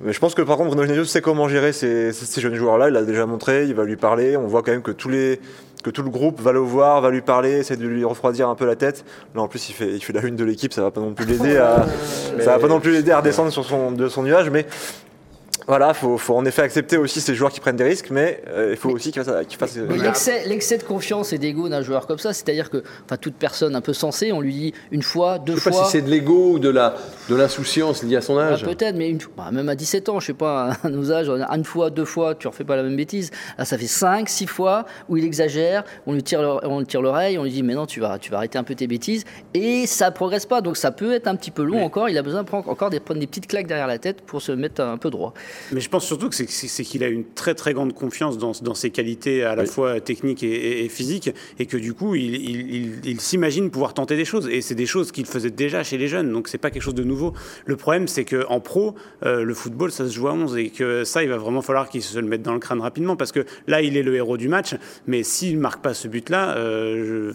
Mais 0.00 0.12
je 0.12 0.20
pense 0.20 0.34
que 0.34 0.42
par 0.42 0.56
contre, 0.56 0.70
Bruno 0.70 0.84
Genesio 0.84 1.04
sait 1.04 1.22
comment 1.22 1.48
gérer 1.48 1.72
ces, 1.72 2.12
ces 2.12 2.40
jeunes 2.40 2.54
joueurs-là. 2.54 2.88
Il 2.88 2.92
l'a 2.94 3.02
déjà 3.02 3.26
montré, 3.26 3.64
il 3.64 3.74
va 3.74 3.84
lui 3.84 3.96
parler. 3.96 4.36
On 4.36 4.46
voit 4.46 4.62
quand 4.62 4.72
même 4.72 4.82
que 4.82 4.92
tous 4.92 5.08
les 5.08 5.40
que 5.84 5.90
tout 5.90 6.02
le 6.02 6.10
groupe 6.10 6.40
va 6.40 6.50
le 6.50 6.60
voir, 6.60 7.02
va 7.02 7.10
lui 7.10 7.20
parler, 7.20 7.58
essaie 7.58 7.76
de 7.76 7.86
lui 7.86 8.04
refroidir 8.04 8.48
un 8.48 8.54
peu 8.54 8.64
la 8.64 8.74
tête. 8.74 9.04
Là, 9.34 9.42
en 9.42 9.48
plus, 9.48 9.68
il 9.68 9.74
fait, 9.74 9.92
il 9.92 10.00
fait 10.02 10.14
la 10.14 10.22
une 10.22 10.34
de 10.34 10.44
l'équipe, 10.44 10.72
ça 10.72 10.82
va 10.82 10.90
pas 10.90 11.02
non 11.02 11.12
plus 11.12 11.26
l'aider 11.26 11.58
à, 11.58 11.84
ça 12.40 12.52
va 12.52 12.58
pas 12.58 12.68
non 12.68 12.80
plus 12.80 12.90
l'aider 12.90 13.12
à 13.12 13.18
redescendre 13.18 13.52
sur 13.52 13.64
son, 13.64 13.92
de 13.92 14.08
son 14.08 14.22
nuage, 14.22 14.48
mais 14.48 14.66
voilà, 15.66 15.88
il 15.88 15.94
faut, 15.94 16.18
faut, 16.18 16.34
en 16.34 16.44
effet 16.44 16.62
accepter 16.62 16.98
aussi 16.98 17.20
ces 17.20 17.34
joueurs 17.34 17.50
qui 17.50 17.60
prennent 17.60 17.76
des 17.76 17.84
risques, 17.84 18.10
mais 18.10 18.42
euh, 18.48 18.72
il 18.72 18.76
faut 18.76 18.90
aussi 18.90 19.12
qu'ils 19.12 19.24
fassent. 19.24 19.76
l'excès 20.46 20.78
de 20.78 20.82
confiance 20.82 21.32
et 21.32 21.38
d'ego 21.38 21.68
d'un 21.68 21.82
joueur 21.82 22.06
comme 22.06 22.18
ça, 22.18 22.32
c'est-à-dire 22.32 22.68
que 22.68 22.82
enfin, 23.04 23.16
toute 23.16 23.34
personne 23.34 23.74
un 23.74 23.80
peu 23.80 23.94
sensée, 23.94 24.32
on 24.32 24.40
lui 24.40 24.52
dit 24.52 24.74
une 24.90 25.02
fois, 25.02 25.38
deux 25.38 25.56
fois. 25.56 25.72
Je 25.72 25.76
sais 25.76 25.82
pas 25.82 25.86
si 25.86 25.92
c'est 25.92 26.02
de 26.02 26.10
l'ego 26.10 26.52
ou 26.52 26.58
de 26.58 26.68
la 26.68 26.94
de 27.30 27.34
l'insouciance 27.34 28.02
liée 28.02 28.16
à 28.16 28.20
son 28.20 28.38
âge. 28.38 28.62
Bah, 28.62 28.70
peut-être, 28.74 28.96
mais 28.96 29.08
une, 29.08 29.18
bah, 29.36 29.50
même 29.50 29.68
à 29.68 29.74
17 29.74 30.08
ans, 30.10 30.20
je 30.20 30.26
sais 30.26 30.34
pas, 30.34 30.72
à 30.82 30.88
nos 30.90 31.10
âges, 31.10 31.30
une 31.30 31.64
fois, 31.64 31.88
deux 31.88 32.04
fois, 32.04 32.34
tu 32.34 32.46
refais 32.46 32.64
pas 32.64 32.76
la 32.76 32.82
même 32.82 32.96
bêtise. 32.96 33.30
Là, 33.56 33.64
ça 33.64 33.78
fait 33.78 33.86
cinq, 33.86 34.28
six 34.28 34.46
fois 34.46 34.84
où 35.08 35.16
il 35.16 35.24
exagère, 35.24 35.84
on 36.06 36.12
lui 36.12 36.22
tire 36.22 36.42
l'oreille, 36.42 37.38
on 37.38 37.44
lui 37.44 37.50
dit 37.50 37.62
mais 37.62 37.74
non, 37.74 37.86
tu 37.86 38.00
vas, 38.00 38.18
tu 38.18 38.30
vas 38.30 38.38
arrêter 38.38 38.58
un 38.58 38.64
peu 38.64 38.74
tes 38.74 38.86
bêtises, 38.86 39.24
et 39.54 39.86
ça 39.86 40.10
progresse 40.10 40.44
pas. 40.44 40.60
Donc 40.60 40.76
ça 40.76 40.90
peut 40.90 41.14
être 41.14 41.26
un 41.26 41.36
petit 41.36 41.50
peu 41.50 41.62
long 41.62 41.82
encore. 41.82 42.10
Il 42.10 42.18
a 42.18 42.22
besoin 42.22 42.42
de 42.42 42.48
prendre 42.48 42.68
encore 42.68 42.90
des, 42.90 43.00
prendre 43.00 43.20
des 43.20 43.26
petites 43.26 43.46
claques 43.46 43.66
derrière 43.66 43.86
la 43.86 43.98
tête 43.98 44.20
pour 44.20 44.42
se 44.42 44.52
mettre 44.52 44.82
un 44.82 44.98
peu 44.98 45.08
droit. 45.10 45.32
Mais 45.72 45.80
je 45.80 45.88
pense 45.88 46.04
surtout 46.04 46.28
que 46.28 46.34
c'est 46.34 46.84
qu'il 46.84 47.04
a 47.04 47.08
une 47.08 47.24
très 47.24 47.54
très 47.54 47.74
grande 47.74 47.92
confiance 47.94 48.38
dans, 48.38 48.52
dans 48.62 48.74
ses 48.74 48.90
qualités 48.90 49.42
à 49.42 49.54
la 49.54 49.66
fois 49.66 50.00
techniques 50.00 50.42
et, 50.42 50.88
physiques, 50.88 51.30
et 51.58 51.66
que 51.66 51.76
du 51.76 51.94
coup, 51.94 52.14
il, 52.14 53.04
il, 53.04 53.20
s'imagine 53.20 53.70
pouvoir 53.70 53.94
tenter 53.94 54.16
des 54.16 54.24
choses. 54.24 54.48
Et 54.48 54.60
c'est 54.60 54.74
des 54.74 54.86
choses 54.86 55.12
qu'il 55.12 55.26
faisait 55.26 55.50
déjà 55.50 55.82
chez 55.82 55.98
les 55.98 56.08
jeunes, 56.08 56.32
donc 56.32 56.48
c'est 56.48 56.58
pas 56.58 56.70
quelque 56.70 56.82
chose 56.82 56.94
de 56.94 57.04
nouveau. 57.04 57.32
Le 57.66 57.76
problème, 57.76 58.08
c'est 58.08 58.24
qu'en 58.24 58.60
pro, 58.60 58.94
euh, 59.24 59.42
le 59.42 59.54
football, 59.54 59.90
ça 59.90 60.06
se 60.08 60.14
joue 60.14 60.28
à 60.28 60.32
11, 60.32 60.56
et 60.56 60.70
que 60.70 61.04
ça, 61.04 61.22
il 61.22 61.28
va 61.28 61.36
vraiment 61.36 61.62
falloir 61.62 61.88
qu'il 61.88 62.02
se 62.02 62.18
le 62.18 62.26
mette 62.26 62.42
dans 62.42 62.54
le 62.54 62.60
crâne 62.60 62.80
rapidement, 62.80 63.16
parce 63.16 63.32
que 63.32 63.44
là, 63.66 63.82
il 63.82 63.96
est 63.96 64.02
le 64.02 64.14
héros 64.14 64.36
du 64.36 64.48
match, 64.48 64.74
mais 65.06 65.22
s'il 65.22 65.58
marque 65.58 65.82
pas 65.82 65.94
ce 65.94 66.08
but-là, 66.08 66.56
euh, 66.56 67.32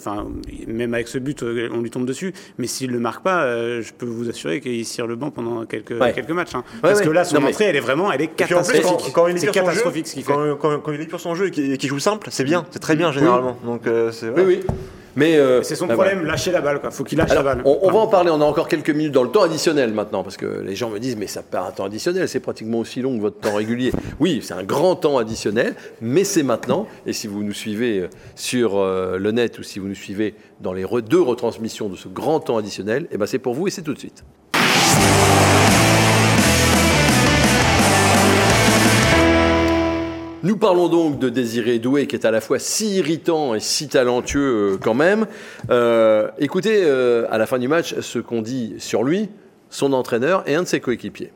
même 0.67 0.93
avec 0.93 1.07
ce 1.07 1.17
but, 1.17 1.43
euh, 1.43 1.69
on 1.71 1.81
lui 1.81 1.89
tombe 1.89 2.05
dessus, 2.05 2.33
mais 2.57 2.67
s'il 2.67 2.91
le 2.91 2.99
marque 2.99 3.23
pas, 3.23 3.79
je 3.81 3.91
peux 3.97 4.05
vous 4.05 4.29
assurer 4.29 4.61
qu'il 4.61 4.85
tire 4.85 5.07
le 5.07 5.15
banc 5.15 5.31
pendant 5.31 5.65
quelques, 5.65 5.97
quelques 6.13 6.29
matchs. 6.31 6.55
Hein. 6.55 6.63
parce 6.81 7.01
que 7.01 7.09
là, 7.09 7.23
son 7.23 7.43
entrée, 7.43 7.65
elle 7.65 7.75
est 7.75 7.81
vraiment, 7.81 8.08
elle 8.11 8.21
est 8.21 8.27
catastrophique. 8.27 9.13
Quand, 9.13 9.27
il 9.27 9.37
est 9.37 9.51
catastrophique 9.51 10.07
ce 10.07 10.13
qu'il 10.13 10.23
fait. 10.23 10.33
Quand, 10.59 10.91
il 10.91 11.01
est 11.01 11.09
sur 11.09 11.19
son 11.19 11.35
jeu 11.35 11.47
et 11.47 11.77
qu'il 11.77 11.89
joue 11.89 11.99
simple, 11.99 12.29
c'est 12.31 12.43
bien, 12.43 12.65
c'est 12.71 12.79
très 12.79 12.95
bien 12.95 13.11
généralement. 13.11 13.57
Donc, 13.63 13.81
c'est 14.11 14.29
oui, 14.29 14.43
oui. 14.45 14.59
Mais 15.19 15.37
euh, 15.37 15.63
c'est 15.63 15.75
son 15.75 15.87
bah 15.87 15.95
problème, 15.95 16.23
lâcher 16.23 16.51
la 16.51 16.61
balle. 16.61 16.79
Il 16.83 16.91
faut 16.91 17.03
qu'il 17.03 17.17
lâche 17.17 17.33
la 17.33 17.43
balle. 17.43 17.61
On, 17.65 17.91
va 17.91 17.99
en 17.99 18.07
parler. 18.07 18.29
On 18.31 18.39
a 18.41 18.45
encore 18.45 18.67
quelques 18.67 18.89
minutes 18.89 19.11
dans 19.11 19.23
le 19.23 19.29
temps 19.29 19.43
additionnel 19.43 19.93
maintenant, 19.93 20.23
parce 20.23 20.37
que 20.37 20.61
les 20.65 20.75
gens 20.75 20.89
me 20.89 20.99
disent 20.99 21.17
mais 21.17 21.27
ça 21.27 21.41
perd 21.43 21.67
un 21.67 21.71
temps 21.71 21.85
additionnel. 21.85 22.27
C'est 22.29 22.39
pratiquement 22.39 22.79
aussi 22.79 23.01
long 23.01 23.15
que 23.17 23.21
votre 23.21 23.39
temps 23.39 23.55
régulier. 23.55 23.91
Oui, 24.19 24.41
c'est 24.43 24.53
un 24.53 24.63
grand 24.63 24.95
temps 24.95 25.17
additionnel, 25.17 25.75
mais 26.01 26.23
c'est 26.23 26.43
maintenant. 26.43 26.87
Et 27.05 27.13
si 27.13 27.27
vous 27.27 27.43
nous 27.43 27.53
suivez 27.53 27.99
euh, 27.99 28.09
sur 28.35 28.77
euh, 28.77 29.17
le 29.17 29.31
net 29.31 29.59
ou 29.59 29.63
si 29.63 29.79
vous 29.79 29.87
nous 29.87 29.95
suivez 29.95 30.35
dans 30.59 30.73
les 30.73 30.85
deux 31.07 31.21
retransmissions 31.21 31.89
de 31.89 31.95
ce 31.95 32.07
grand 32.07 32.39
temps 32.39 32.57
additionnel, 32.57 33.07
eh 33.11 33.17
ben 33.17 33.25
c'est 33.25 33.39
pour 33.39 33.53
vous 33.53 33.67
et 33.67 33.71
c'est 33.71 33.81
tout 33.81 33.93
de 33.93 33.99
suite. 33.99 34.23
Nous 40.41 40.55
parlons 40.55 40.87
donc 40.87 41.19
de 41.19 41.27
Désiré 41.27 41.79
Doué, 41.79 42.07
qui 42.07 42.15
est 42.15 42.25
à 42.25 42.31
la 42.31 42.39
fois 42.39 42.59
si 42.59 42.95
irritant 42.95 43.55
et 43.55 43.59
si 43.59 43.89
talentueux 43.89 44.75
euh, 44.75 44.77
quand 44.77 44.93
même. 44.93 45.27
Euh, 45.69 46.29
écoutez, 46.39 46.81
euh, 46.81 47.27
à 47.29 47.37
la 47.37 47.45
fin 47.45 47.59
du 47.59 47.67
match, 47.67 47.99
ce 47.99 48.19
qu'on 48.19 48.41
dit 48.41 48.75
sur 48.77 49.03
lui, 49.03 49.27
son 49.69 49.91
entraîneur 49.91 50.47
et 50.47 50.55
un 50.55 50.63
de 50.63 50.67
ses 50.67 50.79
coéquipiers. 50.79 51.33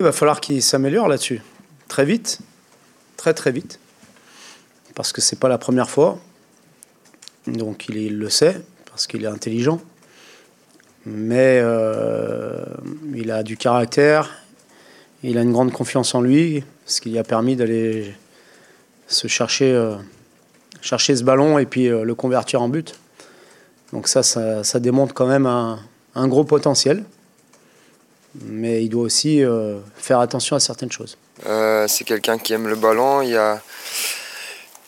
Il 0.00 0.04
va 0.04 0.12
falloir 0.12 0.40
qu'il 0.40 0.62
s'améliore 0.62 1.08
là-dessus. 1.08 1.42
Très 1.88 2.06
vite, 2.06 2.38
très 3.18 3.34
très 3.34 3.52
vite. 3.52 3.80
Parce 4.94 5.12
que 5.12 5.20
c'est 5.20 5.38
pas 5.38 5.50
la 5.50 5.58
première 5.58 5.90
fois. 5.90 6.18
Donc 7.46 7.90
il, 7.90 8.18
le 8.18 8.30
sait, 8.30 8.62
parce 8.88 9.06
qu'il 9.06 9.24
est 9.24 9.28
intelligent. 9.28 9.78
Mais 11.04 11.62
il 13.14 13.30
a 13.30 13.42
du 13.42 13.58
caractère, 13.58 14.42
il 15.22 15.36
a 15.36 15.42
une 15.42 15.52
grande 15.52 15.72
confiance 15.72 16.14
en 16.14 16.22
lui, 16.22 16.64
ce 16.86 17.02
qui 17.02 17.10
lui 17.10 17.18
a 17.18 17.24
permis 17.24 17.54
d'aller 17.54 18.14
se 19.08 19.26
chercher, 19.26 19.72
euh, 19.72 19.96
chercher 20.80 21.16
ce 21.16 21.24
ballon 21.24 21.58
et 21.58 21.66
puis 21.66 21.88
euh, 21.88 22.04
le 22.04 22.14
convertir 22.14 22.62
en 22.62 22.68
but. 22.68 22.94
Donc 23.92 24.06
ça, 24.06 24.22
ça, 24.22 24.80
démontre 24.80 25.14
quand 25.14 25.26
même 25.26 25.46
un, 25.46 26.28
gros 26.28 26.44
potentiel. 26.44 27.04
Mais 28.44 28.84
il 28.84 28.90
doit 28.90 29.02
aussi 29.02 29.42
euh, 29.42 29.78
faire 29.96 30.20
attention 30.20 30.54
à 30.54 30.60
certaines 30.60 30.92
choses. 30.92 31.16
c'est 31.86 32.04
quelqu'un 32.04 32.36
qui 32.36 32.52
aime 32.52 32.68
le 32.68 32.76
ballon. 32.76 33.22
Il 33.22 33.34
a, 33.34 33.62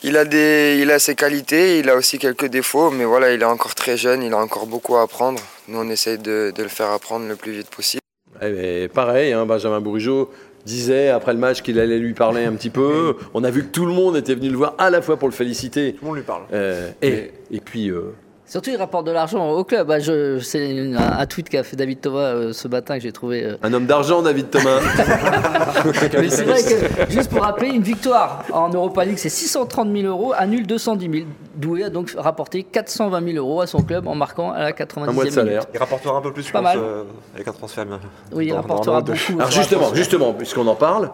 il, 0.02 0.18
a 0.18 0.26
des, 0.26 0.78
il 0.82 0.90
a 0.90 0.98
ses 0.98 1.14
qualités, 1.14 1.78
il 1.78 1.88
a 1.88 1.96
aussi 1.96 2.18
quelques 2.18 2.44
défauts. 2.44 2.90
Mais 2.90 3.06
voilà, 3.06 3.32
il 3.32 3.40
est 3.40 3.46
encore 3.46 3.74
très 3.74 3.96
jeune, 3.96 4.22
il 4.22 4.34
a 4.34 4.36
encore 4.36 4.66
beaucoup 4.66 4.96
à 4.96 5.02
apprendre. 5.02 5.40
Nous, 5.68 5.78
on 5.78 5.88
essaye 5.88 6.18
de, 6.18 6.52
le 6.56 6.68
faire 6.68 6.90
apprendre 6.90 7.26
le 7.26 7.36
plus 7.36 7.52
vite 7.52 7.70
possible. 7.70 8.02
Eh 8.42 8.88
pareil, 8.88 9.32
hein, 9.32 9.46
Benjamin 9.46 9.80
Bourigeau, 9.80 10.30
disait 10.64 11.08
après 11.08 11.32
le 11.32 11.38
match 11.38 11.62
qu'il 11.62 11.78
allait 11.78 11.98
lui 11.98 12.14
parler 12.14 12.44
un 12.44 12.52
petit 12.52 12.70
peu. 12.70 13.16
On 13.34 13.44
a 13.44 13.50
vu 13.50 13.64
que 13.64 13.70
tout 13.70 13.86
le 13.86 13.92
monde 13.92 14.16
était 14.16 14.34
venu 14.34 14.48
le 14.48 14.56
voir 14.56 14.74
à 14.78 14.90
la 14.90 15.02
fois 15.02 15.16
pour 15.16 15.28
le 15.28 15.34
féliciter. 15.34 15.94
Tout 15.94 16.04
le 16.04 16.06
monde 16.08 16.16
lui 16.16 16.24
parle. 16.24 16.42
Euh, 16.52 16.90
et, 17.02 17.32
et, 17.50 17.60
puis, 17.60 17.88
euh, 17.88 18.14
Surtout, 18.50 18.70
il 18.70 18.76
rapporte 18.76 19.06
de 19.06 19.12
l'argent 19.12 19.48
au 19.52 19.62
club. 19.62 19.86
Bah, 19.86 20.00
c'est 20.00 20.92
un, 20.96 21.26
tweet 21.26 21.48
qu'a 21.48 21.62
fait 21.62 21.76
David 21.76 22.00
Thomas 22.00 22.34
euh, 22.34 22.52
ce 22.52 22.66
matin 22.66 22.96
que 22.96 23.02
j'ai 23.04 23.12
trouvé. 23.12 23.44
Euh, 23.44 23.56
un 23.62 23.72
homme 23.72 23.86
d'argent, 23.86 24.22
David 24.22 24.50
Thomas. 24.50 24.80
Mais 26.18 26.28
c'est 26.28 26.42
vrai 26.42 26.60
que, 26.60 27.12
juste 27.12 27.30
pour 27.30 27.42
rappeler, 27.44 27.68
une 27.68 27.82
victoire 27.82 28.42
en 28.52 28.68
Europa 28.68 29.04
League, 29.04 29.18
c'est 29.18 29.28
630 29.28 29.96
000 29.96 30.08
euros, 30.08 30.32
à 30.36 30.48
nul 30.48 30.66
210 30.66 31.10
000. 31.12 31.26
Doué 31.54 31.84
a 31.84 31.90
donc 31.90 32.12
rapporté 32.18 32.64
420 32.64 33.24
000 33.24 33.36
euros 33.36 33.60
à 33.60 33.68
son 33.68 33.82
club 33.82 34.08
en 34.08 34.16
marquant 34.16 34.50
à 34.50 34.62
la 34.64 34.72
90e 34.72 35.08
un 35.08 35.12
mois 35.12 35.24
de 35.26 35.30
salaire. 35.30 35.62
Il 35.72 35.78
rapportera 35.78 36.18
un 36.18 36.20
peu 36.20 36.32
plus, 36.32 36.42
je 36.42 36.50
pense, 36.50 36.74
euh, 36.74 37.04
avec 37.36 37.46
un 37.46 37.52
transfert. 37.52 37.86
Oui, 38.32 38.46
il 38.46 38.52
rapportera 38.52 39.00
beaucoup. 39.00 39.16
Alors 39.38 39.52
justement, 39.52 39.94
justement, 39.94 40.32
puisqu'on 40.32 40.66
en 40.66 40.74
parle, 40.74 41.12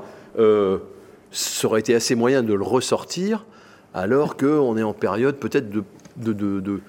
ça 1.30 1.66
aurait 1.66 1.80
été 1.80 1.94
assez 1.94 2.14
moyen 2.14 2.42
de 2.42 2.54
le 2.54 2.64
ressortir 2.64 3.44
alors 3.92 4.38
qu'on 4.38 4.78
est 4.78 4.82
en 4.82 4.94
période 4.94 5.36
peut-être 5.36 5.68
de, 5.68 5.84
de, 6.16 6.32
de 6.32 6.60
de 6.60 6.80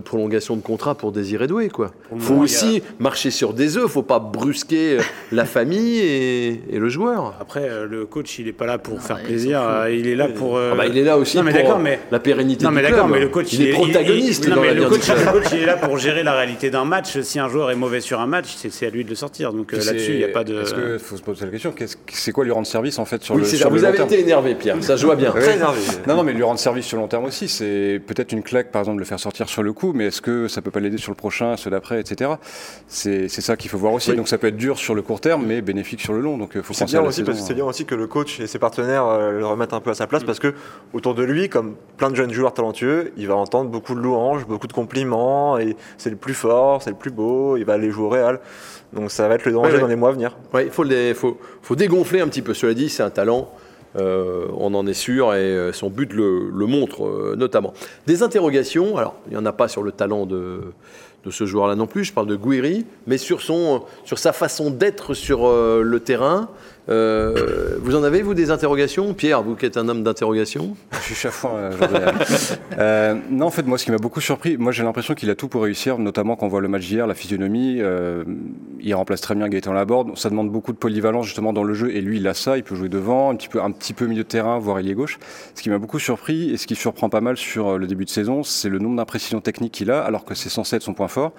prolongation 0.00 0.56
de 0.56 0.62
contrat 0.62 0.94
pour 0.94 1.12
Désiré 1.12 1.46
Doué. 1.46 1.70
Il 2.14 2.20
faut 2.20 2.34
aussi 2.34 2.82
marcher 2.98 3.30
sur 3.30 3.54
des 3.54 3.76
œufs, 3.76 3.90
faut 3.90 4.02
pas 4.02 4.18
brusquer 4.18 4.98
euh, 4.98 5.02
la 5.32 5.44
famille 5.44 5.98
et, 5.98 6.60
le 6.72 6.88
joueur. 6.88 7.34
Après, 7.40 7.68
euh, 7.68 7.86
le 7.86 8.06
coach, 8.06 8.38
il 8.38 8.46
n'est 8.46 8.52
pas 8.52 8.66
là 8.66 8.78
pour 8.78 9.00
faire 9.00 9.22
plaisir, 9.22 9.60
euh, 9.62 9.90
il 9.90 10.08
est 10.08 10.16
là 10.16 10.28
pour... 10.28 10.58
Ah 10.58 10.74
bah, 10.74 10.86
il 10.86 10.96
est 10.98 11.04
là 11.04 11.18
aussi 11.18 11.38
pour 11.38 11.80
la 12.10 12.18
pérennité 12.18 12.64
non, 12.64 12.70
mais 12.70 12.82
du 12.82 12.88
club. 12.88 13.06
Mais 13.10 13.20
le 13.20 13.28
coach, 13.28 13.52
il, 13.52 13.68
est 13.68 13.72
protagoniste. 13.72 14.48
non, 14.48 14.60
mais 14.60 14.74
le, 14.74 14.88
coach, 14.88 15.08
le 15.08 15.32
coach, 15.32 15.46
il 15.52 15.60
est 15.60 15.66
là 15.66 15.76
pour 15.76 15.98
gérer 15.98 16.22
la 16.22 16.34
réalité 16.34 16.70
d'un 16.70 16.84
match. 16.84 17.20
Si 17.20 17.38
un 17.38 17.48
joueur 17.48 17.70
est 17.70 17.76
mauvais 17.76 18.00
sur 18.00 18.20
un 18.20 18.26
match, 18.26 18.48
c'est 18.56 18.86
à 18.86 18.90
lui 18.90 19.04
de 19.04 19.10
le 19.10 19.14
sortir. 19.14 19.52
Donc 19.52 19.72
là-dessus, 19.72 20.12
il 20.12 20.18
n'y 20.18 20.24
a 20.24 20.28
pas 20.28 20.44
de... 20.44 20.62
Est-ce 20.62 20.74
qu'il 20.74 20.98
faut 20.98 21.16
se 21.16 21.22
poser 21.22 21.44
la 21.44 21.50
question 21.50 21.74
C'est 22.10 22.32
quoi 22.32 22.44
lui 22.44 22.50
rendre 22.50 22.66
service 22.66 22.98
en 22.98 23.04
fait 23.04 23.22
sur 23.22 23.36
le, 23.36 23.44
sur 23.44 23.70
Vous 23.70 23.84
avez 23.84 24.00
été 24.02 24.20
énervé, 24.20 24.54
Pierre, 24.54 24.76
ça 24.82 24.96
joue 24.96 25.14
bien. 25.14 25.30
Très 25.30 25.54
énervé. 25.54 25.80
Non, 26.06 26.16
non, 26.16 26.22
mais 26.22 26.32
lui 26.32 26.42
rendre 26.42 26.58
service 26.58 26.86
sur 26.86 26.96
le 26.96 27.02
long 27.02 27.08
terme 27.08 27.24
aussi, 27.24 27.48
c'est 27.48 28.00
peut-être 28.06 28.32
une 28.32 28.42
claque, 28.42 28.70
par 28.70 28.80
exemple, 28.80 28.96
de 28.96 29.02
le 29.02 29.06
faire 29.06 29.20
sortir 29.20 29.48
sur 29.48 29.61
le 29.62 29.72
coup, 29.72 29.92
mais 29.94 30.06
est-ce 30.06 30.20
que 30.20 30.48
ça 30.48 30.62
peut 30.62 30.70
pas 30.70 30.80
l'aider 30.80 30.98
sur 30.98 31.10
le 31.10 31.16
prochain, 31.16 31.56
ceux 31.56 31.70
d'après, 31.70 32.00
etc. 32.00 32.32
C'est 32.86 33.28
ça 33.28 33.56
qu'il 33.56 33.70
faut 33.70 33.78
voir 33.78 33.92
aussi. 33.92 34.14
Donc 34.14 34.28
ça 34.28 34.38
peut 34.38 34.48
être 34.48 34.56
dur 34.56 34.78
sur 34.78 34.94
le 34.94 35.02
court 35.02 35.20
terme, 35.20 35.44
mais 35.46 35.60
bénéfique 35.62 36.00
sur 36.00 36.12
le 36.12 36.20
long. 36.20 36.38
Donc 36.38 36.56
euh, 36.56 36.62
faut 36.62 36.74
C'est 36.74 36.84
bien 36.86 37.02
aussi 37.02 37.24
c'est 37.34 37.54
bien 37.54 37.64
aussi 37.64 37.84
que 37.84 37.94
le 37.94 38.06
coach 38.06 38.40
et 38.40 38.46
ses 38.46 38.58
partenaires 38.58 39.06
euh, 39.06 39.38
le 39.38 39.46
remettent 39.46 39.72
un 39.72 39.80
peu 39.80 39.90
à 39.90 39.94
sa 39.94 40.06
place 40.06 40.22
mm. 40.22 40.26
parce 40.26 40.38
que 40.38 40.54
autour 40.92 41.14
de 41.14 41.22
lui, 41.22 41.48
comme 41.48 41.74
plein 41.96 42.10
de 42.10 42.16
jeunes 42.16 42.32
joueurs 42.32 42.54
talentueux, 42.54 43.12
il 43.16 43.28
va 43.28 43.36
entendre 43.36 43.70
beaucoup 43.70 43.94
de 43.94 44.00
louanges, 44.00 44.46
beaucoup 44.46 44.66
de 44.66 44.72
compliments 44.72 45.58
et 45.58 45.76
c'est 45.98 46.10
le 46.10 46.16
plus 46.16 46.34
fort, 46.34 46.82
c'est 46.82 46.90
le 46.90 46.96
plus 46.96 47.10
beau. 47.10 47.56
Il 47.56 47.64
va 47.64 47.74
aller 47.74 47.90
jouer 47.90 48.04
au 48.04 48.08
Real. 48.08 48.40
Donc 48.92 49.10
ça 49.10 49.28
va 49.28 49.34
être 49.36 49.44
le 49.44 49.52
danger 49.52 49.78
dans 49.78 49.86
les 49.86 49.96
mois 49.96 50.10
à 50.10 50.12
venir. 50.12 50.36
il 50.54 50.70
faut, 50.70 50.84
faut, 51.14 51.38
faut 51.62 51.76
dégonfler 51.76 52.20
un 52.20 52.28
petit 52.28 52.42
peu. 52.42 52.54
Cela 52.54 52.74
dit, 52.74 52.88
c'est 52.88 53.02
un 53.02 53.10
talent. 53.10 53.50
Euh, 53.96 54.46
on 54.56 54.74
en 54.74 54.86
est 54.86 54.94
sûr 54.94 55.34
et 55.34 55.38
euh, 55.38 55.72
son 55.72 55.90
but 55.90 56.12
le, 56.12 56.50
montre 56.66 57.04
euh, 57.04 57.34
notamment. 57.36 57.74
Des 58.06 58.22
interrogations, 58.22 58.96
alors 58.96 59.14
il 59.26 59.32
n'y 59.32 59.38
en 59.38 59.44
a 59.44 59.52
pas 59.52 59.68
sur 59.68 59.82
le 59.82 59.92
talent 59.92 60.24
de, 60.24 60.60
ce 61.28 61.44
joueur-là 61.44 61.76
non 61.76 61.86
plus, 61.86 62.04
je 62.04 62.12
parle 62.12 62.26
de 62.26 62.36
Guiri, 62.36 62.86
mais 63.06 63.18
sur, 63.18 63.42
son, 63.42 63.82
sur 64.04 64.18
sa 64.18 64.32
façon 64.32 64.70
d'être 64.70 65.14
sur 65.14 65.48
le 65.48 66.00
terrain, 66.00 66.48
euh, 66.88 67.76
vous 67.80 67.94
en 67.94 68.02
avez, 68.02 68.22
vous, 68.22 68.34
des 68.34 68.50
interrogations? 68.50 69.14
Pierre, 69.14 69.42
vous 69.42 69.54
qui 69.54 69.66
êtes 69.66 69.76
un 69.76 69.88
homme 69.88 70.02
d'interrogation? 70.02 70.76
Je 70.92 71.00
suis 71.00 71.14
chafouin. 71.14 71.54
Euh, 71.54 71.72
euh, 72.78 73.14
non, 73.30 73.46
en 73.46 73.50
fait, 73.50 73.66
moi, 73.66 73.78
ce 73.78 73.84
qui 73.84 73.90
m'a 73.90 73.98
beaucoup 73.98 74.20
surpris, 74.20 74.56
moi, 74.56 74.72
j'ai 74.72 74.82
l'impression 74.82 75.14
qu'il 75.14 75.30
a 75.30 75.34
tout 75.34 75.48
pour 75.48 75.62
réussir, 75.62 75.98
notamment 75.98 76.36
quand 76.36 76.46
on 76.46 76.48
voit 76.48 76.60
le 76.60 76.68
match 76.68 76.86
d'hier, 76.86 77.06
la 77.06 77.14
physionomie. 77.14 77.78
Euh, 77.80 78.24
il 78.80 78.94
remplace 78.94 79.20
très 79.20 79.34
bien 79.34 79.48
Gaëtan 79.48 79.72
Laborde. 79.72 80.16
Ça 80.18 80.30
demande 80.30 80.50
beaucoup 80.50 80.72
de 80.72 80.78
polyvalence, 80.78 81.26
justement, 81.26 81.52
dans 81.52 81.64
le 81.64 81.74
jeu. 81.74 81.94
Et 81.94 82.00
lui, 82.00 82.18
il 82.18 82.26
a 82.26 82.34
ça. 82.34 82.56
Il 82.56 82.64
peut 82.64 82.74
jouer 82.74 82.88
devant, 82.88 83.30
un 83.30 83.36
petit 83.36 83.48
peu, 83.48 83.62
un 83.62 83.70
petit 83.70 83.92
peu 83.92 84.06
milieu 84.06 84.24
de 84.24 84.28
terrain, 84.28 84.58
voire 84.58 84.80
il 84.80 84.90
est 84.90 84.94
gauche. 84.94 85.18
Ce 85.54 85.62
qui 85.62 85.70
m'a 85.70 85.78
beaucoup 85.78 85.98
surpris 85.98 86.50
et 86.50 86.56
ce 86.56 86.66
qui 86.66 86.74
surprend 86.74 87.08
pas 87.08 87.20
mal 87.20 87.36
sur 87.36 87.78
le 87.78 87.86
début 87.86 88.04
de 88.04 88.10
saison, 88.10 88.42
c'est 88.42 88.68
le 88.68 88.78
nombre 88.78 88.96
d'imprécisions 88.96 89.40
techniques 89.40 89.72
qu'il 89.72 89.90
a, 89.90 90.02
alors 90.02 90.24
que 90.24 90.34
c'est 90.34 90.48
censé 90.48 90.76
être 90.76 90.82
son 90.82 90.94
point 90.94 91.08
fort 91.08 91.32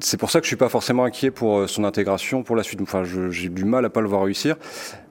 c'est 0.00 0.16
pour 0.16 0.30
ça 0.30 0.40
que 0.40 0.44
je 0.44 0.48
suis 0.48 0.56
pas 0.56 0.68
forcément 0.68 1.04
inquiet 1.04 1.30
pour 1.30 1.58
euh, 1.58 1.66
son 1.66 1.84
intégration 1.84 2.42
pour 2.42 2.56
la 2.56 2.62
suite. 2.62 2.80
Enfin, 2.80 3.04
j'ai 3.04 3.48
du 3.48 3.64
mal 3.64 3.84
à 3.84 3.90
pas 3.90 4.00
le 4.00 4.08
voir 4.08 4.24
réussir, 4.24 4.56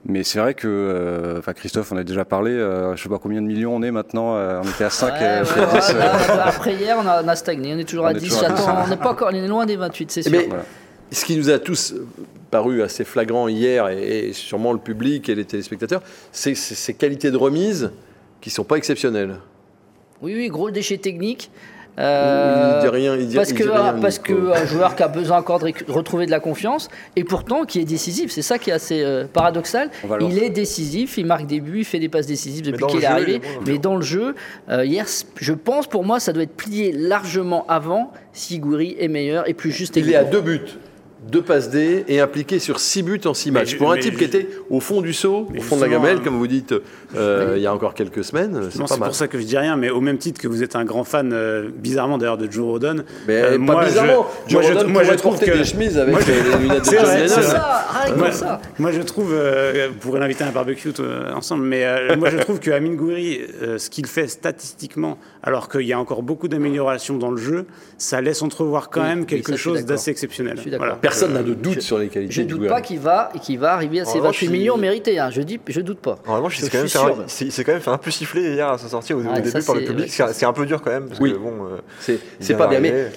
mais 0.04 0.22
c'est 0.22 0.38
vrai 0.38 0.54
que, 0.54 0.68
euh, 0.68 1.38
enfin, 1.38 1.54
Christophe, 1.54 1.90
on 1.92 1.96
a 1.96 2.04
déjà 2.04 2.24
parlé. 2.24 2.50
Euh, 2.50 2.94
je 2.94 3.02
sais 3.02 3.08
pas 3.08 3.18
combien 3.18 3.40
de 3.40 3.46
millions 3.46 3.74
on 3.74 3.82
est 3.82 3.90
maintenant. 3.90 4.34
on 4.34 4.68
était 4.68 4.84
à 4.84 4.90
5 4.90 5.14
Après 6.44 6.74
hier, 6.74 6.96
on 7.02 7.06
a, 7.06 7.36
stagné. 7.36 7.74
On 7.74 7.78
est 7.78 7.88
toujours 7.88 8.06
à 8.06 8.14
10. 8.14 8.44
on 8.86 8.88
n'est 8.88 8.96
pas 8.96 9.12
encore, 9.12 9.28
on 9.32 9.34
est 9.34 9.46
loin 9.48 9.64
des 9.66 9.76
28, 9.76 10.10
c'est 10.10 10.22
sûr. 10.22 10.40
Ce 11.10 11.24
qui 11.24 11.36
nous 11.36 11.50
a 11.50 11.58
tous 11.58 11.94
paru 12.50 12.82
assez 12.82 13.04
flagrant 13.04 13.48
hier, 13.48 13.88
et, 13.88 14.32
sûrement 14.32 14.72
le 14.72 14.78
public 14.78 15.28
et 15.28 15.34
les 15.34 15.44
téléspectateurs, 15.44 16.02
c'est 16.32 16.54
ces 16.54 16.94
qualités 16.94 17.30
de 17.30 17.36
remise 17.36 17.90
qui 18.40 18.50
sont 18.50 18.64
pas 18.64 18.76
exceptionnelles. 18.76 19.36
Oui, 20.20 20.34
oui, 20.34 20.48
gros 20.48 20.70
déchets 20.70 20.98
techniques. 20.98 21.50
Euh, 21.98 22.80
il 22.80 22.84
dit 22.84 22.88
rien, 22.88 23.16
il 23.16 23.28
dit, 23.28 23.36
parce 23.36 23.52
que 23.52 23.62
rien, 23.62 23.94
parce 24.00 24.18
qu'un 24.18 24.66
joueur 24.66 24.96
qui 24.96 25.02
a 25.02 25.08
besoin 25.08 25.38
encore 25.38 25.60
de 25.60 25.72
retrouver 25.88 26.26
de 26.26 26.30
la 26.30 26.40
confiance 26.40 26.88
et 27.14 27.24
pourtant 27.24 27.64
qui 27.64 27.80
est 27.80 27.84
décisif, 27.84 28.32
c'est 28.32 28.42
ça 28.42 28.58
qui 28.58 28.70
est 28.70 28.72
assez 28.72 29.02
euh, 29.02 29.26
paradoxal. 29.32 29.90
Il 30.20 30.42
est 30.42 30.50
décisif, 30.50 31.18
il 31.18 31.26
marque 31.26 31.46
des 31.46 31.60
buts, 31.60 31.80
il 31.80 31.84
fait 31.84 32.00
des 32.00 32.08
passes 32.08 32.26
décisives 32.26 32.64
depuis 32.64 32.86
qu'il 32.86 33.02
est 33.02 33.06
arrivé, 33.06 33.40
mais 33.66 33.78
dans 33.78 33.96
le 33.96 34.02
jeu, 34.02 34.34
euh, 34.70 34.84
hier, 34.84 35.06
je 35.36 35.52
pense 35.52 35.86
pour 35.86 36.04
moi 36.04 36.18
ça 36.20 36.32
doit 36.32 36.42
être 36.42 36.56
plié 36.56 36.92
largement 36.92 37.64
avant 37.68 38.12
si 38.32 38.58
Gouiri 38.58 38.96
est 38.98 39.08
meilleur 39.08 39.48
et 39.48 39.54
plus 39.54 39.70
juste. 39.70 39.96
Il 39.96 40.10
est 40.10 40.16
à 40.16 40.24
deux 40.24 40.40
buts 40.40 40.60
deux 41.30 41.42
passes 41.42 41.70
D 41.70 42.04
et 42.08 42.20
impliqué 42.20 42.58
sur 42.58 42.80
six 42.80 43.02
buts 43.02 43.20
en 43.24 43.34
six 43.34 43.50
matchs. 43.50 43.76
Pour 43.76 43.92
un 43.92 43.98
type 43.98 44.16
qui 44.16 44.24
était 44.24 44.48
au 44.70 44.80
fond 44.80 45.00
du 45.00 45.12
saut, 45.12 45.48
au 45.56 45.60
fond 45.60 45.76
de 45.76 45.82
la 45.82 45.88
gamelle, 45.88 46.20
comme 46.20 46.36
vous 46.36 46.46
dites, 46.46 46.74
euh, 47.16 47.54
il 47.56 47.62
y 47.62 47.66
a 47.66 47.74
encore 47.74 47.94
quelques 47.94 48.24
semaines, 48.24 48.68
c'est 48.70 48.78
pas 48.78 48.86
C'est 48.86 48.98
pour 48.98 49.14
ça 49.14 49.28
que 49.28 49.38
je 49.38 49.44
dis 49.44 49.56
rien, 49.56 49.76
mais 49.76 49.90
au 49.90 50.00
même 50.00 50.18
titre 50.18 50.40
que 50.40 50.48
vous 50.48 50.62
êtes 50.62 50.76
un 50.76 50.84
grand 50.84 51.04
fan, 51.04 51.32
euh, 51.32 51.68
bizarrement 51.74 52.18
d'ailleurs, 52.18 52.38
de 52.38 52.50
Joe 52.50 52.64
Rodon. 52.64 53.04
Mais 53.26 53.42
pas 53.42 53.58
moi, 53.58 53.84
bizarrement. 53.84 54.26
Je, 54.46 54.52
Joe 54.52 54.66
Rodon 54.66 54.88
moi, 54.88 55.02
je 55.04 55.12
trouve 55.14 55.38
que 55.38 55.50
des 55.50 55.64
chemises 55.64 55.98
avec 55.98 56.14
les 56.26 56.58
lunettes 56.58 56.84
de 56.84 56.90
John 56.96 57.06
Lennon. 57.06 58.30
Ça, 58.30 58.60
moi, 58.78 58.92
je 58.92 59.00
trouve, 59.02 59.32
euh, 59.32 59.88
vous 59.92 59.98
pourrez 59.98 60.20
l'inviter 60.20 60.44
à 60.44 60.48
un 60.48 60.52
barbecue 60.52 60.92
ensemble, 61.34 61.64
mais 61.64 62.16
moi 62.16 62.30
je 62.30 62.36
trouve 62.38 62.60
que 62.60 62.70
Amin 62.70 62.94
Gouiri, 62.94 63.40
ce 63.78 63.90
qu'il 63.90 64.06
fait 64.06 64.28
statistiquement, 64.28 65.18
alors 65.42 65.68
qu'il 65.68 65.82
y 65.82 65.92
a 65.92 65.98
encore 65.98 66.22
beaucoup 66.22 66.48
d'améliorations 66.48 67.16
dans 67.16 67.30
le 67.30 67.36
jeu, 67.36 67.66
ça 67.98 68.20
laisse 68.20 68.42
entrevoir 68.42 68.90
quand 68.90 69.02
même 69.02 69.26
quelque 69.26 69.56
chose 69.56 69.84
d'assez 69.84 70.10
exceptionnel. 70.10 70.58
Personne 71.14 71.34
n'a 71.34 71.42
de 71.42 71.54
doute 71.54 71.80
sur 71.80 71.98
les 71.98 72.08
qualités. 72.08 72.32
Je 72.32 72.42
ne 72.42 72.46
doute 72.46 72.68
pas 72.68 72.80
qu'il 72.80 72.98
va, 72.98 73.30
qu'il 73.42 73.58
va 73.58 73.74
arriver 73.74 74.00
à 74.00 74.04
ses 74.04 74.20
28 74.20 74.48
millions 74.48 74.76
mérités. 74.76 75.18
Hein. 75.18 75.30
Je 75.30 75.42
dis, 75.42 75.60
je 75.66 75.80
doute 75.80 76.00
pas. 76.00 76.18
Normalement, 76.26 76.48
je, 76.48 76.66
quand 76.66 76.78
même 76.78 77.26
c'est 77.28 77.64
quand 77.64 77.72
même 77.72 77.80
fait 77.80 77.90
un 77.90 77.98
peu 77.98 78.10
siffler 78.10 78.54
hier 78.54 78.68
à 78.68 78.78
sa 78.78 78.88
sortie 78.88 79.12
au, 79.12 79.22
début 79.22 79.50
par 79.64 79.74
le 79.74 79.84
public. 79.84 80.10
C'est 80.10 80.46
un 80.46 80.52
peu 80.52 80.66
dur 80.66 80.82
quand 80.82 80.90
même. 80.90 81.08
Parce 81.08 81.20
oui. 81.20 81.32
que, 81.32 81.38
bon, 81.38 81.52
euh, 82.08 82.16
c'est 82.40 82.56
pas 82.56 82.66
bien. 82.66 82.80
Mais 82.80 83.10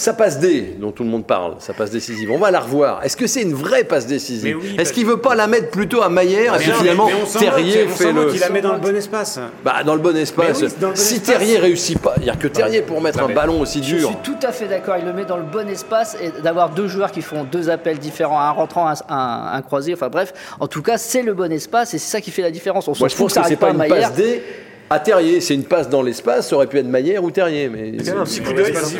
sa 0.00 0.14
passe 0.14 0.38
D, 0.38 0.76
dont 0.80 0.92
tout 0.92 1.02
le 1.02 1.10
monde 1.10 1.26
parle, 1.26 1.56
sa 1.58 1.74
passe 1.74 1.90
décisive, 1.90 2.30
on 2.30 2.38
va 2.38 2.50
la 2.50 2.60
revoir. 2.60 3.04
Est-ce 3.04 3.18
que 3.18 3.26
c'est 3.26 3.42
une 3.42 3.52
vraie 3.52 3.84
passe 3.84 4.06
décisive 4.06 4.56
Est-ce 4.78 4.94
qu'il 4.94 5.04
veut 5.04 5.18
pas 5.18 5.34
la 5.34 5.46
mettre 5.46 5.68
plutôt 5.68 6.00
à 6.00 6.08
Maillère 6.08 6.54
Et 6.54 6.64
finalement, 6.64 7.06
Terrier 7.38 7.86
fait 7.86 8.10
le. 8.10 8.32
Il 8.32 8.40
la 8.40 8.48
met 8.48 8.62
dans 8.62 8.72
le 8.72 8.78
bon 8.80 8.96
espace. 8.96 9.38
Bah, 9.62 9.82
dans 9.84 9.94
le 9.94 10.00
bon 10.00 10.16
espace. 10.16 10.64
si 10.94 11.20
Terrier 11.20 11.58
réussit 11.58 11.98
pas, 11.98 12.14
il 12.16 12.22
n'y 12.22 12.30
a 12.30 12.36
que 12.36 12.48
Terrier 12.48 12.80
pour 12.80 13.02
mettre 13.02 13.22
un 13.22 13.28
ballon 13.28 13.60
aussi 13.60 13.82
dur. 13.82 13.98
Je 13.98 14.06
suis 14.06 14.16
tout 14.22 14.46
à 14.46 14.52
fait 14.52 14.68
d'accord. 14.68 14.96
Il 14.98 15.04
le 15.04 15.12
met 15.12 15.26
dans 15.26 15.36
le 15.36 15.42
bon 15.42 15.68
espace 15.68 16.16
et 16.18 16.40
d'avoir 16.40 16.70
deux 16.70 16.88
joueurs 16.88 17.12
qui 17.12 17.20
font 17.20 17.44
deux 17.44 17.68
appels 17.68 17.98
différents, 17.98 18.40
un 18.40 18.52
rentrant, 18.52 18.90
un, 19.10 19.62
croisé. 19.62 19.92
Enfin 19.92 20.08
bref, 20.08 20.32
en 20.60 20.66
tout 20.66 20.80
cas, 20.80 20.96
c'est 20.96 21.22
le 21.22 21.34
bon 21.34 21.52
espace 21.52 21.92
et 21.92 21.98
c'est 21.98 22.10
ça 22.10 22.22
qui 22.22 22.30
fait 22.30 22.42
la 22.42 22.50
différence. 22.50 22.88
On 22.88 22.94
se 22.94 23.00
Moi, 23.00 23.08
je 23.08 23.16
pense 23.16 23.34
que 23.34 23.40
c'est 23.46 23.56
pas, 23.56 23.74
pas 23.74 23.84
une 23.84 23.90
passe 23.90 24.14
D 24.14 24.42
à 24.90 24.98
Terrier. 24.98 25.40
C'est 25.40 25.54
une 25.54 25.64
passe 25.64 25.88
dans 25.88 26.02
l'espace, 26.02 26.48
ça 26.48 26.56
aurait 26.56 26.66
pu 26.66 26.78
être 26.78 26.86
Maillère 26.86 27.24
ou 27.24 27.30
Terrier. 27.30 27.68
Mais 27.68 27.94
c'est 28.02 28.10
un 28.10 28.24
petit 28.24 28.42
coup 28.42 28.52
d'œil, 28.52 28.74
c'est 28.74 28.98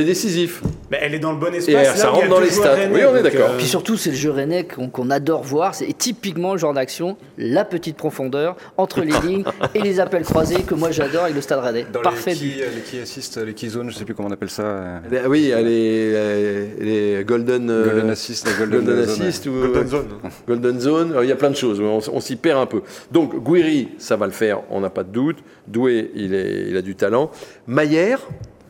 décisif. 0.00 0.62
Mais 0.90 0.98
elle 1.02 1.14
est 1.14 1.18
dans 1.18 1.32
le 1.32 1.38
bon 1.38 1.54
espace. 1.54 1.94
Et 1.94 1.98
ça 1.98 2.10
rentre 2.10 2.28
dans 2.28 2.40
les 2.40 2.50
stats. 2.50 2.76
oui, 2.92 3.00
on 3.06 3.16
est 3.16 3.22
d'accord. 3.22 3.56
Puis 3.58 3.66
surtout, 3.66 3.96
c'est 3.96 4.10
le 4.10 4.16
jeu 4.16 4.30
rennais 4.30 4.64
qu'on 4.64 5.10
adore 5.10 5.42
voir. 5.42 5.74
C'est 5.74 5.92
typiquement 5.96 6.52
le 6.52 6.58
genre 6.58 6.72
d'action, 6.72 7.16
la 7.36 7.64
petite 7.64 7.96
profondeur 7.96 8.56
entre 8.76 9.02
les 9.02 9.12
lignes 9.26 9.44
et 9.74 9.80
les 9.80 10.00
appels 10.00 10.24
croisés 10.24 10.62
que 10.62 10.74
moi 10.74 10.90
j'adore 10.90 11.24
avec 11.24 11.34
le 11.34 11.42
stade 11.42 11.60
rennais. 11.60 11.86
Parfait. 12.02 12.30
Les 12.30 12.36
qui, 12.36 12.46
les 12.46 12.82
qui 12.84 12.98
assist, 13.00 13.36
les 13.36 13.54
key 13.54 13.68
zones, 13.68 13.90
je 13.90 13.96
sais 13.96 14.04
plus 14.04 14.14
comment 14.14 14.28
on 14.28 14.32
appelle 14.32 14.50
ça. 14.50 15.02
oui, 15.28 15.52
les, 15.54 16.76
les 16.80 17.24
golden, 17.24 17.66
golden 17.66 18.10
assist, 18.10 18.48
golden, 18.58 18.84
golden 18.84 19.08
assist 19.08 19.46
ou 19.46 19.52
golden 19.52 19.88
zone. 19.88 20.08
Golden 20.48 20.80
zone. 20.80 21.14
Il 21.22 21.28
y 21.28 21.32
a 21.32 21.36
plein 21.36 21.50
de 21.50 21.56
choses. 21.56 21.80
On, 21.80 22.20
s'y 22.20 22.36
perd 22.36 22.60
un 22.60 22.66
peu. 22.66 22.82
Donc 23.10 23.42
Guiri, 23.44 23.90
ça 23.98 24.16
va 24.16 24.26
le 24.26 24.32
faire. 24.32 24.62
On 24.70 24.80
n'a 24.80 24.90
pas 24.90 25.04
de 25.04 25.10
doute. 25.10 25.38
Doué, 25.66 26.10
il, 26.14 26.34
est, 26.34 26.68
il 26.68 26.76
a 26.76 26.82
du 26.82 26.94
talent. 26.94 27.30
Maillère 27.66 28.20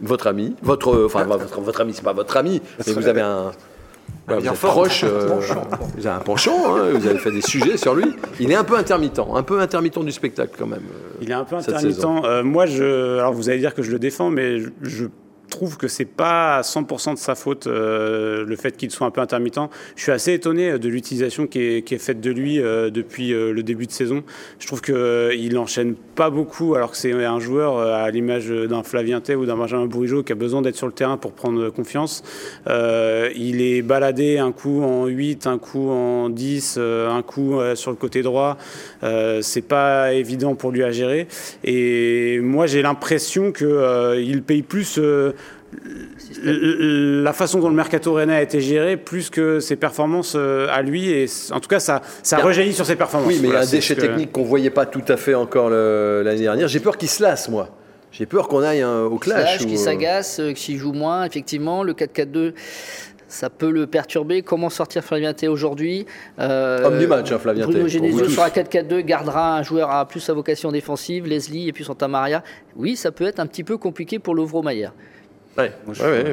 votre 0.03 0.27
ami, 0.27 0.55
votre, 0.63 1.05
enfin 1.07 1.25
votre, 1.25 1.61
votre 1.61 1.81
ami, 1.81 1.95
c'est 1.95 2.05
pas 2.05 2.13
votre 2.13 2.37
ami, 2.37 2.61
mais 2.87 2.93
vous 2.93 3.09
avez 3.09 3.21
un, 3.21 3.53
vous 4.29 4.47
êtes 4.47 4.53
proche, 4.55 5.05
euh, 5.05 5.41
vous 5.97 6.07
avez 6.07 6.17
un 6.17 6.21
penchant, 6.21 6.77
hein, 6.77 6.91
vous 6.93 7.07
avez 7.07 7.19
fait 7.19 7.31
des 7.31 7.43
sujets 7.43 7.77
sur 7.77 7.95
lui. 7.95 8.07
Il 8.41 8.51
est 8.51 8.55
un 8.55 8.65
peu 8.65 8.77
intermittent, 8.77 9.21
un 9.35 9.43
peu 9.43 9.61
intermittent 9.61 10.05
du 10.05 10.13
spectacle 10.13 10.53
quand 10.59 10.67
même. 10.67 10.85
Il 11.21 11.31
est 11.31 11.35
un 11.35 11.45
peu 11.45 11.57
intermittent. 11.57 12.05
Euh, 12.05 12.43
moi, 12.43 12.67
je, 12.67 13.19
alors 13.19 13.33
vous 13.33 13.49
allez 13.51 13.59
dire 13.59 13.75
que 13.75 13.83
je 13.83 13.91
le 13.91 13.99
défends, 13.99 14.31
mais 14.31 14.59
je 14.83 15.07
trouve 15.53 15.77
que 15.77 15.87
c'est 15.87 16.07
pas 16.07 16.57
à 16.57 16.61
100% 16.63 17.15
de 17.15 17.19
sa 17.19 17.35
faute 17.35 17.67
euh, 17.67 18.45
le 18.45 18.57
fait 18.57 18.77
qu'il 18.77 18.91
soit 18.91 19.07
un 19.07 19.11
peu 19.11 19.21
intermittent. 19.21 19.61
Je 19.97 20.03
suis 20.03 20.13
assez 20.13 20.33
étonné 20.33 20.79
de 20.79 20.89
l'utilisation 20.89 21.47
qui 21.47 21.61
est, 21.61 21.99
faite 21.99 22.21
de 22.21 22.31
lui 22.31 22.59
euh, 22.59 22.91
depuis 22.91 23.33
euh, 23.33 23.53
le 23.53 23.63
début 23.63 23.87
de 23.87 23.93
saison. 23.93 24.25
Je 24.59 24.67
trouve 24.67 24.81
qu'il 24.81 25.55
n'enchaîne 25.55 25.95
pas 25.95 26.31
beaucoup 26.31 26.75
alors 26.75 26.91
que 26.91 26.97
c'est 26.97 27.13
un 27.13 27.39
joueur 27.39 27.79
à 27.79 28.11
l'image 28.11 28.49
d'un 28.49 28.83
Flavien 28.83 29.21
ou 29.37 29.47
d'un 29.47 29.57
Benjamin 29.57 29.87
Bourigeau 29.87 30.23
qui 30.23 30.33
a 30.33 30.35
besoin 30.35 30.63
d'être 30.63 30.77
sur 30.77 30.87
le 30.87 30.93
terrain 30.93 31.17
pour 31.17 31.33
prendre 31.33 31.69
confiance. 31.69 32.23
il 32.67 33.61
est 33.61 33.83
baladé 33.83 34.39
un 34.39 34.53
coup 34.53 34.83
en 34.83 35.07
8, 35.07 35.47
un 35.47 35.59
coup 35.59 35.91
en 35.91 36.31
10, 36.31 36.79
un 36.79 37.23
coup 37.23 37.61
sur 37.75 37.91
le 37.91 37.97
côté 37.97 38.23
droit. 38.23 38.57
c'est 39.43 39.67
pas 39.67 40.13
évident 40.15 40.55
pour 40.55 40.73
lui 40.73 40.83
à 40.83 40.91
gérer. 40.91 41.29
Et 41.65 42.41
moi 42.41 42.67
j'ai 42.67 42.83
l'impression 42.83 43.53
qu'il 43.53 44.43
paye 44.43 44.63
plus 44.63 44.99
la 46.43 47.33
façon 47.33 47.61
dont 47.61 47.69
le 47.69 47.75
mercato 47.75 48.13
rennais 48.15 48.35
a 48.35 48.43
été 48.43 48.61
géré, 48.61 48.97
plus 48.97 49.31
que 49.31 49.61
ses 49.61 49.77
performances 49.77 50.35
euh, 50.37 50.67
à 50.71 50.83
lui, 50.83 51.11
et 51.11 51.27
en 51.51 51.61
tout 51.61 51.69
cas, 51.69 51.81
ça, 51.81 52.03
ça 52.23 52.39
rejaillit 52.39 52.73
sur 52.73 52.87
ses 52.87 52.97
performances. 52.97 53.29
Oui, 53.29 53.39
mais 53.41 53.49
il 53.49 53.55
y 53.55 53.57
a 53.57 53.61
un 53.61 53.67
déchet 53.67 53.97
technique 53.97 54.33
qu'on 54.33 54.43
ne 54.43 54.49
voyait 54.49 54.71
pas 54.71 54.87
tout 54.87 55.05
à 55.09 55.17
fait 55.17 55.35
encore 55.35 55.71
l'année 55.71 56.43
dernière. 56.43 56.69
J'ai 56.69 56.81
peur 56.81 56.97
qu'il 56.97 57.09
se 57.09 57.23
lasse, 57.23 57.49
moi. 57.49 57.69
J'ai 58.11 58.27
peur 58.27 58.49
qu'on 58.49 58.63
aille 58.63 58.83
hein, 58.83 59.05
au 59.05 59.19
clash. 59.19 59.59
Qui 59.59 59.75
euh, 59.75 59.79
s'agace, 59.79 60.39
euh, 60.39 60.53
qui 60.53 60.77
joue 60.77 60.93
moins, 60.93 61.25
effectivement. 61.25 61.83
Le 61.83 61.95
4-4-2 61.95 62.53
ça 63.29 63.49
peut 63.49 63.71
le 63.71 63.87
perturber. 63.87 64.43
Comment 64.43 64.69
sortir 64.69 65.03
Flavien 65.03 65.33
T 65.33 65.49
aujourd'hui 65.49 66.05
Homme 66.39 66.99
du 66.99 67.07
match, 67.07 67.33
hein, 67.33 67.39
Flavien 67.39 67.65
Bruno 67.65 67.89
Genesio 67.89 68.29
sur 68.29 68.43
la 68.43 68.51
4-4-2 68.51 69.01
gardera 69.01 69.57
un 69.57 69.63
joueur 69.63 69.91
à 69.91 70.07
plus 70.07 70.21
sa 70.21 70.35
vocation 70.35 70.71
défensive, 70.71 71.27
Leslie 71.27 71.67
et 71.67 71.73
puis 71.73 71.83
Santa 71.83 72.09
Maria. 72.09 72.45
Oui, 72.77 72.95
ça 72.95 73.11
peut 73.11 73.25
être 73.25 73.41
un 73.41 73.47
petit 73.47 73.65
peu 73.65 73.79
compliqué 73.79 74.19
pour 74.19 74.35
Lovro 74.35 74.63
Ouais, 75.59 75.73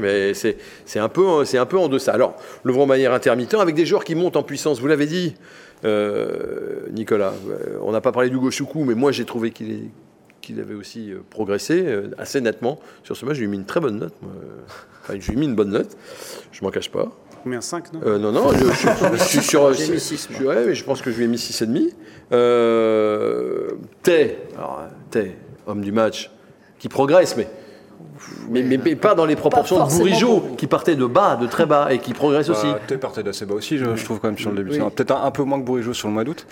mais 0.02 0.34
c'est 0.34 1.00
un, 1.00 1.10
peu, 1.10 1.26
un 1.54 1.66
peu 1.66 1.78
en 1.78 1.90
deçà. 1.90 2.14
Alors, 2.14 2.36
le 2.64 2.86
Maillère 2.86 3.14
intermittent 3.14 3.56
avec 3.56 3.76
des 3.76 3.86
joueurs 3.86 4.04
qui 4.04 4.16
montent 4.16 4.38
en 4.38 4.44
puissance, 4.44 4.80
vous 4.80 4.88
l'avez 4.88 5.08
dit, 5.08 5.36
euh, 5.84 6.88
Nicolas. 6.92 7.34
Euh, 7.50 7.78
on 7.82 7.92
n'a 7.92 8.02
pas 8.02 8.12
parlé 8.12 8.30
du 8.30 8.52
Choukou, 8.52 8.84
mais 8.84 8.96
moi 8.96 9.12
j'ai 9.12 9.26
trouvé 9.26 9.52
qu'il 9.52 9.90
qu'il 10.42 10.60
avait 10.62 10.74
aussi 10.74 11.12
euh, 11.12 11.20
progressé 11.30 11.86
assez 12.18 12.40
nettement. 12.40 12.80
Sur 13.04 13.18
ce 13.18 13.26
match, 13.26 13.36
je 13.36 13.42
lui 13.42 13.48
ai 13.48 13.52
mis 13.52 13.58
une 13.58 13.66
très 13.66 13.82
bonne 13.82 14.00
note. 14.00 14.14
Enfin, 15.04 15.20
je 15.20 15.28
lui 15.28 15.38
ai 15.38 15.40
mis 15.40 15.46
une 15.46 15.56
bonne 15.56 15.72
note, 15.72 15.98
je 16.52 16.64
m'en 16.64 16.72
cache 16.72 16.90
pas. 16.90 17.12
Combien 17.44 17.62
5 17.62 17.94
non? 17.94 18.20
Non, 18.20 18.32
non, 18.32 18.52
je, 18.52 19.18
suis 19.24 19.42
sur. 19.42 19.74
J'ai 19.74 19.94
mis 19.94 20.00
6. 20.00 20.30
Je, 20.32 20.44
mais 20.44 20.76
je 20.76 20.84
pense 20.84 21.02
que 21.02 21.12
je 21.12 21.18
lui 21.18 21.26
ai 21.26 21.28
mis 21.28 21.38
6,5. 21.38 21.92
Euh, 22.32 23.70
Tay, 24.04 24.38
homme 25.66 25.82
du 25.82 25.92
match, 25.92 26.32
qui 26.80 26.90
progresse, 26.90 27.38
mais 27.38 27.48
mais, 28.50 28.64
mais, 28.64 28.96
pas 28.96 29.16
dans 29.16 29.26
les 29.26 29.36
proportions 29.36 29.86
de 29.86 29.92
Bourigeau, 29.92 30.56
qui 30.58 30.68
partait 30.68 30.96
de 30.96 31.06
bas, 31.06 31.36
de 31.36 31.48
très 31.48 31.66
bas, 31.66 31.92
et 31.92 32.00
qui 32.00 32.14
progresse 32.14 32.48
bah, 32.48 32.54
aussi. 32.54 32.68
Tu 32.88 32.98
partait 32.98 33.24
d'assez 33.24 33.46
bas 33.46 33.56
aussi, 33.56 33.78
je, 33.78 33.86
trouve, 34.04 34.20
quand 34.20 34.28
même, 34.28 34.38
sur 34.38 34.52
le 34.52 34.64
début. 34.64 34.80
Peut-être 34.80 35.16
un, 35.16 35.32
peu 35.32 35.44
moins 35.44 35.60
que 35.60 35.66
Bourigeau 35.66 35.94
sur 35.94 36.08
le 36.08 36.14
mois 36.14 36.24
d'août. 36.24 36.46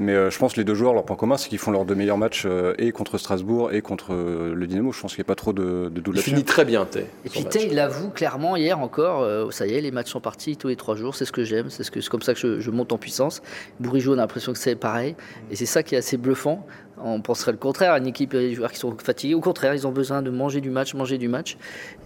Mais 0.00 0.12
euh, 0.12 0.30
je 0.30 0.38
pense 0.38 0.54
que 0.54 0.58
les 0.58 0.64
deux 0.64 0.74
joueurs, 0.74 0.92
leur 0.92 1.04
point 1.04 1.16
commun, 1.16 1.36
c'est 1.36 1.48
qu'ils 1.48 1.58
font 1.58 1.70
leurs 1.70 1.84
deux 1.84 1.94
meilleurs 1.94 2.18
matchs 2.18 2.44
euh, 2.46 2.74
et 2.78 2.90
contre 2.90 3.16
Strasbourg 3.18 3.72
et 3.72 3.80
contre 3.80 4.12
euh, 4.12 4.52
le 4.54 4.66
Dynamo. 4.66 4.92
Je 4.92 5.00
pense 5.00 5.14
qu'il 5.14 5.20
n'y 5.20 5.26
a 5.26 5.28
pas 5.28 5.36
trop 5.36 5.52
de, 5.52 5.88
de 5.88 6.00
doute 6.00 6.14
Il 6.16 6.22
finit 6.22 6.44
très 6.44 6.64
bien, 6.64 6.84
Tay. 6.84 7.06
Et 7.24 7.28
puis 7.28 7.44
Tay, 7.44 7.68
il 7.70 7.78
avoue 7.78 8.10
clairement 8.10 8.56
hier 8.56 8.80
encore, 8.80 9.52
ça 9.52 9.66
y 9.66 9.74
est, 9.74 9.80
les 9.80 9.90
matchs 9.90 10.10
sont 10.10 10.20
partis 10.20 10.56
tous 10.56 10.68
les 10.68 10.76
trois 10.76 10.96
jours, 10.96 11.14
c'est 11.14 11.24
ce 11.24 11.32
que 11.32 11.44
j'aime, 11.44 11.70
c'est 11.70 11.84
ce 11.84 12.10
comme 12.10 12.22
ça 12.22 12.34
que 12.34 12.60
je, 12.60 12.70
monte 12.70 12.92
en 12.92 12.98
puissance. 12.98 13.40
Bourigeau, 13.78 14.14
on 14.14 14.18
a 14.18 14.22
l'impression 14.22 14.52
que 14.52 14.58
c'est 14.58 14.74
pareil. 14.74 15.14
Et 15.50 15.56
c'est 15.56 15.66
ça 15.66 15.82
qui 15.82 15.94
est 15.94 15.98
assez 15.98 16.16
bluffant. 16.16 16.66
On 16.98 17.20
penserait 17.20 17.52
le 17.52 17.58
contraire, 17.58 17.94
une 17.96 18.06
équipe 18.06 18.34
et 18.34 18.40
des 18.40 18.54
joueurs 18.54 18.72
qui 18.72 18.78
sont 18.78 18.96
fatigués. 18.98 19.34
Au 19.34 19.40
contraire, 19.40 19.74
ils 19.74 19.86
ont 19.86 19.92
besoin 19.92 20.22
de 20.22 20.30
manger 20.30 20.60
du 20.60 20.70
match, 20.70 20.94
manger 20.94 21.18
du 21.18 21.28
match. 21.28 21.56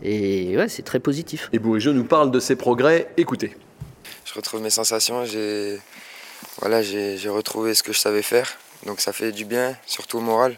Et 0.02 0.56
ouais, 0.56 0.68
c'est 0.68 0.82
très 0.82 0.98
positif. 0.98 1.48
Et 1.52 1.58
Bourigeau 1.58 1.92
nous 1.92 2.04
parle 2.04 2.30
de 2.30 2.40
ses 2.40 2.56
progrès. 2.56 3.08
Écoutez. 3.16 3.56
Je 4.24 4.34
retrouve 4.34 4.62
mes 4.62 4.70
sensations. 4.70 5.24
J'ai 5.24 5.78
voilà, 6.60 6.82
j'ai 6.82 7.28
retrouvé 7.28 7.74
ce 7.74 7.82
que 7.82 7.92
je 7.92 7.98
savais 7.98 8.22
faire. 8.22 8.58
Donc 8.84 9.00
ça 9.00 9.12
fait 9.12 9.32
du 9.32 9.44
bien, 9.44 9.76
surtout 9.86 10.18
au 10.18 10.20
moral. 10.20 10.56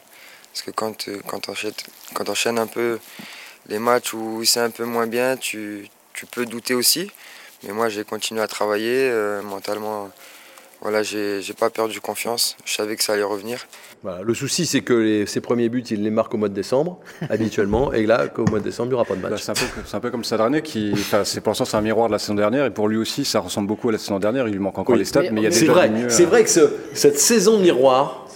Parce 0.53 0.63
que 0.63 0.71
quand, 0.71 1.09
euh, 1.09 1.21
quand 1.27 1.41
tu 1.41 2.49
un 2.49 2.67
peu 2.67 2.99
les 3.69 3.79
matchs 3.79 4.15
où 4.15 4.45
c'est 4.45 4.61
un 4.61 4.71
peu 4.71 4.85
moins 4.85 5.07
bien, 5.07 5.37
tu, 5.37 5.89
peux 6.31 6.47
douter 6.47 6.75
aussi. 6.75 7.11
Mais 7.63 7.73
moi, 7.73 7.89
j'ai 7.89 8.05
continué 8.05 8.41
à 8.41 8.49
travailler 8.49 9.11
euh, 9.11 9.43
mentalement 9.43 10.11
voilà, 10.83 11.03
j'ai 11.03 11.43
pas 11.59 11.71
perdu 11.71 12.01
confiance. 12.01 12.57
Je 12.65 12.75
savais 12.75 12.97
que 12.97 13.03
ça 13.03 13.13
allait 13.13 13.23
revenir. 13.23 13.67
le 14.23 14.35
souci, 14.35 14.65
c'est 14.65 14.81
que 14.81 15.27
ses 15.27 15.41
premiers 15.41 15.69
buts, 15.69 15.85
il 15.91 16.03
les 16.03 16.11
marque 16.11 16.33
au 16.35 16.39
mois 16.39 16.49
de 16.49 16.55
décembre, 16.55 17.01
habituellement, 17.31 17.93
et 17.93 18.07
là, 18.07 18.29
qu'au 18.29 18.45
mois 18.47 18.61
de 18.61 18.65
décembre, 18.65 18.87
il 18.87 18.91
n'y 18.91 18.95
aura 18.95 19.05
pas 19.05 19.17
de 19.17 19.21
match. 19.21 19.43
c'est 19.43 19.95
un, 19.95 20.01
peu 20.01 20.11
comme 20.11 20.25
Sadrane, 20.25 20.63
qui, 20.63 20.95
c'est 21.25 21.41
pour 21.41 21.51
l'instant, 21.51 21.65
c'est 21.65 21.77
un 21.77 21.83
miroir 21.83 22.09
de 22.09 22.13
la 22.13 22.19
saison 22.19 22.35
dernière, 22.35 22.65
et 22.65 22.71
pour 22.71 22.89
lui 22.89 22.97
aussi, 22.97 23.25
ça 23.25 23.41
ressemble 23.41 23.69
beaucoup 23.69 23.91
à 23.91 23.93
la 23.93 23.99
saison 23.99 24.19
dernière. 24.19 24.49
Il 24.49 24.53
lui 24.53 24.61
manque 24.61 24.79
encore 24.79 24.97
les 24.97 25.05
stats, 25.05 25.31
mais, 25.33 25.41
il 25.41 25.45
y 25.45 25.47
a 25.47 25.51
C'est 25.51 25.67
vrai, 25.67 25.91
c'est 26.09 26.25
vrai 26.25 26.45
que 26.45 26.51
cette 26.95 27.19
saison 27.19 27.59
miroir, 27.59 28.27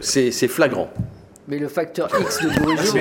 c'est 0.00 0.48
flagrant. 0.48 0.90
Mais 1.48 1.58
le 1.58 1.68
facteur 1.68 2.08
X 2.20 2.42
de 2.42 2.48
Bourigeau, 2.60 2.94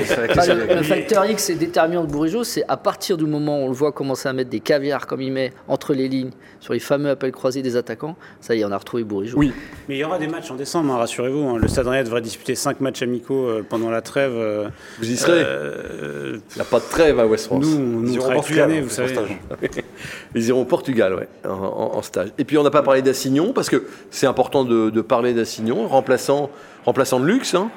le, 0.75 0.83
facteur 0.83 1.25
X 1.25 1.49
est 1.49 1.55
déterminant 1.55 2.03
de 2.03 2.11
Bourigeau, 2.11 2.43
c'est 2.43 2.63
à 2.67 2.77
partir 2.77 3.17
du 3.17 3.25
moment 3.25 3.59
où 3.59 3.63
on 3.63 3.67
le 3.69 3.73
voit 3.73 3.91
commencer 3.91 4.29
à 4.29 4.33
mettre 4.33 4.51
des 4.51 4.59
caviars 4.59 5.07
comme 5.07 5.21
il 5.21 5.31
met 5.31 5.51
entre 5.67 5.95
les 5.95 6.07
lignes 6.07 6.29
sur 6.59 6.73
les 6.73 6.79
fameux 6.79 7.09
appels 7.09 7.31
croisés 7.31 7.63
des 7.63 7.75
attaquants, 7.75 8.15
ça 8.41 8.53
y 8.53 8.61
est, 8.61 8.65
on 8.65 8.71
a 8.71 8.77
retrouvé 8.77 9.03
Bourigeau. 9.03 9.35
Oui, 9.37 9.51
mais 9.89 9.95
il 9.95 9.97
y 9.97 10.03
aura 10.03 10.19
des 10.19 10.27
matchs 10.27 10.51
en 10.51 10.55
décembre, 10.55 10.93
hein, 10.93 10.97
rassurez-vous. 10.97 11.47
Hein. 11.47 11.57
Le 11.57 11.67
Stade 11.67 11.87
Rennais 11.87 12.03
devrait 12.03 12.21
disputer 12.21 12.53
5 12.53 12.81
matchs 12.81 13.01
amicaux 13.01 13.47
euh, 13.47 13.65
pendant 13.67 13.89
la 13.89 14.01
trêve. 14.01 14.33
Euh, 14.35 14.69
vous 14.99 15.09
y 15.09 15.17
serez 15.17 15.41
euh, 15.43 16.37
Il 16.51 16.55
n'y 16.55 16.61
a 16.61 16.65
pas 16.65 16.79
de 16.79 16.85
trêve 16.85 17.19
à 17.19 17.25
West 17.25 17.47
France. 17.47 17.65
Nous, 17.65 18.01
nous 18.01 18.15
on 18.15 18.19
travaille 18.19 18.41
toute 18.41 18.55
l'année, 18.55 18.81
vous 18.81 18.89
savez. 18.89 19.15
Ils 20.35 20.47
iront 20.47 20.61
au 20.61 20.65
Portugal, 20.65 21.15
ouais, 21.15 21.27
en, 21.49 22.01
stage. 22.03 22.29
Et 22.37 22.43
puis 22.43 22.59
on 22.59 22.63
n'a 22.63 22.69
pas 22.69 22.83
parlé 22.83 23.01
d'Assignon, 23.01 23.53
parce 23.53 23.69
que 23.69 23.85
c'est 24.11 24.27
important 24.27 24.65
de, 24.65 25.01
parler 25.01 25.33
d'Assignon, 25.33 25.87
remplaçant, 25.87 26.51
remplaçant 26.85 27.19
de 27.19 27.25
luxe. 27.25 27.55
Hein. 27.55 27.71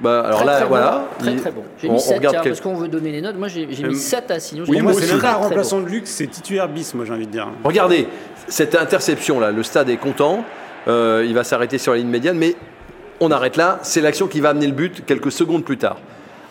Bah, 0.00 0.24
alors 0.26 0.44
là, 0.44 0.64
voilà. 0.64 1.04
très 1.18 1.36
très 1.36 1.50
bon. 1.50 1.62
J'ai 1.80 1.88
mis 1.88 2.00
7, 2.00 2.20
tiens, 2.20 2.40
parce 2.42 2.60
qu'on 2.60 2.74
veut 2.74 2.88
donner 2.88 3.12
les 3.12 3.20
notes. 3.20 3.36
Moi, 3.36 3.48
j'ai 3.48 3.66
mis 3.66 3.94
7 3.94 4.30
à 4.30 4.34
Assignon. 4.34 4.64
Oui, 4.68 4.80
moi, 4.80 4.92
c'est 4.94 5.18
pas 5.18 5.34
remplaçant 5.34 5.80
de 5.80 5.86
luxe, 5.86 6.10
c'est 6.10 6.26
titulaire 6.26 6.68
bis, 6.68 6.94
moi, 6.94 7.04
j'ai 7.04 7.12
envie 7.12 7.26
de 7.26 7.32
dire. 7.32 7.48
Regardez, 7.64 8.08
cette 8.48 8.74
interception-là, 8.74 9.50
le 9.50 9.62
stade 9.62 9.90
est 9.90 9.96
content. 9.96 10.44
Euh, 10.88 11.24
il 11.26 11.34
va 11.34 11.44
s'arrêter 11.44 11.78
sur 11.78 11.92
la 11.92 11.98
ligne 11.98 12.08
médiane, 12.08 12.36
mais 12.36 12.56
on 13.20 13.30
arrête 13.30 13.56
là. 13.56 13.78
C'est 13.82 14.00
l'action 14.00 14.26
qui 14.26 14.40
va 14.40 14.50
amener 14.50 14.66
le 14.66 14.72
but 14.72 15.04
quelques 15.06 15.30
secondes 15.30 15.64
plus 15.64 15.78
tard. 15.78 15.98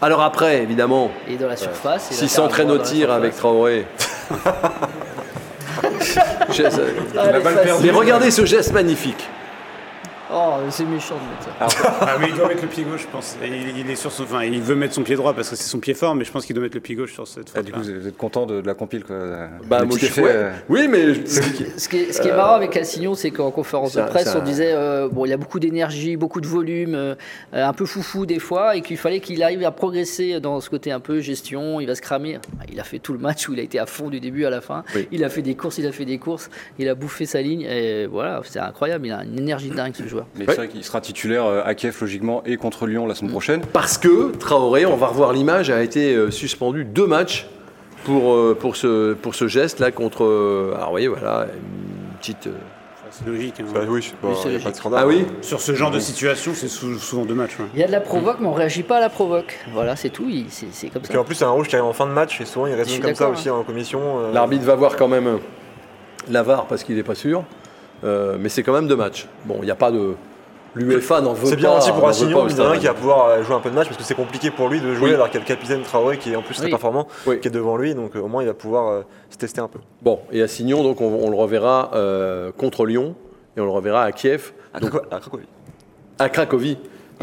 Alors 0.02 0.22
après, 0.22 0.64
évidemment, 0.64 1.12
et 1.30 1.36
dans 1.36 1.48
la 1.48 1.58
surface, 1.58 2.08
s'il 2.10 2.30
s'entraîne 2.30 2.72
au 2.72 2.80
tir 2.80 3.12
avec 3.12 3.36
Traoré. 3.36 3.86
mais 7.84 7.92
regardez 7.92 8.32
ce 8.32 8.46
geste 8.46 8.74
magnifique. 8.74 9.28
Oh, 10.34 10.54
c'est 10.70 10.86
méchant 10.86 11.16
de 11.16 11.68
mettre 11.68 11.72
ça. 11.72 11.92
Ah, 12.02 12.18
mais 12.20 12.30
il 12.30 12.36
doit 12.36 12.48
mettre 12.48 12.62
le 12.62 12.68
pied 12.68 12.84
gauche, 12.84 13.02
je 13.02 13.08
pense. 13.08 13.38
Il, 13.44 13.90
est 13.90 13.96
sur 13.96 14.12
son, 14.12 14.24
enfin, 14.24 14.44
il 14.44 14.62
veut 14.62 14.76
mettre 14.76 14.94
son 14.94 15.04
pied 15.04 15.16
droit 15.16 15.34
parce 15.34 15.50
que 15.50 15.56
c'est 15.56 15.70
son 15.70 15.80
pied 15.80 15.94
fort, 15.94 16.16
mais 16.16 16.24
je 16.24 16.32
pense 16.32 16.46
qu'il 16.46 16.56
doit 16.56 16.64
mettre 16.64 16.76
le 16.76 16.82
pied 16.82 16.96
gauche 16.96 17.14
sur 17.14 17.28
cette 17.28 17.50
fois. 17.50 17.60
Ah, 17.60 17.64
du 17.64 17.72
coup, 17.72 17.82
vous 17.82 18.08
êtes 18.08 18.18
content 18.18 18.46
de, 18.46 18.62
la 18.66 18.74
compile 18.74 19.04
quoi. 19.04 19.18
Bah, 19.66 19.84
moi, 19.84 19.98
euh, 20.20 20.52
Oui, 20.70 20.88
mais 20.88 21.26
ce 21.26 21.42
qui, 21.42 21.64
est, 21.64 22.12
ce 22.12 22.22
qui 22.22 22.28
est 22.28 22.36
marrant 22.36 22.56
avec 22.56 22.72
Cassignon, 22.72 23.16
c'est 23.16 23.32
qu'en 23.32 23.52
conférence 23.52 23.96
de 23.96 24.02
presse, 24.04 24.36
on 24.36 24.44
disait 24.44 24.72
euh, 24.74 25.10
bon, 25.10 25.26
il 25.26 25.30
y 25.30 25.34
a 25.34 25.38
beaucoup 25.38 25.60
d'énergie, 25.60 26.16
beaucoup 26.16 26.42
de 26.42 26.48
volume, 26.48 26.96
euh, 26.96 27.16
un 27.52 27.74
peu 27.74 27.86
foufou 27.86 28.26
des 28.26 28.40
fois, 28.40 28.76
et 28.76 28.82
qu'il 28.82 28.98
fallait 28.98 29.20
qu'il 29.20 29.44
arrive 29.44 29.64
à 29.64 29.72
progresser 29.72 30.40
dans 30.40 30.62
ce 30.62 30.70
côté 30.70 30.92
un 30.92 31.00
peu 31.00 31.20
gestion. 31.20 31.80
Il 31.80 31.88
va 31.88 31.96
se 31.96 32.02
cramer. 32.02 32.40
Il 32.72 32.80
a 32.80 32.84
fait 32.84 33.00
tout 33.00 33.14
le 33.14 33.20
match 33.20 33.48
où 33.50 33.54
il 33.54 33.60
a 33.60 33.64
été 33.64 33.80
à 33.80 33.86
fond 33.86 34.10
du 34.10 34.20
début 34.20 34.46
à 34.46 34.50
la 34.50 34.62
fin. 34.62 34.84
Il 35.12 35.24
a 35.24 35.30
fait 35.30 35.42
des 35.42 35.56
courses, 35.56 35.78
il 35.78 35.88
a 35.88 35.92
fait 35.92 36.06
des 36.06 36.18
courses, 36.18 36.50
il 36.80 36.88
a 36.88 36.96
bouffé 36.96 37.26
sa 37.26 37.42
ligne, 37.42 37.62
et 37.62 38.06
voilà, 38.06 38.42
c'est 38.46 38.60
incroyable. 38.60 39.08
Il 39.08 39.12
a 39.12 39.24
une 39.24 39.38
énergie 39.38 39.70
dingue 39.70 39.94
ce 39.96 40.08
joueur. 40.08 40.21
Mais 40.36 40.46
c'est 40.48 40.56
vrai 40.56 40.68
qu'il 40.68 40.84
sera 40.84 41.02
titulaire 41.02 41.46
euh, 41.46 41.62
à 41.66 41.76
Kiev 41.76 41.98
logiquement 42.02 42.44
et 42.46 42.58
contre 42.58 42.88
Lyon 42.88 43.08
la 43.08 43.16
semaine 43.16 43.32
prochaine. 43.32 43.62
Parce 43.74 43.98
que 43.98 44.32
Traoré, 44.38 44.86
on 44.86 44.96
va 44.96 45.08
revoir 45.08 45.34
l'image, 45.34 45.70
a 45.70 45.84
été 45.84 46.14
euh, 46.14 46.32
suspendu 46.32 46.86
deux 46.86 47.08
matchs 47.08 47.48
pour, 48.04 48.34
euh, 48.34 48.58
pour, 48.60 48.76
ce, 48.76 49.14
pour 49.14 49.36
ce 49.36 49.48
geste 49.48 49.80
là 49.80 49.92
contre. 49.92 50.24
Alors 50.76 50.88
vous 50.88 50.92
voyez, 50.92 51.08
voilà, 51.08 51.48
une 51.54 52.18
petite. 52.18 52.50
C'est 53.14 53.28
logique. 53.28 53.56
Hein. 53.60 53.66
Bah 53.74 53.82
oui, 53.90 54.14
pas 54.64 54.72
de 54.72 54.76
scandale. 54.76 55.02
Ah 55.04 55.06
oui 55.08 55.26
Sur 55.42 55.60
ce 55.60 55.76
genre 55.76 55.92
de 55.92 56.00
situation, 56.00 56.54
c'est 56.56 56.70
souvent 56.70 57.26
deux 57.26 57.34
matchs. 57.34 57.58
Il 57.74 57.80
y 57.82 57.84
a 57.84 57.88
de 57.88 57.92
la 57.92 58.00
provoque, 58.00 58.38
mais 58.40 58.48
on 58.48 58.54
réagit 58.54 58.84
pas 58.84 58.98
à 58.98 59.00
la 59.02 59.10
provoque. 59.10 59.60
Voilà, 59.74 59.98
c'est 59.98 60.10
tout. 60.10 60.30
C'est 60.50 60.88
comme 60.88 61.04
ça. 61.04 61.20
en 61.20 61.24
plus, 61.26 61.36
c'est 61.36 61.44
un 61.44 61.50
rouge 61.50 61.68
qui 61.68 61.76
arrive 61.76 61.90
en 61.90 61.94
fin 61.94 62.06
de 62.06 62.14
match 62.14 62.40
et 62.40 62.46
souvent 62.46 62.68
il 62.68 62.74
reste 62.74 63.02
comme 63.02 63.16
ça 63.16 63.30
aussi 63.30 63.50
en 63.50 63.64
commission. 63.64 64.32
L'arbitre 64.32 64.64
va 64.64 64.76
voir 64.76 64.96
quand 64.96 65.10
même 65.10 65.40
l'avare 66.30 66.68
parce 66.68 66.84
qu'il 66.84 66.96
n'est 66.96 67.04
pas 67.04 67.16
sûr. 67.16 67.44
Mais 68.04 68.49
c'est 68.49 68.64
quand 68.64 68.74
même 68.74 68.88
deux 68.88 68.95
matchs. 68.95 69.28
Bon, 69.45 69.58
il 69.62 69.66
n'y 69.66 69.72
a 69.72 69.76
pas 69.76 69.91
de. 69.91 70.16
L'UEFA 70.76 71.22
n'en 71.22 71.34
veut 71.34 71.41
pas. 71.41 71.47
C'est 71.49 71.56
bien 71.58 71.78
aussi 71.78 71.91
pour 71.91 72.08
Assignon, 72.08 72.47
qui 72.47 72.86
va 72.86 72.93
pouvoir 72.93 73.28
euh, 73.28 73.43
jouer 73.43 73.56
un 73.56 73.60
peu 73.60 73.70
de 73.70 73.76
match 73.76 73.88
parce 73.88 73.97
que 73.97 74.04
c'est 74.04 74.16
compliqué 74.16 74.52
pour 74.52 74.70
lui 74.70 74.80
de 74.80 74.93
jouer 74.93 75.14
alors 75.14 75.28
qu'il 75.30 75.39
y 75.39 75.43
a 75.43 75.45
le 75.45 75.47
capitaine 75.47 75.82
Traoré 75.82 76.18
qui 76.18 76.32
est 76.32 76.36
en 76.36 76.41
plus 76.41 76.56
très 76.56 76.70
performant, 76.70 77.08
qui 77.26 77.47
est 77.47 77.52
devant 77.52 77.76
lui, 77.76 77.93
donc 77.93 78.16
euh, 78.16 78.22
au 78.22 78.28
moins 78.28 78.41
il 78.41 78.47
va 78.47 78.54
pouvoir 78.54 78.88
euh, 78.88 79.02
se 79.30 79.38
tester 79.38 79.60
un 79.60 79.68
peu. 79.68 79.80
Bon, 80.02 80.20
et 80.32 80.41
Assignon, 80.41 80.84
donc 80.84 81.02
on, 81.02 81.30
le 81.30 81.36
reverra 81.36 81.91
contre 82.58 82.86
Lyon 82.86 83.16
et 83.58 83.62
on 83.62 83.66
le 83.66 83.72
reverra 83.72 84.04
à 84.04 84.12
Kiev. 84.12 84.54
À, 84.74 84.80
Cracovie. 84.80 85.47
À 86.18 86.30
Cracovie 86.30 86.78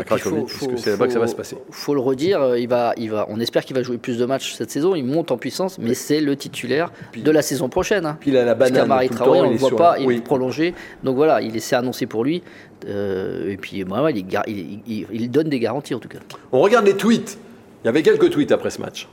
puisque 0.04 0.78
c'est 0.78 0.90
là-bas 0.90 1.06
que 1.06 1.12
ça 1.12 1.18
va 1.18 1.26
se 1.26 1.34
passer. 1.34 1.56
faut 1.70 1.94
le 1.94 2.00
redire, 2.00 2.40
euh, 2.40 2.58
il 2.58 2.68
va, 2.68 2.92
il 2.96 3.10
va, 3.10 3.26
on 3.28 3.40
espère 3.40 3.64
qu'il 3.64 3.76
va 3.76 3.82
jouer 3.82 3.98
plus 3.98 4.18
de 4.18 4.24
matchs 4.24 4.54
cette 4.54 4.70
saison, 4.70 4.94
il 4.94 5.04
monte 5.04 5.30
en 5.30 5.36
puissance, 5.36 5.78
mais 5.78 5.94
c'est 5.94 6.20
le 6.20 6.36
titulaire 6.36 6.92
de 7.16 7.30
la 7.30 7.42
saison 7.42 7.68
prochaine. 7.68 8.06
Hein. 8.06 8.16
Puis 8.20 8.30
il 8.30 8.36
a 8.36 8.44
la 8.44 8.54
banane 8.54 8.88
Marie 8.88 9.08
Traoré, 9.08 9.40
on 9.40 9.50
ne 9.50 9.56
voit 9.56 9.76
pas, 9.76 9.98
il 9.98 10.10
est 10.10 10.20
prolongé. 10.20 10.74
Donc 11.02 11.16
voilà, 11.16 11.40
il 11.40 11.56
est 11.56 11.72
annoncé 11.72 12.06
pour 12.06 12.24
lui. 12.24 12.42
Euh, 12.86 13.50
et 13.50 13.56
puis 13.56 13.84
bah, 13.84 14.08
il, 14.10 14.80
il, 14.86 15.30
donne 15.30 15.48
des 15.48 15.58
garanties 15.58 15.94
en 15.94 15.98
tout 15.98 16.08
cas. 16.08 16.18
On 16.52 16.60
regarde 16.60 16.86
les 16.86 16.96
tweets. 16.96 17.38
Il 17.82 17.86
y 17.86 17.88
avait 17.88 18.02
quelques 18.02 18.30
tweets 18.30 18.52
après 18.52 18.70
ce 18.70 18.80
match. 18.80 19.08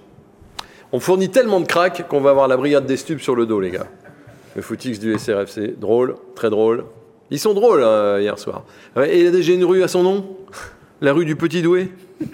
On 0.92 1.00
fournit 1.00 1.30
tellement 1.30 1.60
de 1.60 1.66
cracks 1.66 2.08
qu'on 2.08 2.22
va 2.22 2.30
avoir 2.30 2.48
la 2.48 2.58
brigade 2.58 2.86
des 2.86 2.98
stupes 2.98 3.22
sur 3.22 3.36
le 3.36 3.46
dos, 3.46 3.60
les 3.60 3.72
gars. 3.72 3.88
Le 4.56 4.62
footix 4.62 5.00
du 5.00 5.18
SRFC, 5.18 5.78
drôle, 5.78 6.16
très 6.36 6.50
drôle. 6.50 6.86
Ils 7.32 7.40
sont 7.40 7.54
drôles 7.54 7.84
hein, 7.84 8.20
hier 8.20 8.38
soir. 8.38 8.64
Et 9.04 9.22
il 9.22 9.28
a 9.28 9.32
déjà 9.32 9.54
une 9.54 9.66
rue 9.66 9.84
à 9.84 9.88
son 9.88 10.04
nom? 10.04 10.38
La 11.02 11.14
rue 11.14 11.26
du 11.26 11.36
Petit 11.36 11.62
Doué 11.62 11.92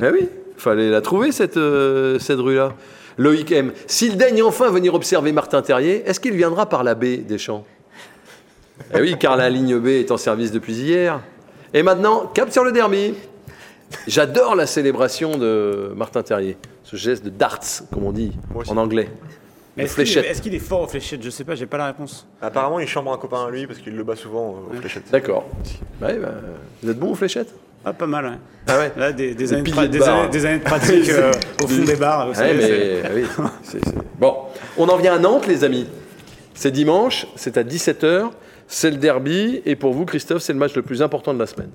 Eh 0.00 0.08
oui, 0.10 0.28
fallait 0.56 0.90
la 0.90 1.00
trouver, 1.00 1.32
cette, 1.32 1.56
euh, 1.56 2.18
cette 2.18 2.38
rue-là. 2.38 2.74
Loïc 3.16 3.50
M. 3.50 3.72
S'il 3.88 4.16
daigne 4.16 4.42
enfin 4.44 4.70
venir 4.70 4.94
observer 4.94 5.32
Martin 5.32 5.60
Terrier, 5.60 6.04
est-ce 6.06 6.20
qu'il 6.20 6.34
viendra 6.34 6.68
par 6.68 6.84
la 6.84 6.94
baie 6.94 7.16
des 7.16 7.36
Champs? 7.36 7.64
Eh 8.94 9.00
oui, 9.00 9.16
car 9.18 9.36
la 9.36 9.50
ligne 9.50 9.76
B 9.78 9.88
est 9.88 10.12
en 10.12 10.16
service 10.16 10.52
depuis 10.52 10.74
hier. 10.74 11.20
Et 11.74 11.82
maintenant, 11.82 12.30
cap 12.32 12.52
sur 12.52 12.62
le 12.62 12.70
derby. 12.70 13.14
J'adore 14.06 14.54
la 14.54 14.66
célébration 14.66 15.36
de 15.36 15.92
Martin 15.96 16.22
Terrier, 16.22 16.56
ce 16.84 16.96
geste 16.96 17.24
de 17.24 17.30
darts, 17.30 17.82
comme 17.92 18.04
on 18.04 18.12
dit 18.12 18.32
en 18.68 18.76
anglais. 18.76 19.08
Est-ce 19.78 20.42
qu'il 20.42 20.54
est, 20.54 20.58
fort 20.58 20.82
aux 20.82 20.86
fléchettes? 20.86 21.22
Je 21.22 21.30
sais 21.30 21.44
pas, 21.44 21.54
j'ai 21.54 21.66
pas 21.66 21.78
la 21.78 21.86
réponse. 21.86 22.26
Apparemment, 22.40 22.80
il 22.80 22.88
chambre 22.88 23.12
un 23.12 23.18
copain 23.18 23.46
à 23.46 23.50
lui 23.50 23.66
parce 23.66 23.78
qu'il 23.78 23.94
le 23.94 24.04
bat 24.04 24.16
souvent 24.16 24.56
aux 24.70 24.74
fléchettes. 24.74 25.10
D'accord. 25.10 25.46
Bah, 26.00 26.08
vous 26.82 26.90
êtes 26.90 26.98
bon 26.98 27.12
aux 27.12 27.14
fléchettes? 27.14 27.54
Ah, 27.84 27.92
pas 27.92 28.06
mal, 28.06 28.24
ouais. 28.26 28.38
Ah 28.66 28.78
ouais 28.78 28.92
Là, 28.96 29.12
des, 29.12 29.30
années, 29.52 29.62
de 29.62 29.86
des, 29.86 30.44
années, 30.44 30.58
de 30.58 30.64
pratique 30.64 31.08
euh, 31.10 31.32
au 31.62 31.66
fond 31.68 31.84
des 31.84 31.96
bars. 31.96 32.28
mais, 32.36 33.02
ah 33.04 33.08
oui, 33.14 33.24
Bon, 34.18 34.36
on 34.76 34.88
en 34.88 34.96
vient 34.96 35.14
à 35.14 35.18
Nantes, 35.18 35.46
les 35.46 35.64
amis. 35.64 35.86
C'est 36.54 36.72
dimanche, 36.72 37.26
c'est 37.36 37.56
à 37.56 37.62
17h, 37.62 38.30
c'est 38.66 38.90
le 38.90 38.96
derby, 38.96 39.62
et 39.64 39.76
pour 39.76 39.92
vous, 39.92 40.04
Christophe, 40.04 40.42
c'est 40.42 40.52
le 40.52 40.58
match 40.58 40.74
le 40.74 40.82
plus 40.82 41.02
important 41.02 41.32
de 41.32 41.38
la 41.38 41.46
semaine. 41.46 41.70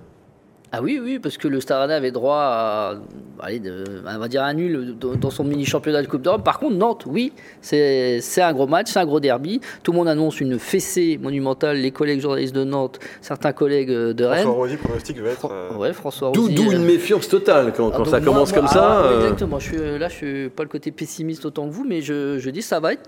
Ah 0.75 0.81
oui, 0.81 0.99
oui, 0.99 1.19
parce 1.19 1.37
que 1.37 1.47
le 1.47 1.61
Stade 1.61 1.91
avait 1.91 2.09
droit 2.09 2.39
à, 2.39 2.95
allez, 3.41 3.61
on 4.07 4.17
va 4.17 4.27
dire 4.27 4.41
un 4.41 4.55
nul 4.55 4.95
dans 4.97 5.29
son 5.29 5.43
mini 5.43 5.65
championnat 5.65 6.01
de 6.01 6.07
Coupe 6.07 6.23
d'Europe. 6.23 6.43
Par 6.43 6.57
contre, 6.57 6.75
Nantes, 6.75 7.03
oui, 7.05 7.31
c'est 7.61 8.41
un 8.41 8.53
gros 8.53 8.65
match, 8.65 8.87
c'est 8.89 8.97
un 8.97 9.05
gros 9.05 9.19
derby. 9.19 9.61
Tout 9.83 9.91
le 9.91 9.99
monde 9.99 10.07
annonce 10.07 10.41
une 10.41 10.57
fessée 10.57 11.19
monumentale. 11.21 11.77
Les 11.77 11.91
collègues 11.91 12.21
journalistes 12.21 12.55
de 12.55 12.63
Nantes, 12.63 12.97
certains 13.21 13.53
collègues 13.53 13.91
de 13.91 14.25
Rennes. 14.25 14.45
François 14.45 14.63
Rosy, 14.63 14.77
pronostic 14.77 15.19
va 15.19 15.29
être. 15.29 15.51
Euh, 15.51 15.77
ouais, 15.77 15.93
François 15.93 16.31
D'où 16.31 16.49
une 16.49 16.73
euh, 16.73 16.79
méfiance 16.79 17.27
totale 17.27 17.71
quand, 17.77 17.91
ah, 17.93 18.05
ça 18.05 18.19
commence 18.19 18.51
comme 18.51 18.67
ça. 18.67 19.03
Ah, 19.03 19.05
euh. 19.05 19.21
Exactement. 19.21 19.59
Je 19.59 19.67
suis, 19.67 19.99
là, 19.99 20.07
je 20.07 20.15
suis 20.15 20.49
pas 20.49 20.63
le 20.63 20.69
côté 20.69 20.89
pessimiste 20.89 21.45
autant 21.45 21.67
que 21.67 21.71
vous, 21.71 21.85
mais 21.87 22.01
je, 22.01 22.39
je 22.39 22.49
dis 22.49 22.61
que 22.61 22.65
ça 22.65 22.79
va 22.79 22.93
être 22.93 23.07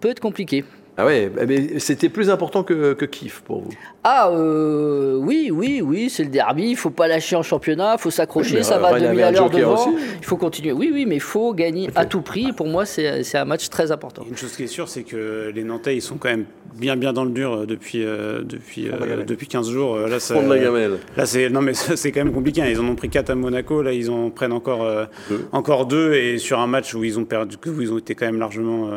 peut 0.00 0.08
être 0.08 0.20
compliqué. 0.20 0.64
Ah 0.96 1.06
ouais, 1.06 1.30
mais 1.48 1.80
c'était 1.80 2.08
plus 2.08 2.30
important 2.30 2.62
que, 2.62 2.92
que 2.92 3.04
Kif 3.04 3.40
pour 3.40 3.62
vous. 3.62 3.70
Ah 4.04 4.28
euh, 4.30 5.16
oui, 5.16 5.50
oui, 5.52 5.80
oui, 5.82 6.08
c'est 6.08 6.22
le 6.22 6.28
derby. 6.28 6.68
Il 6.68 6.76
faut 6.76 6.90
pas 6.90 7.08
lâcher 7.08 7.34
en 7.34 7.42
championnat, 7.42 7.96
il 7.98 8.00
faut 8.00 8.10
s'accrocher. 8.10 8.62
ça 8.62 8.78
va 8.78 9.00
demi 9.00 9.22
à 9.22 9.32
l'heure 9.32 9.50
devant. 9.50 9.92
Il 10.18 10.24
faut 10.24 10.36
continuer. 10.36 10.70
Oui, 10.72 10.90
oui, 10.92 11.04
mais 11.04 11.16
il 11.16 11.20
faut 11.20 11.52
gagner 11.52 11.90
à 11.96 12.04
tout 12.04 12.20
prix. 12.20 12.52
Pour 12.52 12.68
moi, 12.68 12.84
c'est 12.86 13.34
un 13.34 13.44
match 13.44 13.68
très 13.70 13.90
important. 13.90 14.24
Une 14.28 14.36
chose 14.36 14.54
qui 14.54 14.64
est 14.64 14.68
sûre, 14.68 14.88
c'est 14.88 15.02
que 15.02 15.50
les 15.52 15.64
Nantais, 15.64 15.96
ils 15.96 16.02
sont 16.02 16.16
quand 16.16 16.28
même 16.28 16.44
bien, 16.76 16.96
bien 16.96 17.12
dans 17.12 17.24
le 17.24 17.30
dur 17.30 17.52
euh, 17.52 17.66
depuis 17.66 18.04
euh, 18.04 18.42
depuis 18.44 18.88
depuis 19.26 19.48
15 19.48 19.70
jours. 19.70 19.96
Là, 19.96 20.20
ça, 20.20 20.40
la 20.40 20.58
gamelle. 20.58 20.98
Là, 21.16 21.26
c'est 21.26 21.48
non, 21.48 21.60
mais 21.60 21.74
c'est 21.74 22.12
quand 22.12 22.24
même 22.24 22.34
compliqué. 22.34 22.62
Hein. 22.62 22.68
Ils 22.70 22.78
en 22.78 22.86
ont 22.86 22.94
pris 22.94 23.08
4 23.08 23.30
à 23.30 23.34
Monaco. 23.34 23.82
Là, 23.82 23.92
ils 23.92 24.10
en 24.10 24.30
prennent 24.30 24.52
encore 24.52 24.86
deux. 25.28 25.46
encore 25.50 25.86
deux 25.86 26.14
et 26.14 26.38
sur 26.38 26.60
un 26.60 26.68
match 26.68 26.94
où 26.94 27.02
ils 27.02 27.18
ont 27.18 27.24
perdu, 27.24 27.56
où 27.66 27.80
ils 27.80 27.92
ont 27.92 27.98
été 27.98 28.14
quand 28.14 28.26
même 28.26 28.38
largement 28.38 28.90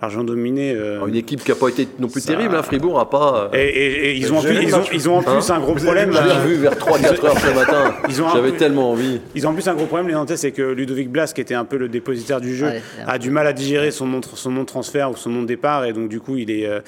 largement 0.00 0.24
dominés. 0.24 0.76
Une 1.06 1.16
équipe 1.16 1.39
qui 1.44 1.50
n'a 1.50 1.56
pas 1.56 1.68
été 1.68 1.88
non 1.98 2.08
plus 2.08 2.22
terrible. 2.22 2.54
Hein. 2.54 2.62
Fribourg 2.62 2.98
n'a 2.98 3.04
pas. 3.04 3.50
Et, 3.52 4.16
ils, 4.16 4.32
ont 4.32 4.40
ils, 4.42 4.74
ont, 4.74 4.82
ils 4.92 5.08
ont 5.08 5.18
en 5.18 5.22
plus 5.22 5.50
hein 5.50 5.56
un 5.56 5.60
gros 5.60 5.74
problème. 5.74 6.12
J'ai 6.12 6.48
vu 6.48 6.54
vers 6.56 6.74
3-4 6.74 7.26
heures 7.26 7.38
ce 7.38 7.54
matin. 7.54 7.94
J'avais 8.34 8.52
tellement 8.52 8.90
envie. 8.90 9.20
Ils 9.34 9.46
ont 9.46 9.50
en 9.50 9.54
plus 9.54 9.66
un 9.68 9.74
gros 9.74 9.86
problème, 9.86 10.08
les 10.08 10.14
Nantais, 10.14 10.36
c'est 10.36 10.52
que 10.52 10.62
Ludovic 10.62 11.10
Blas, 11.10 11.32
qui 11.34 11.40
était 11.40 11.54
un 11.54 11.64
peu 11.64 11.76
le 11.76 11.88
dépositaire 11.88 12.40
du 12.40 12.54
jeu, 12.54 12.68
a 13.06 13.18
du 13.18 13.30
mal 13.30 13.46
à 13.46 13.52
digérer 13.52 13.90
son 13.90 14.06
nom, 14.06 14.20
son 14.22 14.50
nom 14.50 14.62
de 14.62 14.66
transfert 14.66 15.10
ou 15.10 15.16
son 15.16 15.30
nom 15.30 15.42
de 15.42 15.46
départ. 15.46 15.84
Et 15.84 15.92
donc, 15.92 16.08
du 16.08 16.20
coup, 16.20 16.36
il 16.36 16.50
est, 16.50 16.66
euh, 16.66 16.80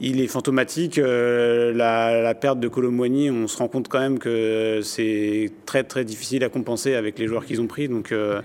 il 0.00 0.20
est 0.20 0.26
fantomatique. 0.26 0.98
Euh, 0.98 1.72
la, 1.72 2.34
perte 2.34 2.60
de 2.60 2.68
Colomboigny, 2.68 3.30
on 3.30 3.48
se 3.48 3.56
rend 3.56 3.68
compte 3.68 3.88
quand 3.88 3.98
même 3.98 4.18
que 4.18 4.80
c'est 4.82 5.50
très, 5.64 5.84
très 5.84 6.04
difficile 6.04 6.44
à 6.44 6.48
compenser 6.48 6.94
avec 6.94 7.18
les 7.18 7.26
joueurs 7.26 7.44
qu'ils 7.44 7.60
ont 7.60 7.66
pris. 7.66 7.88
Donc, 7.88 8.12
euh, 8.12 8.40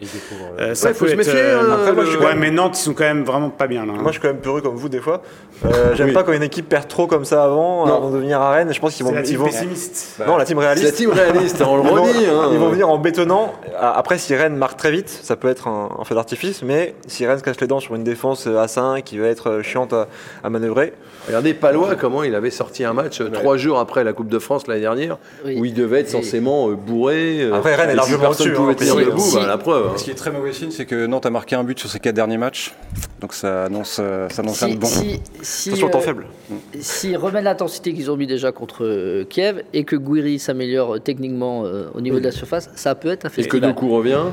ça 0.74 0.94
faut 0.94 1.08
se 1.08 1.16
méfier. 1.16 1.34
ouais, 1.34 2.36
mais 2.36 2.52
Nantes, 2.52 2.78
ils 2.78 2.84
sont 2.84 2.94
quand 2.94 3.04
même 3.04 3.24
vraiment 3.24 3.50
pas 3.50 3.68
bien. 3.68 3.86
Là, 3.86 3.94
hein. 3.94 4.02
Moi, 4.02 4.08
je 4.08 4.14
suis 4.14 4.22
quand 4.22 4.34
même 4.34 4.42
peureux 4.42 4.62
comme 4.62 4.76
vous, 4.76 4.90
des 4.90 5.00
fois. 5.00 5.22
Euh, 5.64 5.94
J'aime 5.96 6.12
pas 6.14 6.24
quand 6.24 6.32
une 6.34 6.42
équipe 6.44 6.68
perd 6.68 6.88
trop 6.88 7.06
comme 7.06 7.24
ça 7.24 7.44
avant, 7.44 7.86
avant 7.86 8.10
de 8.10 8.18
venir 8.18 8.42
à 8.42 8.52
Rennes. 8.52 8.74
Je 8.74 8.80
pense 8.80 8.96
qu'ils 8.96 9.06
vont. 9.06 9.12
la 9.12 9.22
team 9.22 9.34
ils 9.36 9.38
vont... 9.38 9.46
pessimiste. 9.46 10.20
Non, 10.26 10.38
la 10.38 10.46
team 10.46 10.58
réaliste. 10.58 10.86
La 10.86 10.92
team 10.92 11.10
réaliste, 11.12 11.62
on 11.62 11.78
le 11.78 11.84
Ils 11.84 11.90
vont- 11.90 12.04
redit. 12.04 12.26
hein. 12.26 12.50
Ils 12.52 12.58
vont 12.58 12.70
venir 12.70 12.90
en 12.90 12.98
bétonnant. 12.98 13.54
Après, 13.80 14.18
si 14.18 14.36
Rennes 14.36 14.56
marque 14.56 14.78
très 14.78 14.92
vite, 14.92 15.10
ça 15.10 15.36
peut 15.36 15.50
être 15.50 15.68
un, 15.68 15.90
un 16.00 16.04
feu 16.04 16.16
d'artifice. 16.16 16.64
Mais 16.64 16.96
si 17.08 17.28
Rennes 17.28 17.38
se 17.40 17.44
cache 17.44 17.60
les 17.62 17.68
dents 17.68 17.80
sur 17.80 17.94
une 17.96 18.04
défense 18.04 18.48
à 18.48 18.68
5 18.68 19.04
qui 19.04 19.20
va 19.20 19.28
être 19.28 19.62
chiante 19.62 19.94
à, 19.94 20.08
à 20.44 20.50
manœuvrer, 20.50 20.94
Regardez 21.28 21.54
Palois, 21.54 21.94
comment 21.96 22.24
il 22.24 22.34
avait 22.34 22.50
sorti 22.50 22.84
un 22.84 22.94
match 22.94 23.22
euh, 23.22 23.30
trois 23.30 23.56
jours 23.56 23.78
après 23.78 24.04
la 24.04 24.12
Coupe 24.12 24.28
de 24.30 24.40
France 24.40 24.66
l'année 24.66 24.82
dernière, 24.82 25.20
Oui. 25.46 25.56
où 25.60 25.66
il 25.66 25.76
devait 25.76 26.00
être 26.00 26.10
censément 26.10 26.70
euh, 26.70 26.74
bourré. 26.74 27.42
euh, 27.44 27.54
Après, 27.54 27.76
Rennes 27.76 27.90
est 27.90 27.92
si 27.92 27.98
largement 27.98 28.20
personne 28.22 28.48
au-dessus, 28.48 28.58
pouvait 28.60 28.72
hein, 28.72 28.76
tenir 28.76 28.94
si- 28.96 29.06
debout, 29.06 29.20
si- 29.20 29.36
bah, 29.36 29.46
la 29.46 29.58
preuve. 29.60 29.86
hein. 29.90 29.94
Ce 29.98 30.04
qui 30.04 30.10
est 30.10 30.16
très 30.16 30.32
mauvais 30.32 30.52
signe, 30.52 30.72
c'est 30.72 30.86
que 30.88 31.06
Nantes 31.06 31.28
a 31.28 31.30
marqué 31.30 31.56
un 31.56 31.64
but 31.64 31.78
sur 31.78 31.92
ses 31.92 32.00
quatre 32.00 32.16
derniers 32.16 32.40
matchs. 32.40 32.74
Donc 33.20 33.36
ça 33.36 33.66
annonce, 33.66 33.98
euh, 34.02 34.28
ça 34.30 34.42
annonce 34.42 34.64
de 34.64 34.76
bon. 34.76 34.88
Si, 35.42 35.72
temps 35.72 35.90
euh, 35.94 36.00
faible. 36.00 36.28
S'ils 36.80 37.18
remettent 37.18 37.44
l'intensité 37.44 37.94
qu'ils 37.94 38.12
ont 38.12 38.18
mis 38.18 38.28
déjà 38.28 38.52
contre 38.52 38.86
euh, 38.86 39.26
Kiev 39.30 39.64
et 39.74 39.84
que 39.84 39.96
Guiri 39.96 40.40
s'améliore 40.40 40.96
euh, 40.96 41.00
techniquement 41.00 41.66
euh, 41.66 41.90
au 41.94 42.02
niveau 42.02 42.20
de 42.20 42.26
la 42.26 42.32
surface, 42.32 42.70
ça 42.76 42.96
peut 42.96 43.10
être 43.10 43.26
un 43.26 43.30
Est-ce 43.30 43.48
que 43.48 43.58
festival. 43.58 43.74
Doku 43.74 43.90
revient 43.90 44.24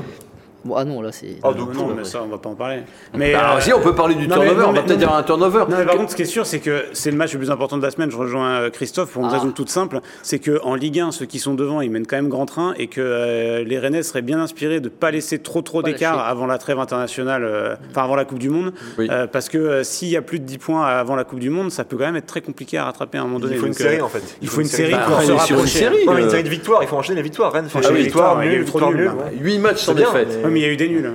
Bon, 0.65 0.75
ah 0.75 0.83
non, 0.83 1.01
là 1.01 1.11
c'est. 1.11 1.37
Ah, 1.43 1.49
Non, 1.51 1.57
donc, 1.57 1.73
non, 1.73 1.87
ouais. 1.87 1.93
mais 1.97 2.03
ça, 2.03 2.21
on 2.23 2.27
va 2.27 2.37
pas 2.37 2.49
en 2.49 2.55
parler. 2.55 2.81
Mais, 3.15 3.33
Bah, 3.33 3.55
euh, 3.57 3.61
Si, 3.61 3.71
on 3.73 3.79
peut 3.79 3.95
parler 3.95 4.15
du 4.15 4.27
non, 4.27 4.35
mais- 4.37 4.45
turnover, 4.45 4.61
non, 4.61 4.69
on 4.69 4.73
va 4.73 4.81
mais- 4.81 4.85
peut-être 4.87 4.99
dire 4.99 5.13
un 5.13 5.23
turnover. 5.23 5.59
Non, 5.69 5.77
mais 5.77 5.85
par 5.85 5.95
contre, 5.95 6.11
ce 6.11 6.15
qui 6.15 6.23
est 6.23 6.25
sûr, 6.25 6.45
c'est 6.45 6.59
que 6.59 6.83
c'est 6.93 7.11
le 7.11 7.17
match 7.17 7.31
le 7.33 7.39
plus 7.39 7.51
important 7.51 7.77
de 7.77 7.83
la 7.83 7.91
semaine. 7.91 8.11
Je 8.11 8.17
rejoins 8.17 8.49
euh, 8.61 8.69
Christophe 8.69 9.11
pour 9.11 9.23
une 9.23 9.29
Ah. 9.29 9.33
raison 9.37 9.51
toute 9.51 9.69
simple. 9.69 9.99
C'est 10.21 10.39
qu'en 10.39 10.75
Ligue 10.75 10.99
1, 10.99 11.11
ceux 11.11 11.25
qui 11.25 11.39
sont 11.39 11.53
devant, 11.53 11.81
ils 11.81 11.89
mènent 11.89 12.05
quand 12.07 12.17
même 12.17 12.29
grand 12.29 12.45
train 12.45 12.73
et 12.77 12.87
que 12.87 12.99
euh, 13.01 13.63
les 13.63 13.79
Rennais 13.79 14.03
seraient 14.03 14.21
bien 14.21 14.39
inspirés 14.39 14.79
de 14.79 14.85
ne 14.85 14.89
pas 14.89 15.11
laisser 15.11 15.39
trop 15.39 15.61
trop 15.61 15.81
d'écart 15.81 16.19
avant 16.27 16.45
la 16.45 16.57
trêve 16.57 16.79
internationale, 16.79 17.43
euh, 17.43 17.75
enfin 17.91 18.03
avant 18.03 18.15
la 18.15 18.25
Coupe 18.25 18.39
du 18.39 18.49
Monde. 18.49 18.73
Oui. 18.97 19.07
Euh, 19.09 19.27
parce 19.27 19.49
que 19.49 19.57
euh, 19.57 19.83
s'il 19.83 20.09
y 20.09 20.17
a 20.17 20.21
plus 20.21 20.39
de 20.39 20.45
10 20.45 20.57
points 20.57 20.85
avant 20.85 21.15
la 21.15 21.23
Coupe 21.23 21.39
du 21.39 21.49
Monde, 21.49 21.71
ça 21.71 21.83
peut 21.83 21.95
quand 21.97 22.05
même 22.05 22.15
être 22.17 22.25
très 22.25 22.41
compliqué 22.41 22.77
à 22.77 22.85
rattraper 22.85 23.17
à 23.17 23.21
un 23.21 23.25
moment 23.25 23.39
donné. 23.39 23.53
Il 23.55 23.59
faut 23.59 23.65
une 23.67 23.71
Donc, 23.71 23.79
série 23.81 24.01
en 24.01 24.09
fait. 24.09 24.23
Il 24.41 24.47
faut 24.49 24.61
une 24.61 24.67
série 24.67 24.91
Bah, 24.91 25.03
pour 25.07 25.17
Rennes 25.17 25.27
se 25.27 25.31
rapprocher. 25.33 25.89
mais 26.07 26.21
une 26.23 26.29
série 26.29 26.43
de 26.43 26.49
victoires, 26.49 26.83
il 26.83 26.87
faut 26.87 26.97
enchaîner 26.97 27.17
les 27.17 27.23
victoires. 27.23 27.51
Rennes 27.53 27.69
fait 27.69 27.79
Ah 27.83 27.91
victoire, 27.91 28.43
il 28.43 28.47
y 28.47 28.49
a 28.49 28.53
eu 28.53 28.57
nul, 28.57 28.65
trop 28.65 28.79
victoire, 28.79 28.91
de 28.91 28.97
nuls, 28.97 29.09
nul. 29.09 29.17
là. 29.39 29.43
8 29.43 29.59
matchs 29.59 29.83
sans 29.83 29.93
défaite, 29.93 30.39
mais 30.49 30.59
il 30.59 30.63
y 30.63 30.65
a 30.65 30.71
eu 30.71 30.77
des 30.77 30.89
nuls. 30.89 31.11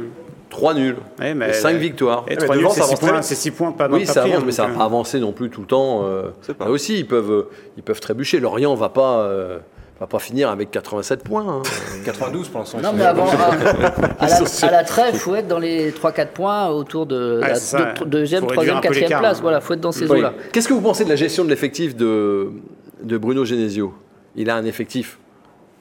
3 0.50 0.74
nuls, 0.74 0.96
Ouais, 1.18 1.34
mais- 1.34 1.50
et 1.50 1.52
5 1.52 1.76
victoires. 1.78 2.24
Et 2.28 2.30
mais 2.30 2.36
3 2.36 2.54
devant, 2.56 2.68
nuls, 2.68 2.74
c'est 2.74 2.80
ça 2.80 2.86
6 2.86 2.90
avance 2.92 3.00
très 3.00 3.08
points, 3.08 3.16
vite. 3.18 3.24
c'est 3.28 3.34
6 3.34 3.50
points 3.50 3.72
pas 3.72 3.88
Oui, 3.88 4.04
pas 4.06 4.12
ça 4.12 4.20
pris, 4.20 4.30
avance, 4.30 4.42
hein, 4.42 4.46
mais 4.46 4.52
ça 4.52 4.66
n'a 4.68 4.74
euh, 4.74 4.76
pas 4.78 4.84
avancé 4.84 5.18
non 5.18 5.32
plus 5.32 5.50
tout 5.50 5.62
le 5.62 5.66
temps. 5.66 6.02
euh, 6.04 6.28
C'est 6.42 6.54
pas. 6.54 6.66
là 6.66 6.70
aussi, 6.70 6.98
ils 6.98 7.06
peuvent, 7.08 7.30
euh, 7.32 7.48
ils 7.76 7.82
peuvent 7.82 7.98
trébucher. 8.00 8.38
Lorient 8.38 8.72
va 8.76 8.88
pas, 8.88 9.22
euh, 9.22 9.58
va 9.98 10.06
pas 10.06 10.20
finir 10.20 10.50
avec 10.50 10.70
87 10.70 11.24
points. 11.24 11.44
hein. 11.48 11.62
92 12.04 12.48
pour 12.48 12.60
l'instant. 12.60 12.78
Non, 12.80 12.92
mais 12.94 13.04
avant, 13.04 13.26
à, 13.26 13.32
à 13.32 14.28
la, 14.28 14.68
à 14.68 14.70
la 14.70 14.84
trêve, 14.84 15.10
il 15.14 15.18
faut 15.18 15.34
être 15.34 15.48
dans 15.48 15.58
les 15.58 15.90
3-4 15.90 16.28
points 16.28 16.68
autour 16.68 17.06
de 17.06 17.40
Ouais, 17.42 17.48
la 17.48 17.54
ça, 17.56 17.78
de- 17.78 17.84
ouais. 18.04 18.06
deuxième, 18.06 18.46
troisième, 18.46 18.80
quatrième 18.80 19.08
place. 19.18 19.38
hein. 19.38 19.42
Voilà, 19.42 19.60
faut 19.60 19.72
être 19.74 19.80
dans 19.80 19.90
ces 19.92 20.08
Oui. 20.08 20.18
eaux-là. 20.20 20.34
Qu'est-ce 20.52 20.68
que 20.68 20.74
vous 20.74 20.82
pensez 20.82 21.04
de 21.04 21.08
la 21.10 21.16
gestion 21.16 21.44
de 21.44 21.50
l'effectif 21.50 21.96
de, 21.96 22.50
de 23.02 23.18
Bruno 23.18 23.44
Genesio? 23.44 23.92
Il 24.36 24.50
a 24.50 24.54
un 24.56 24.64
effectif 24.64 25.18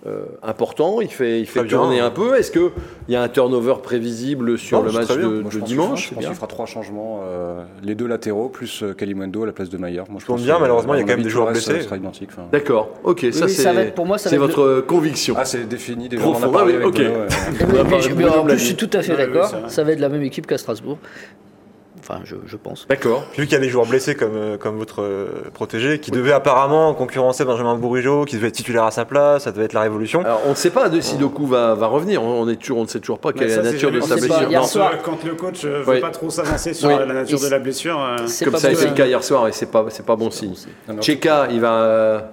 euh, 0.06 0.26
important, 0.44 1.00
il 1.00 1.08
fait, 1.08 1.40
il 1.40 1.46
fait 1.46 1.64
bien. 1.64 1.78
tourner 1.78 2.00
un 2.02 2.10
peu. 2.10 2.38
Est-ce 2.38 2.52
qu'il 2.52 2.70
y 3.08 3.16
a 3.16 3.22
un 3.22 3.30
turnover 3.30 3.76
prévisible 3.82 4.58
sur 4.58 4.80
Non, 4.80 4.86
le 4.86 4.92
match 4.92 5.08
de, 5.08 5.16
Moi, 5.16 5.32
je 5.32 5.38
de 5.38 5.42
pense 5.42 5.52
qu'il 5.54 5.64
dimanche 5.64 6.10
Je 6.10 6.16
pense 6.16 6.26
qu'il 6.26 6.36
fera 6.36 6.48
trois 6.48 6.66
changements. 6.66 7.22
euh, 7.24 7.64
les 7.84 7.96
deux 7.96 8.08
latéraux 8.08 8.50
plus 8.50 8.84
euh, 8.84 8.94
Kalimundo 8.94 9.44
à 9.44 9.46
la 9.46 9.52
place 9.54 9.70
de 9.70 9.78
Maillard. 9.78 10.06
Moi, 10.10 10.20
je 10.20 10.26
pense 10.26 10.42
bien, 10.42 10.56
que, 10.58 10.62
malheureusement, 10.62 10.94
il 10.96 10.98
y 11.00 11.04
a 11.04 11.06
quand 11.06 11.14
même 11.14 11.22
des 11.24 11.30
joueurs 11.30 11.52
blessés. 11.52 11.82
sera 11.82 11.96
identique. 11.98 12.30
enfin. 12.34 12.48
D'accord, 12.52 12.90
ok, 13.04 13.20
ça 13.32 13.46
oui, 13.46 13.52
c'est 13.52 13.62
ça 13.64 13.74
pour 13.96 14.06
moi, 14.06 14.18
ça 14.18 14.36
votre 14.38 14.82
conviction. 14.82 15.36
Ah, 15.38 15.46
c'est 15.46 15.68
défini. 15.70 16.10
Déjà, 16.10 16.24
on 16.26 16.32
en 16.32 16.34
a 16.34 16.40
Profond. 16.40 16.52
parlé 16.52 16.74
Ah 16.82 16.86
oui, 16.86 17.00
avec 17.00 17.00
ok. 17.00 17.00
Ouais. 17.00 17.86
Mais 17.90 18.02
je- 18.02 18.10
de 18.10 18.14
mais 18.16 18.24
Bruno 18.24 18.30
en 18.40 18.46
l'a 18.46 18.54
plus, 18.56 18.60
je 18.60 18.66
suis 18.66 18.76
tout 18.76 18.90
à 18.94 19.02
fait 19.02 19.16
d'accord. 19.16 19.50
ça 19.68 19.84
va 19.86 19.92
être 19.94 20.00
la 20.02 20.10
même 20.10 20.24
équipe 20.24 20.48
qu'à 20.48 20.58
Strasbourg. 20.58 20.98
Enfin, 22.00 22.20
je, 22.26 22.36
je 22.46 22.58
pense. 22.58 22.86
D'accord. 22.90 23.24
Vu 23.38 23.44
qu'il 23.46 23.54
y 23.54 23.56
a 23.56 23.60
des 23.60 23.70
joueurs 23.70 23.86
blessés 23.86 24.16
comme, 24.16 24.36
euh, 24.36 24.58
comme 24.58 24.78
votre 24.78 25.02
euh, 25.02 25.28
protégé, 25.54 26.00
qui 26.00 26.12
devait 26.12 26.34
apparemment 26.34 26.94
concurrencer 26.94 27.46
Benjamin 27.46 27.76
Bourigeau, 27.76 28.26
qui 28.26 28.36
devait 28.36 28.48
être 28.50 28.56
titulaire 28.56 28.84
à 28.84 28.92
sa 28.92 29.06
place, 29.06 29.44
ça 29.44 29.52
devait 29.52 29.66
être 29.66 29.74
la 29.74 29.82
révolution. 29.82 30.22
Alors 30.22 30.42
on 30.46 30.50
ne 30.50 30.56
sait 30.56 30.70
pas 30.72 30.90
de 30.90 31.00
si 31.00 31.18
Doku 31.18 31.46
va, 31.46 31.76
va 31.76 31.88
revenir. 31.88 32.22
On, 32.24 32.48
est 32.50 32.56
toujours, 32.58 32.80
on 32.80 32.84
ne 32.84 32.88
sait 32.88 33.00
toujours 33.00 33.20
pas 33.20 33.32
quelle 33.32 33.50
est 33.52 33.56
la 33.58 33.64
nature 33.64 33.92
de 33.92 34.02
sa 34.02 34.16
blessure. 34.16 34.36
pas. 34.36 34.44
Hier 34.50 34.62
Non. 34.62 34.68
soir- 34.68 34.92
Quand 35.04 35.24
le 35.24 35.36
coach 35.36 35.64
euh, 35.66 35.82
veut 35.86 35.94
Oui. 35.94 36.02
pas 36.02 36.10
trop 36.10 36.30
s'avancer 36.30 36.74
sur 36.74 36.90
Oui. 36.90 36.96
la 36.98 37.06
nature 37.06 37.40
de 37.40 37.48
la 37.48 37.60
blessure, 37.60 38.00
euh, 38.02 38.18
C'est 38.28 38.46
Comme 38.46 38.54
pas 38.54 38.60
ça 38.60 38.68
a 38.68 38.72
été 38.72 38.86
le 38.86 38.94
cas 38.94 39.06
hier 39.06 39.24
soir 39.24 39.48
et 39.48 39.52
c'est 39.52 39.68
pas 39.72 39.86
c'est 39.90 40.06
pas 40.06 40.16
bon 40.16 40.30
signe. 40.32 40.56
Cheka, 41.00 41.48
il 41.52 41.62
va. 41.62 42.32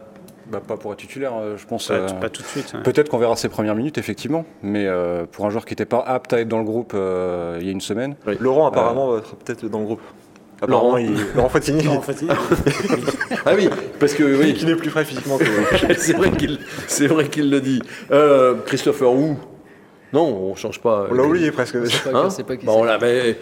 Bah, 0.51 0.61
pas 0.67 0.77
pour 0.77 0.93
être 0.93 0.99
titulaire, 0.99 1.33
euh, 1.41 1.57
je 1.57 1.67
pense. 1.67 1.89
pas, 1.89 1.95
euh, 1.95 2.09
pas 2.09 2.29
tout 2.29 2.43
de 2.43 2.47
suite. 2.47 2.73
hein. 2.75 2.81
Peut-être 2.85 3.09
qu'on 3.09 3.19
verra 3.19 3.37
ses 3.37 3.49
premières 3.49 3.75
minutes, 3.75 3.99
effectivement, 3.99 4.45
mais 4.63 4.87
euh, 4.87 5.25
pour 5.31 5.47
un 5.47 5.51
joueur 5.51 5.65
qui 5.65 5.73
n'était 5.73 5.85
pas 5.87 6.01
apte 6.01 6.33
à 6.33 6.41
être 6.41 6.49
dans 6.49 6.59
le 6.59 6.65
groupe 6.65 6.93
euh, 6.95 7.59
il 7.61 7.67
y 7.67 7.69
a 7.69 7.73
une 7.73 7.81
semaine, 7.81 8.17
Laurent, 8.41 8.67
apparemment, 8.67 9.11
va 9.13 9.19
être 9.19 9.37
peut-être 9.37 9.67
dans 9.69 9.79
le 9.81 9.85
groupe. 9.87 10.01
Apparemment, 10.63 10.89
Laurent. 10.89 10.97
il... 10.99 11.17
Laurent 11.35 11.49
Fatini, 11.49 11.85
Non, 11.85 11.97
en 11.97 12.03
fait, 12.03 12.21
il- 12.21 12.29
Ah 13.47 13.53
oui, 13.57 13.71
parce 13.99 14.13
que 14.13 14.23
oui, 14.25 14.53
qui 14.55 14.67
n'est 14.67 14.75
plus 14.77 14.91
frais 14.91 15.05
physiquement 15.07 15.39
que 15.39 15.45
c'est 15.97 16.13
vrai 16.13 16.31
qu'il 16.33 16.59
c'est 16.87 17.07
vrai 17.07 17.29
qu'il 17.29 17.51
le 17.51 17.61
dit. 17.63 17.81
Euh, 18.11 18.57
Christopher 18.67 19.11
Wu. 19.13 19.37
Non, 20.13 20.23
on 20.51 20.55
change 20.57 20.81
pas. 20.81 21.07
On 21.11 21.15
l'a 21.15 21.23
oublié 21.23 21.51
presque. 21.53 21.77
C'est 21.87 22.11
pas, 22.11 22.19
Hein 22.19 22.31
c'est 22.31 22.45
pas 22.45 22.57
qui 22.57 22.67
Bah, 22.67 22.73
on 22.75 22.83
l'a- 22.85 22.99
mais 22.99 23.37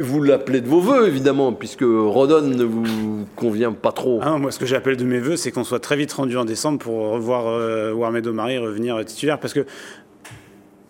vous 0.00 0.22
l'appelez 0.22 0.60
de 0.60 0.66
vos 0.68 0.80
voeux 0.80 1.06
évidemment, 1.06 1.52
puisque 1.52 1.82
Rodon 1.82 2.42
ne 2.42 2.64
vous 2.64 3.26
convient 3.36 3.72
pas 3.72 3.92
trop. 3.92 4.18
Ah 4.22 4.30
non, 4.30 4.38
moi, 4.38 4.50
ce 4.50 4.58
que 4.58 4.66
j'appelle 4.66 4.96
de 4.96 5.04
mes 5.04 5.18
voeux, 5.20 5.36
c'est 5.36 5.52
qu'on 5.52 5.64
soit 5.64 5.80
très 5.80 5.96
vite 5.96 6.12
rendu 6.12 6.36
en 6.36 6.44
décembre 6.44 6.78
pour 6.78 7.10
revoir 7.10 7.44
euh, 7.46 7.92
Warmed 7.92 8.26
Omari 8.26 8.58
revenir 8.58 9.04
titulaire. 9.04 9.38
Parce 9.38 9.52
que 9.54 9.64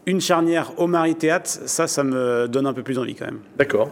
une 0.06 0.20
charnière 0.20 0.72
Omari-Théâtre, 0.78 1.48
ça, 1.66 1.86
ça 1.86 2.02
me 2.02 2.46
donne 2.48 2.66
un 2.66 2.72
peu 2.72 2.82
plus 2.82 2.98
envie 2.98 3.14
quand 3.14 3.26
même. 3.26 3.40
D'accord. 3.58 3.90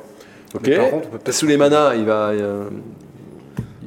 Ok. 0.54 0.74
Par 0.74 0.90
contre, 0.90 1.08
on 1.12 1.18
peut 1.18 1.32
Souleymana, 1.32 1.94
il 1.94 2.04
va. 2.04 2.28
euh, 2.30 2.68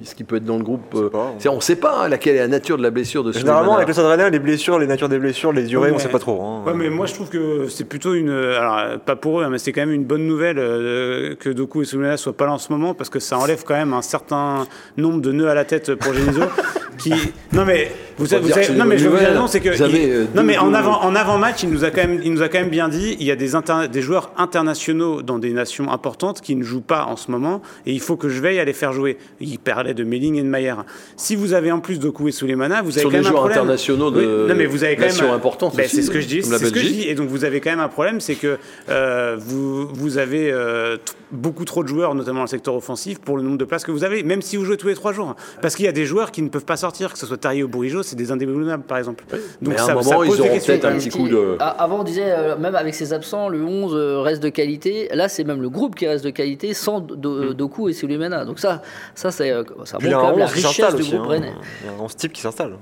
Est-ce 0.04 0.16
qu'il 0.16 0.26
peut 0.26 0.36
être 0.36 0.44
dans 0.46 0.58
le 0.58 0.64
groupe 0.64 0.82
euh, 0.96 1.10
pas, 1.10 1.18
hein. 1.20 1.34
c'est- 1.40 1.48
On 1.50 1.56
ne 1.56 1.62
sait 1.62 1.78
pas 1.78 2.04
hein, 2.04 2.10
laquelle 2.10 2.36
est 2.36 2.40
la 2.40 2.48
nature 2.48 2.78
de 2.78 2.84
la 2.84 2.92
blessure 2.92 3.24
de 3.24 3.32
Généralement, 3.32 3.60
Souleymana. 3.62 3.78
avec 3.78 3.88
le 3.88 3.94
Stade 3.94 4.06
Rennais, 4.06 4.30
les 4.30 4.40
blessures, 4.40 4.78
les 4.80 4.86
natures 4.88 5.08
des 5.10 5.18
blessures, 5.20 5.54
les 5.54 5.64
durées, 5.64 5.86
Ouais, 5.86 5.92
on 5.92 5.98
mais- 5.98 6.02
sait 6.04 6.10
pas 6.10 6.20
trop. 6.20 6.42
hein. 6.42 6.64
Ouais, 6.66 6.74
mais 6.76 6.90
moi 6.90 7.06
je 7.06 7.14
trouve 7.14 7.30
que 7.30 7.68
c'est 7.70 7.86
plutôt 7.86 8.14
une. 8.14 8.30
Alors, 8.30 9.00
pas 9.00 9.16
pour 9.16 9.40
eux, 9.40 9.44
hein, 9.46 9.50
mais 9.50 9.58
c'est 9.58 9.72
quand 9.72 9.82
même 9.82 9.92
une 9.94 10.04
bonne 10.06 10.28
nouvelle 10.28 10.58
euh, 10.60 11.36
que 11.36 11.50
Doku 11.50 11.82
et 11.82 11.86
Souleymana 11.86 12.18
soient 12.18 12.34
pas 12.36 12.46
là 12.46 12.52
en 12.54 12.58
ce 12.58 12.72
moment 12.72 12.94
parce 12.94 13.10
que 13.10 13.20
ça 13.20 13.38
enlève 13.38 13.64
quand 13.66 13.76
même 13.76 13.94
un 13.94 14.02
certain 14.02 14.68
nombre 14.98 15.22
de 15.22 15.32
nœuds 15.32 15.50
à 15.50 15.56
la 15.56 15.64
tête 15.66 15.96
pour 15.96 16.14
Genesio. 16.14 16.44
qui... 16.98 17.12
Non, 17.52 17.66
mais 17.66 17.92
vous 18.18 18.26
vous 18.26 18.74
non, 18.76 18.86
mais 18.86 18.98
je 18.98 19.08
vous 19.10 19.18
non, 19.34 19.48
c'est 19.48 19.60
que. 19.60 19.70
Il- 19.70 20.12
euh, 20.12 20.26
Non, 20.36 20.44
mais 20.44 20.58
en 20.58 20.74
avant, 20.74 21.02
en 21.02 21.16
avant 21.16 21.38
match, 21.38 21.64
il 21.64 21.70
nous 21.70 21.84
a 21.84 21.90
quand 21.90 22.02
même, 22.08 22.20
il 22.24 22.32
nous 22.32 22.42
a 22.42 22.50
quand 22.50 22.60
même 22.60 22.70
bien 22.70 22.88
dit, 22.88 23.18
il 23.20 23.26
y 23.26 23.32
a 23.32 23.36
des, 23.36 24.02
joueurs 24.02 24.32
internationaux 24.38 25.22
dans 25.22 25.40
des 25.40 25.52
nations 25.52 25.92
importantes 25.92 26.42
qui 26.42 26.56
ne 26.56 26.64
jouent 26.64 26.82
pas 26.82 27.06
en 27.06 27.16
ce 27.16 27.32
moment 27.32 27.62
et 27.86 27.92
il 27.92 28.00
faut 28.00 28.16
que 28.16 28.30
je 28.30 28.40
veille 28.42 28.60
à 28.60 28.66
les 28.66 28.74
faire 28.74 28.94
jouer. 28.94 29.18
Il 29.40 29.58
parlait 29.60 29.94
de 29.94 30.04
Melling 30.04 30.36
et 30.36 30.44
de 30.44 30.48
Mayer. 30.48 30.76
Si 31.18 31.36
vous 31.36 31.54
avez 31.54 31.72
en 31.72 31.80
plus 31.80 32.00
Doku 32.00 32.28
et 32.28 32.32
Souleymana, 32.32 32.82
vous 32.82 32.92
avez 32.92 33.02
Sur 33.02 33.10
quand 33.10 33.18
des 33.18 33.18
même 33.18 33.26
un 33.26 33.30
joueurs 33.30 33.42
problème. 33.42 33.58
internationaux 33.60 34.12
de 34.12 34.20
Oui, 34.20 34.50
non, 34.50 34.56
mais 34.56 34.66
vous 34.66 34.84
avez 34.84 34.96
quand 34.96 35.04
nations 35.06 35.26
même 35.26 35.36
importantes 35.36 35.76
Ben, 35.76 35.88
c'est 35.90 36.02
ce 36.02 36.12
que 36.12 36.22
je 36.22 36.28
dis, 36.28 36.42
comme 36.42 36.52
la 36.52 36.60
c'est 36.60 36.66
ce 36.66 36.72
que 36.72 36.80
je 36.80 36.84
Belgique. 36.86 37.02
dis. 37.02 37.10
Et 37.10 37.16
donc 37.16 37.30
vous 37.30 37.46
avez 37.46 37.62
quand 37.62 37.72
même 37.72 37.80
un 37.80 37.88
problème, 37.90 38.20
c'est 38.22 38.36
que 38.36 38.58
euh, 38.90 39.36
vous, 39.40 39.88
vous 39.88 40.18
avez 40.18 40.52
euh, 40.52 40.98
beaucoup 41.32 41.66
trop 41.66 41.84
de 41.84 41.88
joueurs, 41.88 42.14
notamment 42.16 42.40
dans 42.40 42.44
le 42.44 42.48
secteur 42.48 42.76
offensif, 42.76 43.20
pour 43.20 43.38
le 43.38 43.44
nombre 43.44 43.58
de 43.58 43.66
places 43.66 43.84
que 43.84 43.92
vous 43.92 44.04
avez, 44.04 44.24
même 44.24 44.42
si 44.42 44.56
vous 44.58 44.66
jouez 44.66 44.78
tous 44.78 44.88
les 44.88 44.96
trois 44.96 45.14
jours. 45.14 45.36
Parce 45.62 45.76
qu'il 45.76 45.86
y 45.86 45.90
a 45.90 45.92
des 45.94 46.06
joueurs 46.06 46.32
qui 46.32 46.42
ne 46.42 46.50
peuvent 46.50 46.66
pas 46.66 46.78
sortir, 46.78 46.93
que 47.14 47.18
ce 47.20 47.26
soit 47.26 47.38
Tari 47.38 47.64
ou 47.64 47.68
Bourigeau, 47.68 48.04
c'est 48.04 48.16
des 48.16 48.32
indéboulonnables 48.32 48.84
par 48.84 48.98
exemple. 48.98 49.24
Mais 49.62 49.78
à 49.80 49.84
un 49.84 49.94
moment, 49.96 50.24
ils 50.24 50.28
pose 50.30 50.38
des 50.42 50.50
auront 50.50 50.60
peut-être 50.60 50.86
un 50.86 50.94
Et 50.94 50.98
petit 50.98 51.10
coup 51.10 51.28
de- 51.28 51.58
a- 51.60 51.70
Avant, 51.70 52.00
on 52.02 52.04
disait, 52.04 52.26
euh, 52.28 52.56
même 52.58 52.76
avec 52.76 52.94
ses 52.96 53.14
absents, 53.14 53.50
le 53.50 53.64
11 53.64 53.94
euh, 53.96 54.20
reste 54.22 54.42
de 54.44 54.50
qualité. 54.50 55.10
Là, 55.14 55.28
c'est 55.30 55.44
même 55.44 55.62
le 55.62 55.70
groupe 55.70 55.96
qui 55.96 56.08
reste 56.08 56.24
de 56.26 56.30
qualité 56.30 56.74
sans 56.74 57.00
Do- 57.00 57.54
Doku 57.54 57.90
et 57.90 57.94
Souleymana. 57.94 58.46
Donc 58.46 58.60
ça, 58.60 58.82
ça, 59.16 59.32
c'est, 59.32 59.52
euh, 59.52 59.64
ça 59.86 59.98
montre 60.00 60.10
quand 60.20 60.30
même 60.30 60.40
la 60.40 60.46
11 60.46 60.52
qui 60.54 60.68
richesse 60.68 60.96
du 60.96 61.04
groupe 61.04 61.26
hein. 61.26 61.30
rennais. 61.30 61.54
Il 61.84 61.88
y 61.88 61.90
a 61.90 61.94
un 61.98 62.04
11 62.04 62.16
type 62.16 62.34
qui 62.34 62.42
s'installe. 62.42 62.74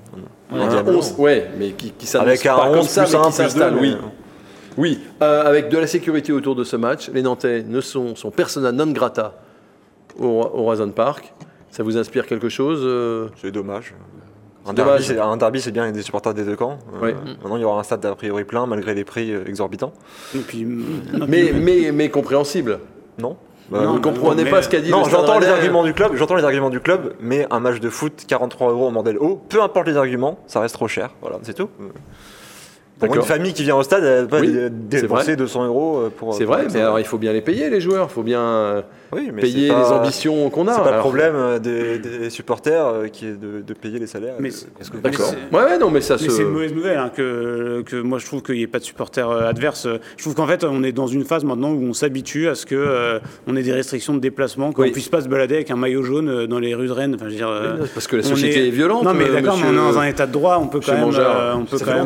Ouais. 0.51 0.59
Un 0.62 0.86
11, 0.86 1.16
ouais, 1.18 1.49
mais 1.57 1.70
qui, 1.72 1.91
qui 1.91 2.18
Avec 2.18 2.45
un 2.45 2.55
pas 2.55 2.70
11 2.70 2.76
comme 2.78 2.88
ça, 2.88 3.03
plus 3.03 3.12
mais 3.14 3.18
un, 3.18 3.22
qui 3.22 3.28
plus 3.28 3.36
s'installe, 3.38 3.74
deux, 3.74 3.80
oui. 3.80 3.97
mais- 4.01 4.07
Oui, 4.78 4.99
euh, 5.22 5.43
avec 5.45 5.68
de 5.70 5.78
la 5.78 5.88
sécurité 5.88 6.32
autour 6.32 6.55
de 6.55 6.64
ce 6.64 6.76
match, 6.78 7.09
les 7.14 7.22
Nantais 7.22 7.64
ne 7.68 7.82
sont, 7.82 8.16
sont 8.16 8.32
persona 8.32 8.72
non 8.72 8.88
grata 8.91 9.34
au, 10.18 10.26
au 10.28 10.64
Roison 10.64 10.89
Park. 10.91 11.34
Ça 11.72 11.84
vous 11.84 11.98
inspire 11.98 12.26
quelque 12.28 12.50
chose 12.50 12.82
euh, 12.84 13.30
C'est 13.38 13.52
dommage. 13.52 13.94
Un 14.66 14.74
derby, 14.74 14.90
dommage. 14.92 15.08
c'est- 15.08 15.18
un 15.20 15.38
derby, 15.38 15.60
c'est 15.62 15.72
bien 15.72 15.84
avec 15.84 15.96
des 15.96 16.04
supporters 16.04 16.34
des 16.36 16.44
deux 16.44 16.56
camps. 16.56 16.78
Euh. 17.02 17.14
Maintenant, 17.42 17.56
il 17.58 17.62
y 17.62 17.66
aura 17.66 17.80
un 17.80 17.84
stade 17.84 18.06
a 18.06 18.14
priori 18.16 18.44
plein 18.44 18.66
malgré 18.68 18.94
les 18.94 19.04
prix 19.04 19.32
euh, 19.32 19.44
exorbitants. 19.48 19.92
Et 20.36 20.40
puis, 20.40 20.66
non, 20.66 21.26
mais, 21.28 21.52
mais, 21.54 21.92
mais 21.92 22.10
compréhensible. 22.10 22.80
Non 23.18 23.38
Vous 23.72 23.78
Non, 23.82 23.94
ne 23.96 24.00
comprenez 24.00 24.44
mais- 24.44 24.52
pas 24.52 24.62
ce 24.62 24.70
qu'a 24.70 24.80
dit 24.82 24.92
Non, 24.92 25.04
le 25.04 25.10
j'entends 25.10 25.40
les 25.40 25.48
arguments 25.48 25.84
du 25.84 25.94
club, 25.94 26.12
j'entends 26.16 26.36
les 26.36 26.44
arguments 26.44 26.70
du 26.70 26.80
club, 26.80 27.14
mais 27.22 27.48
un 27.50 27.60
match 27.60 27.80
de 27.80 27.90
foot 27.90 28.26
43 28.28 28.70
euros 28.72 28.88
en 28.88 28.96
haut, 28.96 29.42
peu 29.50 29.64
importe 29.64 29.88
les 29.88 29.98
arguments, 29.98 30.38
ça 30.46 30.60
reste 30.60 30.76
trop 30.76 30.88
cher. 30.88 31.10
Voilà, 31.22 31.40
c'est 31.42 31.54
tout. 31.56 31.70
Pour 33.08 33.16
une 33.16 33.22
famille 33.24 33.54
qui 33.54 33.64
vient 33.64 33.76
au 33.76 33.84
stade, 33.84 34.04
elle 34.04 34.28
pas 34.28 34.41
dépenser 34.41 35.36
200 35.36 35.66
euros 35.66 36.10
pour. 36.18 36.34
C'est 36.34 36.45
vrai, 36.45 36.68
mais 36.74 36.82
alors 36.82 36.99
il 36.99 37.06
faut 37.06 37.18
bien 37.18 37.34
les 37.34 37.41
payer, 37.41 37.70
les 37.70 37.82
joueurs. 37.82 38.08
Il 38.10 38.14
faut 38.14 38.24
bien 38.24 38.84
payer 39.12 39.68
les 39.70 39.74
ambitions 39.74 40.49
qu'on 40.49 40.68
a. 40.68 40.74
C'est 40.74 40.84
pas 40.84 40.95
le 40.95 40.99
problème 40.99 41.60
des, 41.60 42.30
supporters 42.30 43.12
qui 43.12 43.28
est 43.28 43.39
de, 43.39 43.74
payer 43.74 43.99
les 43.99 44.08
salaires. 44.08 44.36
D'accord. 45.04 45.34
Ouais, 45.52 45.78
non, 45.80 45.89
mais 45.89 46.02
ça 46.02 46.18
se. 46.18 46.30
C'est 46.30 46.43
une 46.43 46.49
mauvaise 46.49 46.74
nouvelle 46.74 46.97
hein, 46.97 47.12
que, 47.16 47.84
que 47.86 47.95
moi 47.95 48.20
je 48.20 48.26
trouve 48.26 48.41
qu'il 48.41 48.56
n'y 48.56 48.62
ait 48.62 48.68
pas 48.68 48.80
de 48.80 48.84
supporters 48.84 49.30
adverses. 49.30 49.88
Je 50.18 50.24
trouve 50.24 50.36
qu'en 50.36 50.47
fait, 50.47 50.64
on 50.64 50.84
est 50.84 50.91
dans 50.91 51.08
une 51.08 51.26
phase 51.26 51.43
maintenant 51.43 51.72
où 51.72 51.84
on 51.84 51.93
s'habitue 51.93 52.47
à 52.47 52.56
ce 52.56 52.66
que 52.66 53.20
on 53.47 53.56
ait 53.56 53.64
des 53.64 53.74
restrictions 53.74 54.14
de 54.14 54.20
déplacement, 54.20 54.72
qu'on 54.72 54.86
ne 54.86 54.89
puisse 54.89 55.10
pas 55.10 55.22
se 55.22 55.28
balader 55.28 55.56
avec 55.56 55.72
un 55.72 55.76
maillot 55.76 56.04
jaune 56.04 56.45
dans 56.47 56.60
les 56.60 56.74
rues 56.76 56.88
de 56.88 56.91
Rennes. 56.91 57.16
Enfin, 57.16 57.26
je 57.26 57.32
veux 57.32 57.38
dire, 57.38 57.89
parce 57.93 58.08
que 58.08 58.18
la 58.18 58.24
société 58.24 58.68
est... 58.68 58.72
violente. 58.72 59.04
Non, 59.04 59.14
mais 59.14 59.30
d'accord, 59.30 59.58
mais 59.58 59.68
on 59.70 59.74
est 59.74 59.91
dans 59.91 59.99
un 59.99 60.06
état 60.06 60.28
de 60.28 60.32
droit, 60.32 60.60
on 60.62 60.68
peut 60.68 60.80
quand 60.86 60.93
même. 60.93 61.04
on 61.04 61.66
peut 61.66 61.78
quand 61.80 62.06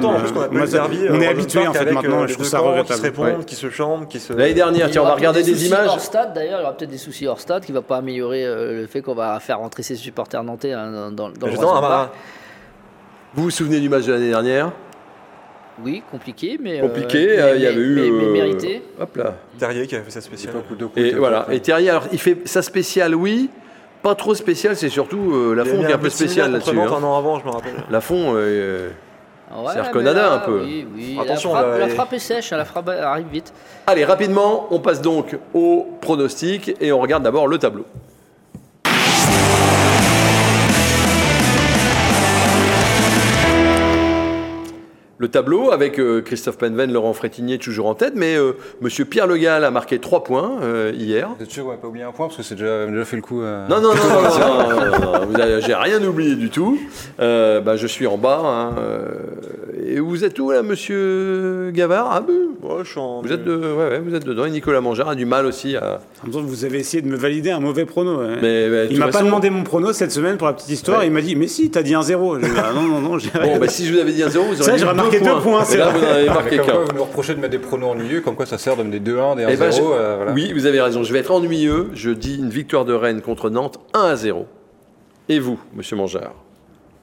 même. 0.49 0.84
On 1.09 1.21
est 1.21 1.27
habitué 1.27 1.67
en 1.67 1.73
fait 1.73 1.91
maintenant. 1.91 2.27
Je 2.27 2.33
trouve 2.33 2.45
ça 2.45 2.59
regrettable. 2.59 2.87
Qui 2.87 2.97
se 2.97 3.01
répondent, 3.03 3.45
qui 3.45 3.55
se 3.55 3.69
chantent, 3.69 4.07
qui 4.07 4.19
se. 4.19 4.33
L'année 4.33 4.53
dernière, 4.53 4.89
tiens, 4.89 5.01
on 5.03 5.05
va 5.05 5.15
regarder 5.15 5.43
des 5.43 5.67
images. 5.67 5.87
Hors 5.87 5.99
stade, 5.99 6.33
d'ailleurs, 6.33 6.59
il 6.59 6.63
y 6.63 6.65
aura 6.65 6.75
peut-être 6.75 6.91
des 6.91 6.97
soucis 6.97 7.27
hors 7.27 7.39
stade 7.39 7.65
qui 7.65 7.71
ne 7.71 7.77
va 7.77 7.81
pas 7.81 7.97
améliorer 7.97 8.45
le 8.45 8.87
fait 8.87 9.01
qu'on 9.01 9.15
va 9.15 9.39
faire 9.39 9.59
rentrer 9.59 9.83
ses 9.83 9.95
supporters 9.95 10.43
nantais 10.43 10.71
hein, 10.71 11.11
dans 11.11 11.27
le 11.27 11.33
Vous 13.33 13.43
vous 13.43 13.51
souvenez 13.51 13.79
du 13.79 13.89
match 13.89 14.05
de 14.05 14.13
l'année 14.13 14.29
dernière? 14.29 14.71
Oui, 15.83 16.03
compliqué, 16.09 16.57
mais. 16.61 16.79
Compliqué, 16.79 17.37
il 17.55 17.61
y 17.61 17.67
avait 17.67 17.75
eu. 17.75 18.11
Mais, 18.11 18.27
mérité. 18.27 18.81
Hop 18.99 19.17
là. 19.17 19.35
Terrier 19.57 19.87
qui 19.87 19.95
a 19.95 20.01
fait 20.01 20.11
sa 20.11 20.21
spéciale. 20.21 20.53
Et 20.95 21.11
voilà. 21.15 21.47
Et 21.51 21.59
Terrier, 21.59 21.89
alors, 21.89 22.07
il 22.11 22.19
fait 22.19 22.47
sa 22.47 22.61
spéciale, 22.61 23.13
oui. 23.13 23.49
Pas 24.01 24.13
trop 24.13 24.35
spéciale, 24.35 24.75
c'est 24.75 24.89
surtout 24.89 25.53
la 25.53 25.65
fond 25.65 25.79
qui 25.79 25.85
est 25.85 25.93
un 25.93 25.97
peu 25.97 26.09
spéciale 26.09 26.51
là-dessus. 26.51 26.79
Hein. 26.79 26.87
Un 26.87 27.03
an 27.03 27.17
avant, 27.17 27.39
je 27.39 27.45
me 27.45 27.49
rappelle. 27.49 27.73
La 27.89 28.01
fond, 28.01 28.35
euh, 29.51 29.69
c'est 29.71 29.79
Arconada 29.79 30.33
un 30.33 30.39
peu. 30.39 30.61
Oui, 30.61 30.87
oui. 30.95 31.17
Attention, 31.21 31.53
la 31.53 31.61
frappe, 31.61 31.79
la 31.79 31.87
frappe 31.89 32.13
est 32.13 32.19
sèche, 32.19 32.53
hein, 32.53 32.57
la 32.57 32.65
frappe 32.65 32.89
arrive 32.89 33.27
vite. 33.27 33.53
Allez, 33.87 34.05
rapidement, 34.05 34.67
on 34.71 34.79
passe 34.79 35.01
donc 35.01 35.37
au 35.53 35.87
pronostic 36.01 36.75
et 36.81 36.91
on 36.91 36.99
regarde 36.99 37.23
d'abord 37.23 37.47
le 37.47 37.57
tableau. 37.57 37.85
Le 45.17 45.27
tableau 45.29 45.71
avec 45.71 45.99
euh, 45.99 46.21
Christophe 46.21 46.57
Penven, 46.57 46.91
Laurent 46.91 47.13
Frétinier 47.13 47.57
toujours 47.57 47.87
en 47.87 47.95
tête, 47.95 48.13
mais 48.15 48.35
euh, 48.35 48.53
Monsieur 48.81 49.05
Pierre 49.05 49.27
Le 49.27 49.37
Gall 49.37 49.63
a 49.63 49.71
marqué 49.71 49.99
3 49.99 50.23
points 50.23 50.57
euh, 50.61 50.91
hier. 50.93 51.29
Vous 51.37 51.43
êtes 51.43 51.51
sûr 51.51 51.63
qu'on 51.63 51.71
va 51.71 51.77
pas 51.77 51.87
oublier 51.87 52.03
un 52.03 52.11
point 52.11 52.27
parce 52.27 52.37
que 52.37 52.43
c'est 52.43 52.55
déjà, 52.55 52.85
déjà, 52.85 53.05
fait 53.05 53.15
le 53.15 53.21
coup. 53.21 53.41
Non, 53.69 53.81
non, 53.81 53.93
non, 53.95 53.95
non, 53.95 55.31
non, 55.31 55.59
j'ai 55.59 55.73
rien 55.73 56.03
oublié 56.03 56.35
du 56.35 56.49
tout. 56.49 56.79
Bah, 57.17 57.75
je 57.75 57.87
suis 57.87 58.07
en 58.07 58.17
bas. 58.17 58.41
Hein, 58.43 58.75
et 59.87 59.99
vous 59.99 60.23
êtes 60.23 60.37
où 60.39 60.51
là, 60.51 60.63
Monsieur 60.63 61.71
Gavard? 61.73 62.09
Ah, 62.11 62.21
ouais, 62.27 62.83
je 62.83 62.89
suis 62.89 62.99
en... 62.99 63.21
vous, 63.21 63.31
êtes 63.31 63.43
de... 63.43 63.55
ouais, 63.55 63.89
ouais, 63.89 63.99
vous 63.99 64.15
êtes 64.15 64.25
dedans. 64.25 64.45
Et 64.45 64.49
Nicolas 64.49 64.81
Mangard 64.81 65.09
a 65.09 65.15
du 65.15 65.25
mal 65.25 65.45
aussi 65.45 65.75
à. 65.75 66.01
Vous 66.23 66.65
avez 66.65 66.79
essayé 66.79 67.01
de 67.01 67.07
me 67.07 67.15
valider 67.15 67.51
un 67.51 67.59
mauvais 67.59 67.85
prono. 67.85 68.19
Hein. 68.19 68.37
Mais, 68.41 68.87
il 68.89 68.97
m'a 68.97 69.09
pas 69.09 69.21
demandé 69.21 69.49
mon 69.49 69.63
prono 69.63 69.93
cette 69.93 70.11
semaine 70.11 70.37
pour 70.37 70.47
la 70.47 70.53
petite 70.53 70.69
histoire. 70.69 71.03
Il 71.03 71.11
m'a 71.11 71.21
dit 71.21 71.35
Mais 71.35 71.47
si, 71.47 71.69
t'as 71.69 71.83
dit 71.83 71.93
un 71.93 72.01
0. 72.01 72.37
Ah, 72.57 72.71
non, 72.73 72.81
non, 72.83 73.01
non. 73.01 73.17
Bon, 73.17 73.57
bah, 73.59 73.67
si 73.67 73.85
je 73.85 73.93
vous 73.93 73.99
avais 73.99 74.11
dit 74.11 74.23
un 74.23 74.29
0, 74.29 74.45
vous 74.45 74.61
auriez 74.61 74.85
marqué 74.93 75.19
deux 75.19 75.39
points. 75.41 75.63
C'est 75.63 75.77
là, 75.77 75.89
vous 75.89 76.03
en 76.03 76.07
avez 76.07 76.27
marqué 76.27 76.57
qu'un. 76.57 76.79
Vous 76.85 76.93
nous 76.95 77.03
reprochez 77.03 77.35
de 77.35 77.39
mettre 77.39 77.51
des 77.51 77.59
pronos 77.59 77.91
ennuyeux, 77.91 78.21
comme 78.21 78.35
quoi 78.35 78.45
ça 78.45 78.57
sert 78.57 78.75
de 78.77 78.83
mettre 78.83 79.03
des 79.03 79.11
2-1, 79.11 79.35
des 79.37 79.43
1-0. 79.43 79.49
Eh 79.51 79.57
ben, 79.57 79.71
euh, 79.81 80.31
oui, 80.33 80.53
vous 80.53 80.65
avez 80.65 80.81
raison. 80.81 81.03
Je 81.03 81.13
vais 81.13 81.19
être 81.19 81.31
ennuyeux. 81.31 81.89
Je 81.93 82.11
dis 82.11 82.37
une 82.37 82.49
victoire 82.49 82.85
de 82.85 82.93
Rennes 82.93 83.21
contre 83.21 83.49
Nantes 83.49 83.79
1 83.93 84.15
0. 84.15 84.45
Et 85.29 85.39
vous, 85.39 85.59
monsieur 85.75 85.95
Mangard 85.95 86.44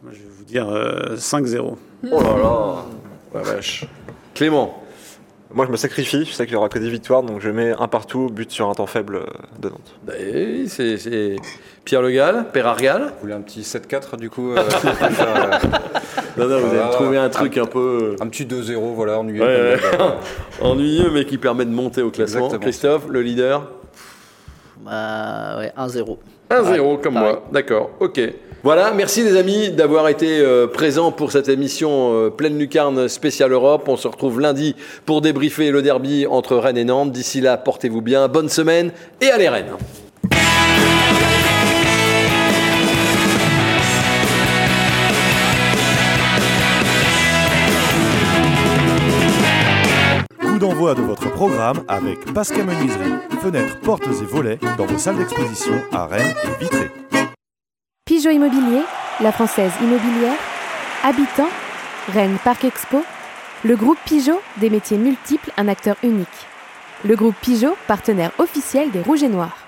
Moi, 0.02 0.12
je 0.12 0.18
vais 0.18 0.30
vous 0.36 0.44
dire 0.44 0.66
5-0. 0.66 1.54
Euh, 1.54 2.08
oh 2.10 2.22
là 2.22 2.36
là 2.36 2.84
ouais, 3.34 3.42
vache. 3.42 3.86
Clément 4.34 4.82
moi, 5.54 5.66
je 5.66 5.70
me 5.70 5.76
sacrifie. 5.76 6.24
Je 6.24 6.32
sais 6.32 6.46
qu'il 6.46 6.54
n'y 6.54 6.56
aura 6.56 6.68
que 6.68 6.78
des 6.78 6.88
victoires, 6.88 7.22
donc 7.22 7.40
je 7.40 7.50
mets 7.50 7.74
un 7.78 7.88
partout, 7.88 8.30
but 8.32 8.50
sur 8.50 8.70
un 8.70 8.74
temps 8.74 8.86
faible 8.86 9.20
de 9.60 9.68
Nantes. 9.68 9.94
Bah, 10.02 10.14
c'est 10.66 11.36
Pierre 11.84 12.00
Le 12.00 12.10
Gall, 12.10 12.46
Père 12.52 12.66
Argal. 12.66 13.02
Vous 13.02 13.20
voulez 13.22 13.34
un 13.34 13.42
petit 13.42 13.60
7-4 13.60 14.16
du 14.16 14.30
coup 14.30 14.52
euh, 14.56 14.62
Non, 16.38 16.48
non, 16.48 16.58
vous 16.58 16.74
avez 16.74 16.90
trouvé 16.92 17.18
un 17.18 17.28
truc 17.28 17.58
un, 17.58 17.66
peu. 17.66 18.16
Un 18.20 18.28
petit 18.28 18.44
2-0, 18.44 18.94
voilà, 18.94 19.18
ennuyeux. 19.18 19.42
Ouais, 19.42 19.76
ennuyeux, 20.62 21.10
mais 21.12 21.26
qui 21.26 21.36
permet 21.36 21.66
de 21.66 21.70
monter 21.70 22.02
au 22.02 22.10
classement. 22.10 22.48
Christophe, 22.48 23.08
le 23.08 23.20
leader 23.20 23.68
bah, 24.80 25.58
ouais, 25.58 25.72
1-0. 25.78 26.16
1-0 26.50 27.00
comme 27.00 27.14
moi, 27.14 27.44
d'accord, 27.52 27.90
ok. 28.00 28.20
Voilà, 28.64 28.92
merci 28.92 29.24
les 29.24 29.36
amis 29.36 29.70
d'avoir 29.70 30.08
été 30.08 30.38
euh, 30.38 30.68
présents 30.68 31.10
pour 31.10 31.32
cette 31.32 31.48
émission 31.48 32.14
euh, 32.14 32.30
pleine 32.30 32.56
lucarne 32.56 33.08
spéciale 33.08 33.50
Europe. 33.50 33.88
On 33.88 33.96
se 33.96 34.06
retrouve 34.06 34.40
lundi 34.40 34.76
pour 35.04 35.20
débriefer 35.20 35.72
le 35.72 35.82
derby 35.82 36.28
entre 36.28 36.54
Rennes 36.56 36.78
et 36.78 36.84
Nantes. 36.84 37.10
D'ici 37.10 37.40
là, 37.40 37.56
portez-vous 37.56 38.02
bien, 38.02 38.28
bonne 38.28 38.48
semaine 38.48 38.92
et 39.20 39.30
allez 39.30 39.48
Rennes 39.48 39.72
Coup 50.38 50.58
d'envoi 50.60 50.94
de 50.94 51.02
votre 51.02 51.32
programme 51.32 51.82
avec 51.88 52.32
Pascal 52.32 52.64
Menuiserie, 52.64 53.14
fenêtres, 53.42 53.80
portes 53.80 54.06
et 54.06 54.24
volets 54.24 54.60
dans 54.78 54.86
vos 54.86 54.98
salles 54.98 55.16
d'exposition 55.18 55.74
à 55.90 56.06
Rennes 56.06 56.34
et 56.44 56.62
Vitré. 56.62 56.91
Pigeot 58.04 58.30
Immobilier, 58.30 58.82
la 59.20 59.30
française 59.30 59.70
immobilière, 59.80 60.36
Habitant, 61.04 61.48
Rennes 62.12 62.36
Parc 62.42 62.64
Expo, 62.64 63.04
le 63.62 63.76
groupe 63.76 63.98
Pigeot, 64.04 64.40
des 64.56 64.70
métiers 64.70 64.98
multiples, 64.98 65.52
un 65.56 65.68
acteur 65.68 65.94
unique. 66.02 66.26
Le 67.04 67.14
groupe 67.14 67.36
Pigeot, 67.40 67.76
partenaire 67.86 68.32
officiel 68.38 68.90
des 68.90 69.02
Rouges 69.02 69.22
et 69.22 69.28
Noirs. 69.28 69.61